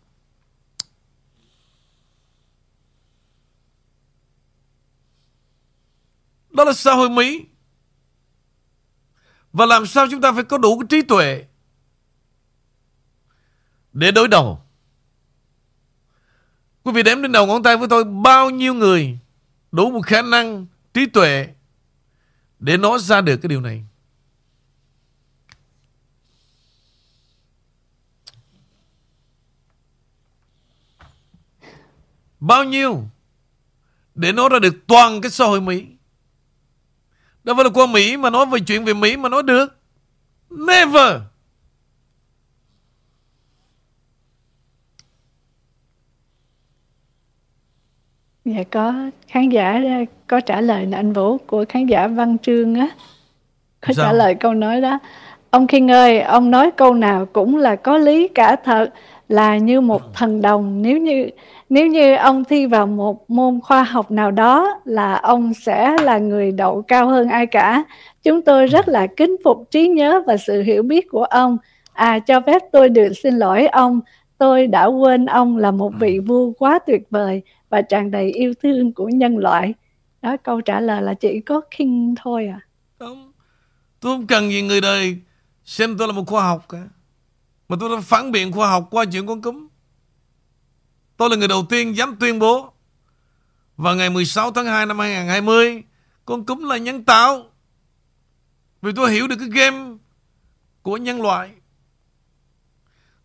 [6.50, 7.46] Đó là xã hội Mỹ.
[9.54, 11.46] Và làm sao chúng ta phải có đủ cái trí tuệ
[13.94, 14.62] để đối đầu.
[16.84, 19.20] Quý vị đếm đến đầu ngón tay với tôi, bao nhiêu người
[19.72, 21.48] đủ một khả năng trí tuệ
[22.60, 23.86] để nói ra được cái điều này.
[32.40, 33.04] Bao nhiêu
[34.16, 35.86] để nói ra được toàn cái xã hội Mỹ.
[37.44, 39.76] Đâu phải là qua Mỹ mà nói về chuyện về Mỹ mà nói được.
[40.50, 41.22] Never.
[48.46, 48.94] Dạ có
[49.28, 49.82] khán giả
[50.28, 52.90] có trả lời là anh Vũ của khán giả Văn Trương á.
[53.82, 54.06] Có Sao?
[54.06, 55.00] trả lời câu nói đó.
[55.50, 58.94] Ông King ơi, ông nói câu nào cũng là có lý cả thật,
[59.30, 60.82] là như một thần đồng.
[60.82, 61.30] Nếu như
[61.72, 66.18] nếu như ông thi vào một môn khoa học nào đó là ông sẽ là
[66.18, 67.84] người đậu cao hơn ai cả.
[68.24, 71.58] Chúng tôi rất là kính phục trí nhớ và sự hiểu biết của ông.
[71.94, 74.02] À, cho phép tôi được xin lỗi ông.
[74.38, 78.54] Tôi đã quên ông là một vị vua quá tuyệt vời và tràn đầy yêu
[78.64, 79.74] thương của nhân loại.
[80.22, 82.60] Đó, câu trả lời là chỉ có King thôi à.
[83.00, 83.32] Không,
[84.00, 85.18] tôi không cần gì người đời
[85.66, 86.84] xem tôi là một khoa học cả.
[87.70, 89.68] Mà tôi đã phản biện khoa học qua chuyện con cúm.
[91.22, 92.74] Tôi là người đầu tiên dám tuyên bố
[93.78, 95.84] vào ngày 16 tháng 2 năm 2020
[96.26, 97.52] con cúm là nhân tạo.
[98.82, 99.98] Vì tôi hiểu được cái game
[100.82, 101.52] của nhân loại.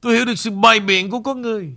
[0.01, 1.77] Tôi hiểu được sự bày biện của con người.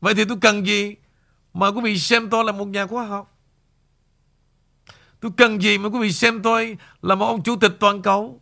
[0.00, 0.94] Vậy thì tôi cần gì
[1.54, 3.38] mà quý vị xem tôi là một nhà khoa học?
[5.20, 8.40] Tôi cần gì mà quý vị xem tôi là một ông chủ tịch toàn cầu?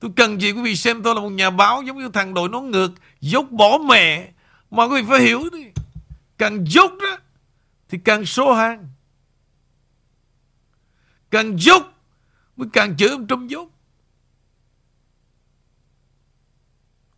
[0.00, 2.48] Tôi cần gì quý vị xem tôi là một nhà báo giống như thằng đội
[2.48, 4.32] nón ngược dốt bỏ mẹ
[4.70, 5.64] mà quý vị phải hiểu đi.
[6.38, 7.18] Càng dốt đó,
[7.88, 8.88] thì càng số hàng.
[11.30, 11.82] Càng dốt
[12.56, 13.68] mới càng chữ ông Trump dốt.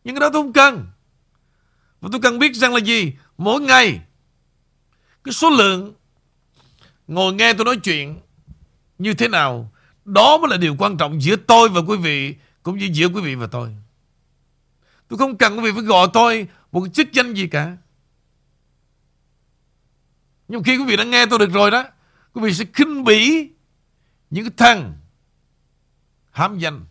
[0.04, 0.86] Nhưng cái đó tôi không cần.
[2.00, 3.12] Và tôi cần biết rằng là gì?
[3.38, 4.00] Mỗi ngày,
[5.24, 5.94] cái số lượng
[7.08, 8.20] ngồi nghe tôi nói chuyện
[8.98, 9.72] như thế nào,
[10.04, 12.34] đó mới là điều quan trọng giữa tôi và quý vị
[12.68, 13.76] cũng như giữa quý vị và tôi.
[15.08, 17.76] Tôi không cần quý vị phải gọi tôi một chức danh gì cả.
[20.48, 21.84] Nhưng khi quý vị đã nghe tôi được rồi đó,
[22.32, 23.48] quý vị sẽ khinh bỉ
[24.30, 24.96] những cái thằng
[26.30, 26.86] hám danh.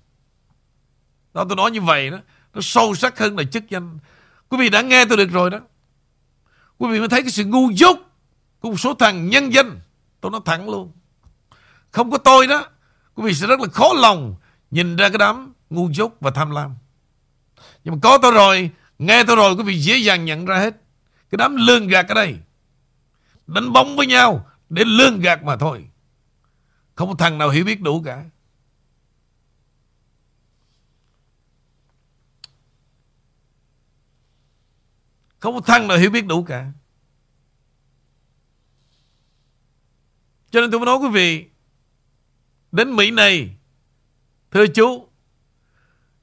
[1.34, 2.18] Đó tôi nói như vậy đó,
[2.54, 3.99] nó sâu sắc hơn là chức danh.
[4.49, 5.60] Quý vị đã nghe tôi được rồi đó.
[6.78, 7.98] Quý vị mới thấy cái sự ngu dốt
[8.60, 9.80] của một số thằng nhân danh.
[10.22, 10.91] Tôi nói thẳng luôn.
[11.91, 12.68] Không có tôi đó,
[13.16, 14.36] quý vị sẽ rất là khó lòng
[14.72, 16.76] nhìn ra cái đám ngu dốt và tham lam.
[17.84, 20.76] Nhưng mà có tôi rồi, nghe tôi rồi quý vị dễ dàng nhận ra hết.
[21.30, 22.35] Cái đám lương gạt ở đây.
[23.48, 25.89] Đánh bóng với nhau để lương gạt mà thôi.
[26.95, 28.26] Không có thằng nào hiểu biết đủ cả.
[35.39, 36.72] Không có thằng nào hiểu biết đủ cả.
[40.49, 41.45] Cho nên tôi mới nói quý vị,
[42.72, 43.56] đến Mỹ này,
[44.52, 45.06] thưa chú,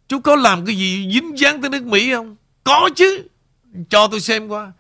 [0.09, 2.37] chú có làm cái gì dính dáng tới nước Mỹ không?
[2.65, 3.29] Có chứ.
[3.89, 4.73] Cho tôi xem qua.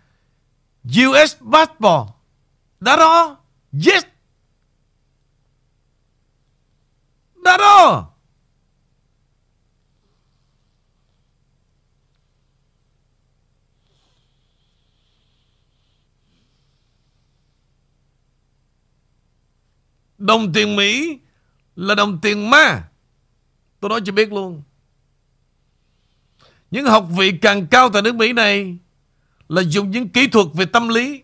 [0.84, 2.08] US passport.
[2.80, 3.36] Đã đó.
[3.86, 4.04] Yes.
[7.44, 8.10] Đã đó.
[20.18, 21.18] Đồng tiền Mỹ
[21.76, 22.88] là đồng tiền ma.
[23.80, 24.62] Tôi nói cho biết luôn.
[26.74, 28.76] Những học vị càng cao tại nước Mỹ này
[29.48, 31.22] là dùng những kỹ thuật về tâm lý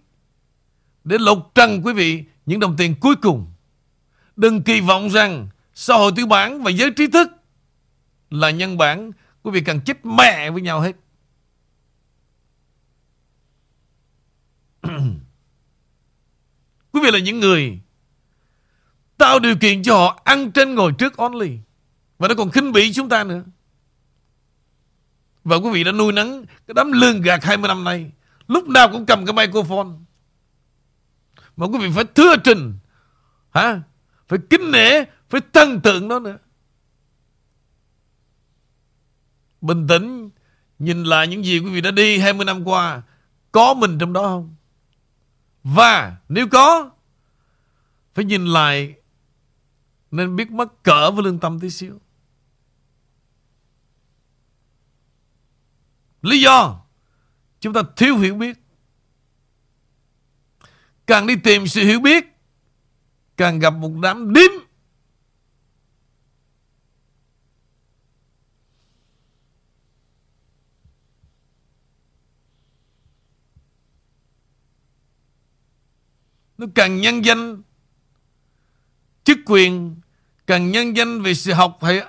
[1.05, 3.47] để lột trần, quý vị, những đồng tiền cuối cùng.
[4.37, 7.29] Đừng kỳ vọng rằng xã hội tư bản và giới trí thức
[8.31, 9.11] là nhân bản,
[9.43, 10.97] quý vị càng chết mẹ với nhau hết.
[16.93, 17.81] quý vị là những người
[19.17, 21.59] tạo điều kiện cho họ ăn trên ngồi trước only.
[22.19, 23.43] Và nó còn khinh bỉ chúng ta nữa.
[25.51, 28.11] Và quý vị đã nuôi nắng cái đám lương gạt 20 năm nay.
[28.49, 29.89] Lúc nào cũng cầm cái microphone.
[31.57, 32.75] Mà quý vị phải thưa trình.
[33.51, 33.81] Hả?
[34.29, 36.39] Phải kính nể, phải thân tượng nó nữa.
[39.61, 40.31] Bình tĩnh,
[40.79, 43.03] nhìn lại những gì quý vị đã đi 20 năm qua.
[43.53, 44.55] Có mình trong đó không?
[45.65, 46.91] Và nếu có,
[48.15, 48.95] phải nhìn lại
[50.11, 52.01] nên biết mắc cỡ với lương tâm tí xíu.
[56.23, 56.81] Lý do?
[57.61, 58.59] Chúng ta thiếu hiểu biết.
[61.07, 62.25] Càng đi tìm sự hiểu biết,
[63.37, 64.51] Càng gặp một đám điếm
[76.59, 77.63] Nó càng nhân danh
[79.25, 79.97] Chức quyền,
[80.47, 82.01] Càng nhân danh về sự học hay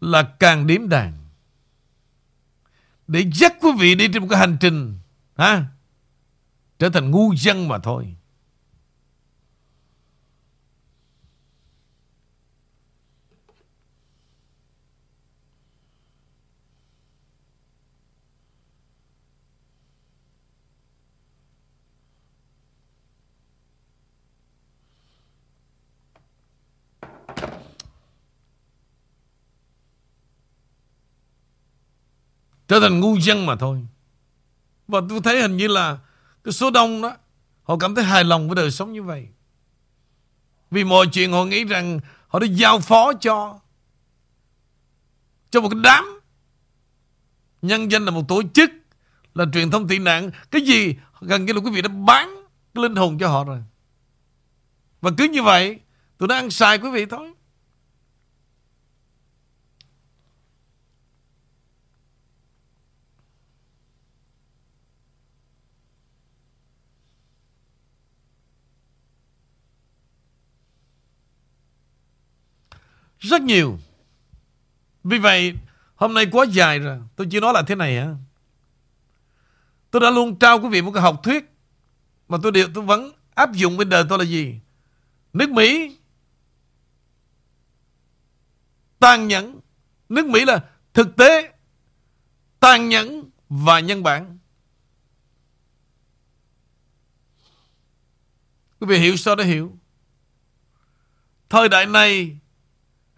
[0.00, 1.23] Là càng điếm đàn
[3.06, 4.98] để dắt quý vị đi trên một cái hành trình,
[5.36, 5.66] ha
[6.78, 8.16] trở thành ngu dân mà thôi.
[32.68, 33.86] Trở thành ngu dân mà thôi.
[34.88, 35.98] Và tôi thấy hình như là
[36.44, 37.16] cái số đông đó,
[37.62, 39.28] họ cảm thấy hài lòng với đời sống như vậy.
[40.70, 43.60] Vì mọi chuyện họ nghĩ rằng họ đã giao phó cho
[45.50, 46.20] cho một cái đám
[47.62, 48.70] nhân danh là một tổ chức,
[49.34, 52.34] là truyền thông tị nạn cái gì gần như là quý vị đã bán
[52.74, 53.62] cái linh hồn cho họ rồi
[55.00, 55.80] và cứ như vậy,
[56.18, 57.33] tôi nó ăn xài quý vị thôi
[73.24, 73.78] Rất nhiều.
[75.04, 75.54] Vì vậy,
[75.94, 76.98] Hôm nay quá dài rồi.
[77.16, 78.14] Tôi chỉ nói là thế này hả?
[79.90, 81.44] Tôi đã luôn trao quý vị một cái học thuyết
[82.28, 84.60] Mà tôi đều tôi vẫn áp dụng bên đời tôi là gì?
[85.32, 85.98] Nước Mỹ.
[88.98, 89.60] Tàn nhẫn.
[90.08, 90.64] Nước Mỹ là
[90.94, 91.52] thực tế,
[92.60, 94.38] Tàn nhẫn và nhân bản.
[98.80, 99.78] Quý vị hiểu sao để hiểu?
[101.48, 102.38] Thời đại này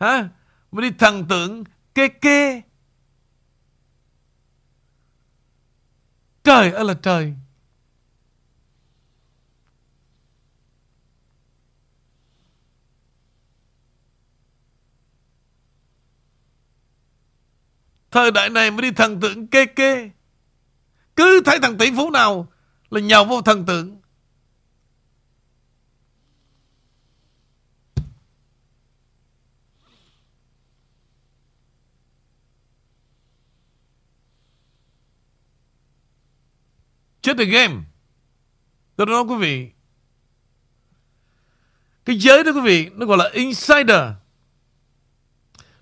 [0.00, 0.28] Hả?
[0.72, 1.64] Mới đi thần tượng,
[1.94, 2.62] kê kê.
[6.44, 7.34] Trời ơi là trời.
[18.10, 20.10] Thời đại này mới đi thần tượng kê kê.
[21.16, 22.52] Cứ thấy thằng tỷ phú nào
[22.90, 24.00] là nhào vô thần tượng.
[37.26, 37.74] Chết the game.
[38.96, 39.70] Tôi nói quý vị.
[42.04, 44.00] Cái giới đó quý vị, nó gọi là insider.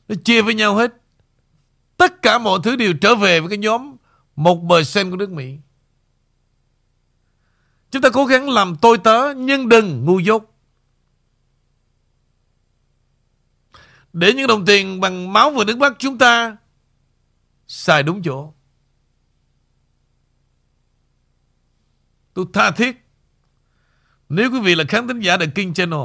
[0.08, 0.92] Nó chia với nhau hết.
[1.96, 3.96] Tất cả mọi thứ đều trở về với cái nhóm
[4.36, 5.56] một bờ sen của nước Mỹ.
[7.90, 10.56] Chúng ta cố gắng làm tôi tớ nhưng đừng ngu dốt.
[14.12, 16.56] Để những đồng tiền bằng máu và nước mắt chúng ta
[17.66, 18.54] xài đúng chỗ.
[22.34, 23.04] Tôi tha thiết.
[24.28, 26.00] Nếu quý vị là khán thính giả The King Channel,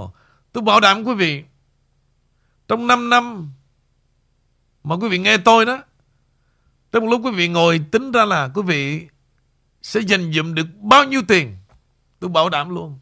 [0.51, 1.43] Tôi bảo đảm quý vị,
[2.68, 3.51] Trong 5 năm
[4.84, 5.84] Mà quý vị nghe tôi đó
[6.91, 9.07] Tới một lúc quý vị ngồi tính ra là Quý vị
[9.81, 11.57] sẽ dành dụm được bao nhiêu tiền,
[12.19, 12.99] Tôi bảo đảm luôn.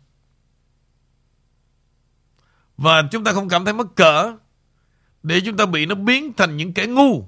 [2.77, 4.37] Và chúng ta không cảm thấy mất cỡ
[5.23, 7.27] Để chúng ta bị nó biến thành những kẻ ngu.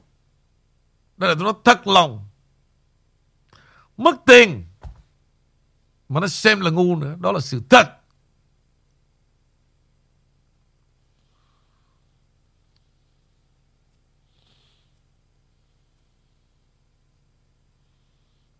[1.17, 2.25] Đó là tôi nói thật lòng.
[3.97, 4.68] Mất tiền
[6.09, 7.95] mà nó xem là ngu nữa, Đó là sự thật.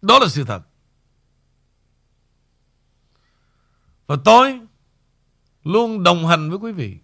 [0.02, 0.62] Đó là sự thật.
[4.08, 4.62] Và tôi
[5.64, 6.98] Luôn đồng hành với quý vị.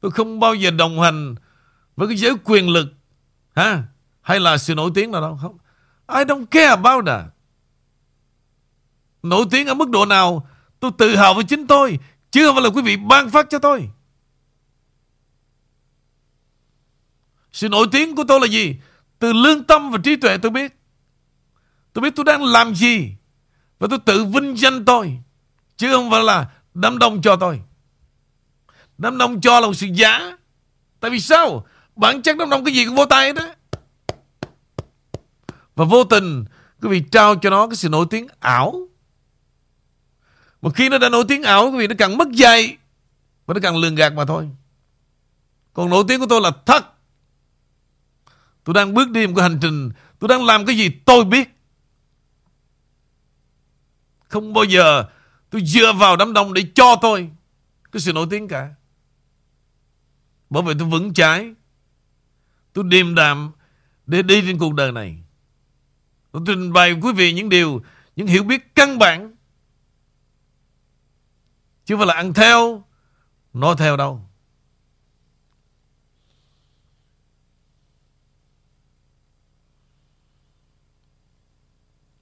[0.00, 1.34] Tôi không bao giờ đồng hành
[1.96, 2.92] Với cái giới quyền lực,
[3.54, 3.82] ha,
[4.22, 5.38] Hay là sự nổi tiếng nào đâu.
[5.42, 5.58] Không.
[6.08, 7.35] I don't care about that.
[9.22, 10.48] Nổi tiếng ở mức độ nào,
[10.80, 11.98] Tôi tự hào với chính tôi,
[12.30, 13.90] Chứ không phải là quý vị ban phát cho tôi.
[17.52, 18.76] Sự nổi tiếng của tôi là gì?
[19.18, 20.76] Từ lương tâm và trí tuệ tôi biết.
[21.92, 23.12] Tôi biết tôi đang làm gì,
[23.78, 25.18] Và tôi tự vinh danh tôi,
[25.76, 27.60] Chứ không phải là đám đông cho tôi.
[28.98, 30.36] Đám đông cho là một sự giả.
[31.00, 31.66] Tại vì sao?
[31.96, 33.54] Bản chất đám đông cái gì cũng vô tay đó
[35.74, 36.44] Và vô tình,
[36.82, 38.88] Quý vị trao cho nó cái sự nổi tiếng ảo
[40.62, 42.76] một khi nó đã nổi tiếng ảo, Quý vị, nó càng mất dạy
[43.46, 44.48] Và nó càng lường gạt mà thôi.
[45.72, 46.86] Còn nổi tiếng của tôi là thật.
[48.64, 51.48] Tôi đang bước đi một cái hành trình, Tôi đang làm cái gì tôi biết.
[54.28, 55.04] Không bao giờ
[55.50, 57.30] Tôi dựa vào đám đông để cho tôi
[57.92, 58.74] Cái sự nổi tiếng cả.
[60.50, 61.54] Bởi vậy tôi vững trái
[62.72, 63.52] Tôi điềm đạm
[64.06, 65.18] Để đi trên cuộc đời này.
[66.32, 67.82] Tôi trình bày quý vị những điều,
[68.16, 69.35] Những hiểu biết căn bản.
[71.86, 72.84] Chứ không phải là ăn theo,
[73.52, 74.20] nó theo đâu.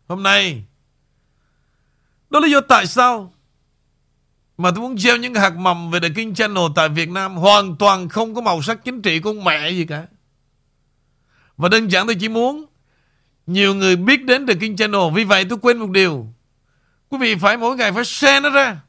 [0.09, 0.65] Hôm nay,
[2.31, 3.33] Đó là lý do tại sao
[4.57, 7.77] Mà tôi muốn gieo những hạt mầm Về The King Channel tại Việt Nam Hoàn
[7.77, 10.07] toàn không có màu sắc chính trị con mẹ gì cả.
[11.57, 12.67] Và đơn giản tôi chỉ muốn
[13.47, 15.01] Nhiều người biết đến The King Channel.
[15.15, 16.27] Vì vậy tôi quên một điều.
[17.09, 18.84] Quý vị phải mỗi ngày phải share nó ra.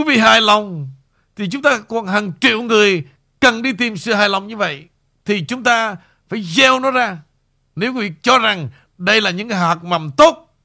[0.00, 0.88] Quý vị hài lòng
[1.36, 3.04] Thì chúng ta còn hàng triệu người
[3.40, 4.88] Cần đi tìm sự hài lòng như vậy
[5.24, 5.96] thì chúng ta
[6.28, 7.18] phải gieo nó ra.
[7.76, 8.68] Nếu quý vị cho rằng
[8.98, 10.56] đây là những hạt mầm tốt,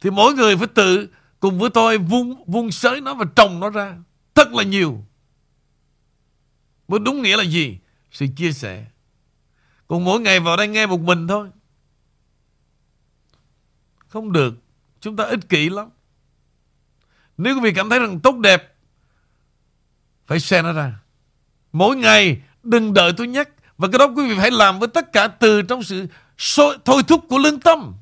[0.00, 1.08] thì mỗi người phải tự
[1.40, 3.96] cùng với tôi vung vung sới nó và trồng nó ra
[4.34, 5.04] thật là nhiều.
[6.88, 7.78] Mới đúng nghĩa là gì?
[8.10, 8.86] Sự chia sẻ.
[9.88, 11.48] Còn mỗi ngày vào đây nghe một mình thôi.
[14.08, 14.54] Không được.
[15.00, 15.88] Chúng ta ích kỷ lắm.
[17.38, 18.74] Nếu quý vị cảm thấy rằng tốt đẹp
[20.26, 20.92] phải share nó ra.
[21.72, 23.48] Mỗi ngày đừng đợi tôi nhắc.
[23.78, 26.06] Và cái đó quý vị phải làm với tất cả từ trong sự
[26.84, 27.94] thôi thúc của lương tâm.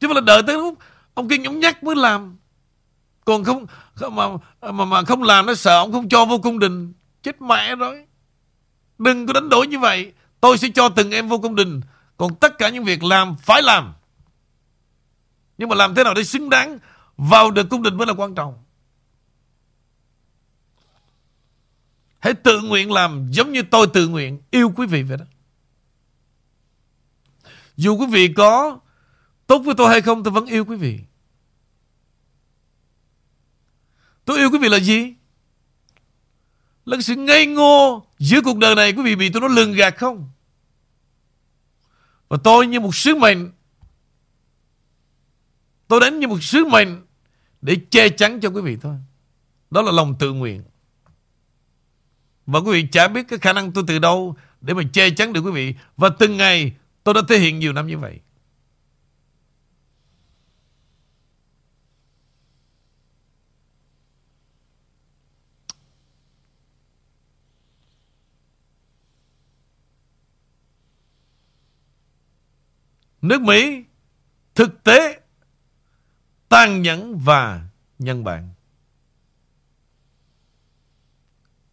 [0.00, 0.78] Chứ không là đợi tới lúc
[1.14, 2.36] ông kia nhúng nhắc mới làm.
[3.24, 3.66] Còn không
[4.00, 4.28] mà,
[4.72, 6.92] mà, mà không làm nó sợ ông không cho vô cung đình.
[7.22, 8.06] Chết mẹ rồi.
[8.98, 10.12] Đừng có đánh đổi như vậy.
[10.40, 11.80] Tôi sẽ cho từng em vô cung đình.
[12.16, 13.92] Còn tất cả những việc làm phải làm.
[15.58, 16.78] Nhưng mà làm thế nào để xứng đáng
[17.16, 18.62] vào được cung đình mới là quan trọng.
[22.18, 25.24] Hãy tự nguyện làm giống như tôi tự nguyện yêu quý vị vậy đó.
[27.76, 28.80] Dù quý vị có
[29.46, 31.00] tốt với tôi hay không, tôi vẫn yêu quý vị.
[34.24, 35.14] Tôi yêu quý vị là gì?
[36.84, 39.96] Là sự ngây ngô giữa cuộc đời này, quý vị bị tôi nó lường gạt
[39.96, 40.28] không?
[42.28, 43.52] Và tôi như một sứ mệnh
[45.88, 47.06] Tôi đến như một sứ mệnh
[47.60, 48.96] Để che chắn cho quý vị thôi.
[49.70, 50.62] Đó là lòng tự nguyện.
[52.46, 55.32] Và quý vị chả biết cái khả năng tôi từ đâu Để mà che chắn
[55.32, 55.74] được quý vị.
[55.96, 56.72] Và từng ngày
[57.04, 58.20] tôi đã thể hiện nhiều năm như vậy.
[73.22, 73.84] Nước Mỹ
[74.54, 75.20] thực tế
[76.48, 77.62] tàn nhẫn và
[77.98, 78.50] nhân bản.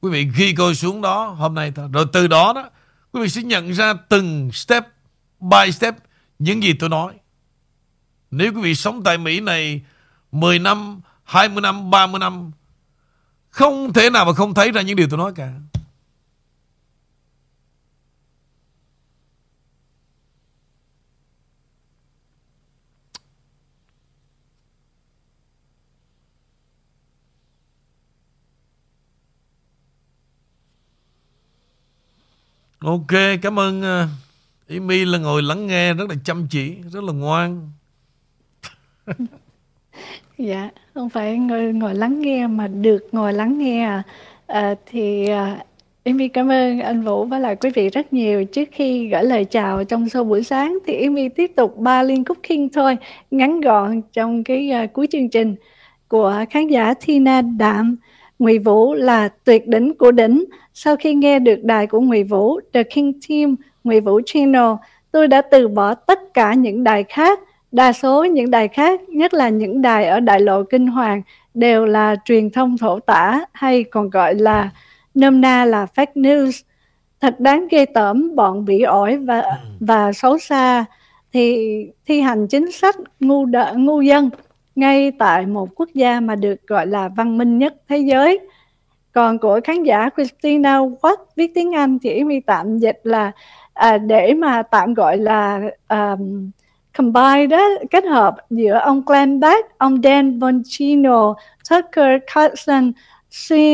[0.02, 1.90] Quý vị ghi coi xuống đó hôm nay thôi.
[1.94, 2.70] Rồi từ đó đó
[3.12, 4.88] quý vị sẽ nhận ra từng step
[5.40, 5.96] by step
[6.40, 7.14] những gì tôi nói.
[8.32, 9.82] Nếu quý vị sống tại Mỹ này
[10.32, 12.52] 10 năm, 20 năm, 30 năm
[13.50, 15.54] không thể nào mà không thấy ra những điều tôi nói cả.
[32.86, 34.10] Ok, cảm ơn uh,
[34.70, 37.70] Amy là ngồi lắng nghe rất là chăm chỉ, rất là ngoan.
[40.38, 44.04] dạ, không phải ngồi ngồi lắng nghe mà được ngồi lắng nghe à.
[44.48, 45.58] Ờ, thì à,
[46.06, 48.46] Amy cảm ơn anh Vũ và lại quý vị rất nhiều.
[48.46, 52.26] Trước khi gửi lời chào trong show buổi sáng thì Amy tiếp tục ba liên
[52.26, 52.98] khúc King thôi,
[53.32, 55.56] ngắn gọn trong cái uh, cuối chương trình
[56.08, 57.98] của khán giả Tina Đạm.
[58.40, 60.46] Ngụy Vũ là tuyệt đỉnh của đỉnh.
[60.74, 64.72] Sau khi nghe được đài của Ngụy Vũ, The King Team, Ngụy Vũ Channel,
[65.12, 67.40] tôi đã từ bỏ tất cả những đài khác.
[67.72, 71.22] Đa số những đài khác, nhất là những đài ở đại lộ Kinh Hoàng,
[71.54, 74.70] đều là truyền thông thổ tả hay còn gọi là
[75.16, 76.62] nôm na là fake news.
[77.22, 79.52] Thật đáng ghê tởm bọn bị ổi và ừ.
[79.80, 80.86] và xấu xa
[81.34, 81.68] thì
[82.06, 84.30] thi hành chính sách ngu đợ, ngu dân
[84.76, 88.40] ngay tại một quốc gia mà được gọi là văn minh nhất thế giới.
[89.14, 93.32] Còn của khán giả Christina Watt viết tiếng Anh thì Yến tạm dịch là
[93.74, 96.52] à, để mà tạm gọi là um,
[96.98, 101.36] combine đó kết hợp giữa ông Glenn Beck, ông Dan Bongino,
[101.70, 102.92] Tucker Carlson,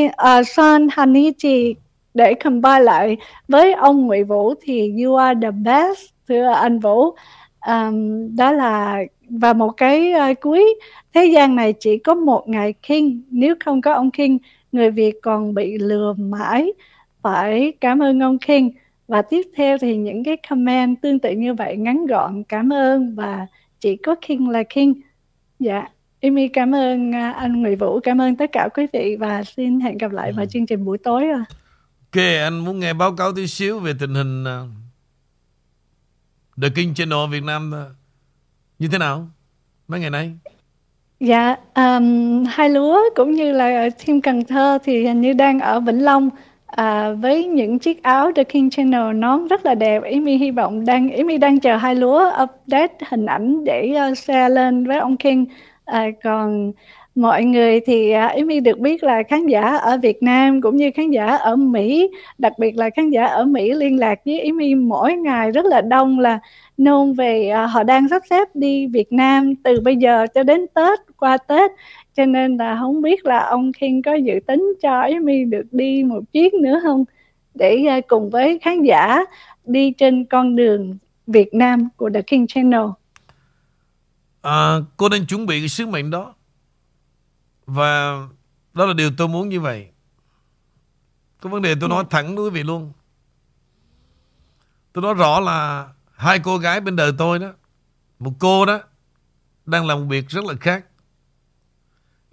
[0.06, 1.76] uh, Sean Hannity
[2.14, 3.18] để combine lại
[3.48, 7.16] với ông Nguyễn Vũ thì you are the best thưa anh Vũ.
[7.68, 8.99] Um, đó là
[9.30, 10.76] và một cái uh, cuối.
[11.14, 14.38] Thế gian này chỉ có một ngài King nếu không có ông King
[14.72, 16.74] người Việt còn bị lừa mãi
[17.22, 18.70] phải cảm ơn ông King
[19.08, 23.16] và tiếp theo thì những cái comment tương tự như vậy ngắn gọn cảm ơn
[23.16, 23.48] và
[23.80, 24.94] chỉ có King là King
[25.60, 25.88] dạ
[26.22, 29.80] Amy cảm ơn uh, anh Nguyễn Vũ cảm ơn tất cả quý vị và xin
[29.80, 30.34] hẹn gặp lại ừ.
[30.38, 31.46] vào chương trình buổi tối à.
[32.12, 34.70] Ok anh muốn nghe báo cáo tí xíu về tình hình uh,
[36.62, 37.96] The King Channel Việt Nam uh,
[38.80, 39.30] như thế nào
[39.88, 40.34] mấy ngày nay?
[41.20, 45.60] Dạ, um, hai lúa cũng như là ở team Cần Thơ thì hình như đang
[45.60, 46.30] ở Vĩnh Long
[46.68, 50.04] à, với những chiếc áo The King Channel nón rất là đẹp.
[50.04, 54.50] Amy hy vọng đang Amy đang chờ hai lúa update hình ảnh để uh, share
[54.50, 55.46] lên với ông King.
[55.86, 56.72] À, còn
[57.20, 60.91] mọi người thì à, Amy được biết là khán giả ở Việt Nam cũng như
[60.96, 64.76] khán giả ở Mỹ, đặc biệt là khán giả ở Mỹ liên lạc với Amy
[64.76, 66.40] mỗi ngày rất là đông là
[66.78, 70.66] nôn về à, họ đang sắp xếp đi Việt Nam từ bây giờ cho đến
[70.74, 71.72] Tết qua Tết
[72.18, 76.04] cho nên là không biết là ông khiên có dự tính cho Amy được đi
[76.04, 77.06] một chuyến nữa không
[77.56, 79.26] để à, cùng với khán giả
[79.66, 80.98] đi trên con đường
[81.28, 82.86] Việt Nam của The King Channel.
[84.41, 86.34] À, cô nên chuẩn bị cái sứ mệnh đó
[87.70, 88.28] và
[88.74, 89.90] đó là điều tôi muốn như vậy.
[91.41, 92.94] Có vấn đề tôi nói thẳng với quý vị luôn.
[94.94, 97.54] Tôi nói rõ là hai cô gái bên đời tôi đó,
[98.20, 98.80] một cô đó
[99.66, 100.86] đang làm một việc rất là khác.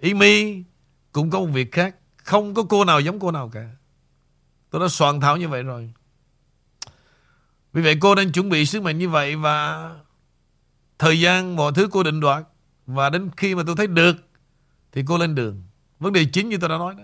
[0.01, 0.63] Amy
[1.11, 1.95] cũng có một việc khác.
[2.17, 3.69] Không có cô nào giống cô nào cả.
[4.69, 5.93] Tôi đã soạn thảo như vậy rồi.
[7.73, 9.89] Vì vậy cô nên chuẩn bị sứ mệnh như vậy và
[10.99, 12.43] thời gian mọi thứ cô định đoạt
[12.85, 14.26] và đến khi mà tôi thấy được
[14.97, 15.63] thì cô lên đường.
[15.99, 17.03] Vấn đề chính như tôi đã nói đó.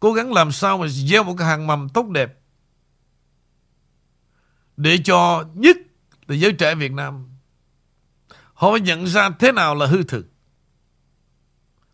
[0.00, 2.40] Cố gắng làm sao mà gieo một cái hàng mầm tốt đẹp
[4.76, 5.76] để cho nhất
[6.26, 7.28] là giới trẻ Việt Nam,
[8.54, 10.26] họ phải nhận ra thế nào là hư thực.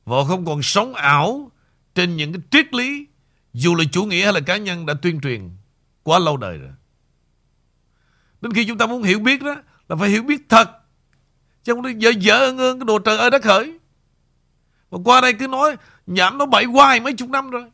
[0.05, 1.53] Và họ không còn sống ảo
[1.95, 3.07] trên những cái triết lý,
[3.53, 5.51] dù là chủ nghĩa hay là cá nhân, đã tuyên truyền
[6.03, 6.73] quá lâu đời rồi.
[8.41, 9.57] Đến khi chúng ta muốn hiểu biết đó,
[9.89, 10.71] là phải hiểu biết thật.
[11.65, 13.79] Chứ không dở dở ơn ơn cái đồ trời ơi đất khởi.
[14.91, 15.77] Mà qua đây cứ nói,
[16.07, 17.71] nhảm nó bậy hoài mấy chục năm rồi.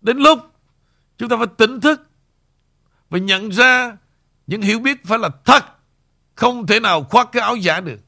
[0.00, 0.38] Đến lúc
[1.18, 2.08] chúng ta phải tỉnh thức
[3.10, 3.96] và nhận ra
[4.46, 5.64] những hiểu biết phải là thật.
[6.34, 8.00] Không thể nào khoác cái áo giả được.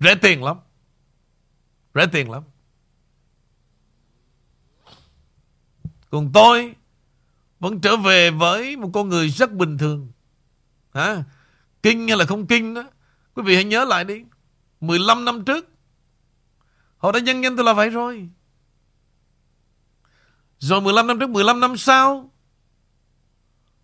[0.00, 0.56] Rẻ tiền lắm.
[1.94, 2.42] Rẻ tiền lắm.
[6.10, 6.74] Còn tôi
[7.60, 10.12] vẫn trở về với một con người rất bình thường.
[10.94, 11.24] Hả?
[11.82, 12.84] Kinh hay là không kinh đó.
[13.34, 14.24] Quý vị hãy nhớ lại đi.
[14.80, 15.68] 15 năm trước.
[16.96, 18.28] Họ đã nhân danh tôi là vậy rồi.
[20.58, 22.30] Rồi 15 năm trước, 15 năm sau.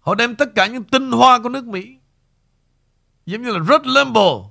[0.00, 1.96] Họ đem tất cả những tinh hoa của nước Mỹ.
[3.26, 4.46] Giống như là Rod Limbaugh.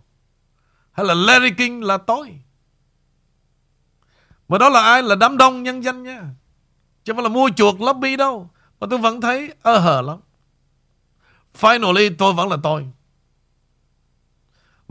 [0.91, 2.39] Hay là Larry King là tôi.
[4.47, 5.03] Mà đó là ai?
[5.03, 6.23] Là đám đông nhân danh nha.
[7.03, 8.49] Chứ không phải là mua chuột lobby đâu.
[8.79, 10.19] Mà tôi vẫn thấy ơ hờ lắm.
[11.59, 12.87] Finally tôi vẫn là tôi.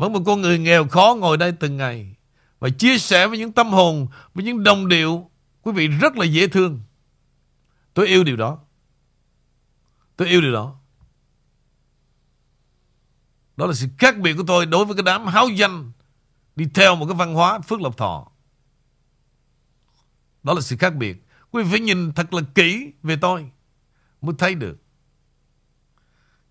[0.00, 2.16] Vẫn một con người nghèo khó ngồi đây từng ngày.
[2.58, 5.30] Và chia sẻ với những tâm hồn, với những đồng điệu.
[5.62, 6.80] Quý vị rất là dễ thương.
[7.94, 8.58] Tôi yêu điều đó.
[10.16, 10.76] Tôi yêu điều đó.
[13.56, 15.92] Đó là sự khác biệt của tôi đối với cái đám háo danh
[16.56, 18.28] đi theo một cái văn hóa Phước Lộc Thọ.
[20.42, 21.16] Đó là sự khác biệt.
[21.50, 23.50] Quý vị phải nhìn thật là kỹ về tôi
[24.20, 24.79] mới thấy được.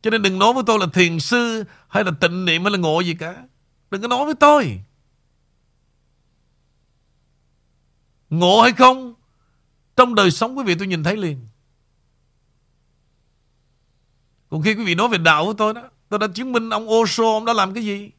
[0.01, 2.77] Cho nên đừng nói với tôi là thiền sư hay là tịnh niệm hay là
[2.77, 3.43] ngộ gì cả.
[3.91, 4.81] Đừng có nói với tôi.
[8.29, 9.13] Ngộ hay không?
[9.95, 11.47] Trong đời sống quý vị tôi nhìn thấy liền.
[14.49, 16.89] Còn khi quý vị nói về đạo của tôi đó, tôi đã chứng minh ông
[16.89, 18.11] Osho, ông đã làm cái gì?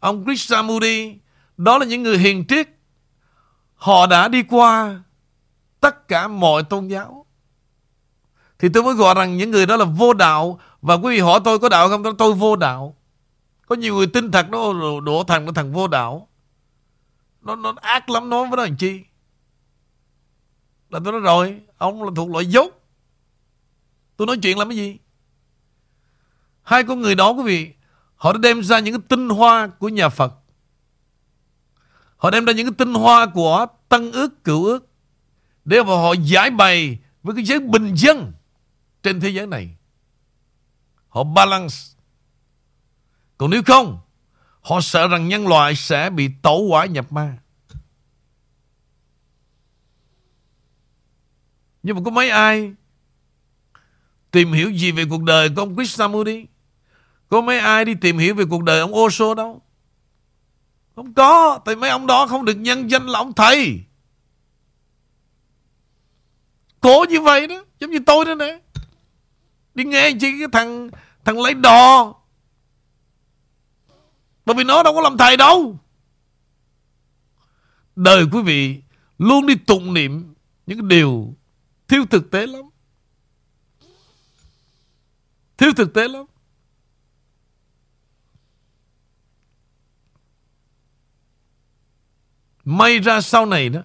[0.00, 1.18] Ông Krishnamurti,
[1.56, 2.68] đó là những người hiền triết.
[3.74, 5.02] Họ đã đi qua
[5.80, 7.26] tất cả mọi tôn giáo.
[8.58, 10.60] Thì tôi mới gọi rằng những người đó là vô đạo.
[10.82, 12.16] Và quý vị hỏi tôi có đạo không?
[12.16, 12.96] Tôi vô đạo.
[13.66, 16.28] Có nhiều người tin thật nó đổ thằng nó thằng vô đạo.
[17.42, 19.00] Nó nó ác lắm nó với nó làm chi
[20.90, 22.80] Là tôi nói rồi Ông là thuộc loại dốt.
[24.16, 24.98] Tôi nói chuyện làm cái gì?
[26.62, 27.72] Hai con người đó quý vị
[28.16, 30.34] Họ đã đem ra những cái tinh hoa của nhà Phật.
[32.16, 34.88] Họ đem ra những cái tinh hoa của Tân ước, cựu ước
[35.64, 38.32] Để mà họ giải bày Với cái giới bình dân
[39.02, 39.76] trên thế giới này.
[41.08, 41.76] Họ balance.
[43.38, 43.98] Còn nếu không,
[44.60, 47.38] họ sợ rằng nhân loại sẽ bị tẩu quả nhập ma.
[51.82, 52.72] Nhưng mà có mấy ai
[54.30, 56.46] tìm hiểu gì về cuộc đời của ông Krishnamurti?
[57.28, 59.62] Có mấy ai đi tìm hiểu về cuộc đời ông Osho đâu?
[60.96, 63.80] Không có, tại mấy ông đó không được nhân danh là ông thầy.
[66.80, 68.58] Cổ như vậy đó, giống như tôi đó nè.
[69.78, 70.90] Đi nghe chi cái thằng
[71.24, 72.14] Thằng lấy đò.
[74.46, 75.78] Bởi vì nó đâu có làm thầy đâu.
[77.96, 78.82] Đời quý vị
[79.18, 80.34] Luôn đi tụng niệm
[80.66, 81.34] Những điều
[81.88, 82.62] thiếu thực tế lắm.
[85.58, 86.24] Thiếu thực tế lắm.
[92.64, 93.80] May ra sau này đó,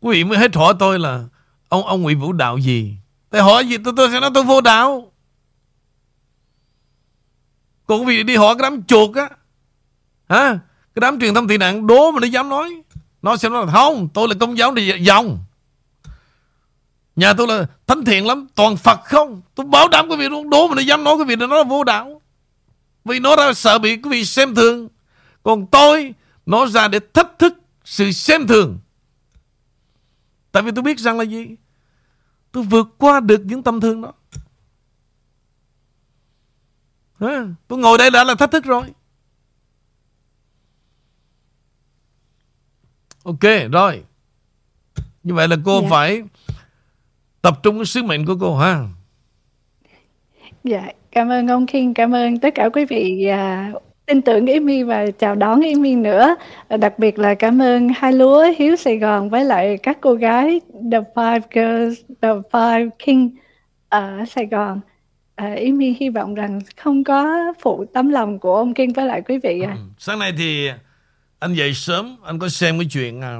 [0.00, 1.28] Quý vị mới hết hỏi tôi là
[1.68, 2.96] Ông ông Nguyễn Vũ Đạo gì?
[3.30, 3.76] Thầy hỏi gì?
[3.84, 5.12] Tôi, tôi sẽ nói tôi vô đạo.
[7.86, 9.28] Còn vì vị đi hỏi cái đám chuột á
[10.28, 10.58] Hả?
[10.94, 12.82] Cái đám truyền thông tị nạn đố mà nó dám nói.
[13.22, 15.38] Nó sẽ nói là không Tôi là công giáo đi dòng.
[17.16, 19.42] Nhà tôi là thánh thiện lắm Toàn Phật không?
[19.54, 21.56] Tôi bảo đảm quý vị luôn Đố mà nó dám nói quý vị là nó
[21.56, 22.22] là vô đạo.
[23.04, 24.88] Vì nó ra sợ bị quý vị xem thường.
[25.42, 26.14] Còn tôi
[26.46, 27.54] Nó ra để thách thức
[27.84, 28.78] sự xem thường.
[30.52, 31.56] Tại vì tôi biết rằng là gì?
[32.56, 34.12] Tôi vượt qua được những tâm thương đó.
[37.18, 38.86] À, Tôi ngồi đây đã là thách thức rồi.
[43.24, 43.40] Ok
[43.72, 44.04] rồi.
[45.22, 45.88] Như vậy là cô Dạ.
[45.90, 46.22] phải
[47.42, 48.88] Tập trung cái sứ mệnh của cô ha?
[50.64, 53.72] Dạ, cảm ơn ông King, cảm ơn tất cả quý vị à,
[54.06, 56.36] tin tưởng Amy và chào đón Amy nữa.
[56.78, 60.60] Đặc biệt là cảm ơn hai lúa Hiếu Sài Gòn với lại các cô gái
[60.92, 63.30] The Five Girls, The Five King
[63.88, 64.80] ở Sài Gòn.
[65.34, 69.22] À, Amy hy vọng rằng không có phụ tấm lòng của ông King với lại
[69.28, 69.60] quý vị.
[69.60, 69.72] À.
[69.76, 69.80] Ừ.
[69.98, 70.70] Sáng nay thì
[71.38, 73.38] anh dậy sớm Anh có xem cái chuyện à,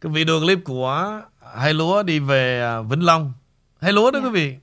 [0.00, 1.20] Cái video clip của
[1.56, 3.32] Hai lúa đi về à, Vĩnh Long
[3.80, 4.24] Hai lúa đó Dạ.
[4.26, 4.54] quý vị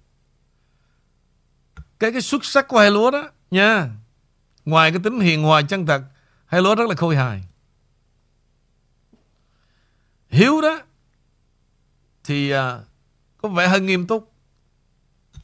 [1.99, 3.89] Cái cái xuất sắc của hai lúa đó Nha
[4.65, 6.01] Ngoài cái tính hiền hòa chân thật
[6.45, 7.43] Hai lúa rất là khôi hài.
[10.29, 10.79] Hiếu đó
[12.23, 12.79] Thì à,
[13.37, 14.33] Có vẻ hơi nghiêm túc.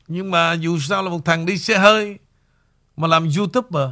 [0.07, 2.19] Nhưng mà dù sao là một thằng đi xe hơi
[2.97, 3.89] Mà làm youtuber.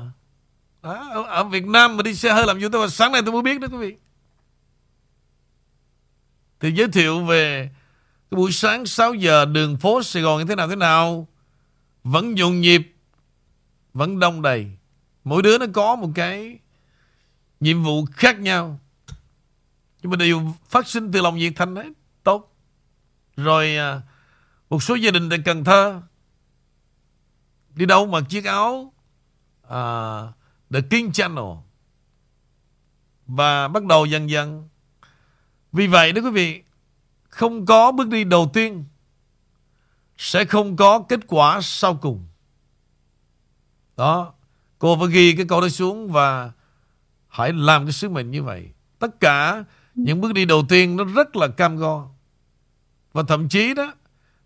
[0.81, 3.41] Đó, ở, ở Việt Nam mà đi xe hơi làm youtuber Sáng nay tôi mới
[3.41, 3.95] biết đó quý vị.
[6.59, 7.69] Thì giới thiệu về
[8.31, 11.27] Cái buổi sáng 6 giờ đường phố Sài Gòn như thế nào thế nào.
[12.03, 12.95] Vẫn nhộn nhịp
[13.93, 14.76] Vẫn đông đầy.
[15.27, 16.59] Mỗi đứa nó có một cái
[17.59, 18.79] Nhiệm vụ khác nhau.
[20.01, 21.93] Nhưng mà đều phát sinh từ lòng nhiệt thành đấy.
[22.23, 22.55] Tốt.
[23.37, 24.01] Rồi à,
[24.69, 26.01] Một số gia đình tại Cần Thơ
[27.75, 28.93] Đi đâu mặc chiếc áo
[29.67, 30.33] uh,
[30.73, 31.45] The King Channel.
[33.27, 34.69] Và bắt đầu dần dần.
[35.71, 36.63] Vì vậy đó quý vị
[37.29, 38.85] không có bước đi đầu tiên
[40.17, 42.27] sẽ không có kết quả sau cùng.
[43.97, 44.33] Đó
[44.79, 46.51] cô phải ghi cái câu đó xuống và
[47.27, 48.69] hãy làm cái sứ mệnh như vậy.
[48.99, 49.63] Tất cả
[49.95, 52.07] những bước đi đầu tiên nó rất là cam go.
[53.13, 53.93] Và thậm chí đó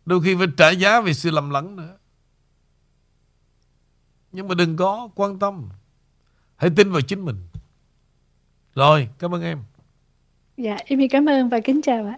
[0.05, 1.97] đôi khi phải trả giá vì sự lầm lẫn nữa.
[4.31, 5.69] Nhưng mà đừng có quan tâm.
[6.55, 7.47] Hãy tin vào chính mình.
[8.75, 9.63] Rồi cảm ơn em.
[10.57, 12.17] Dạ, em cảm ơn và kính chào ạ.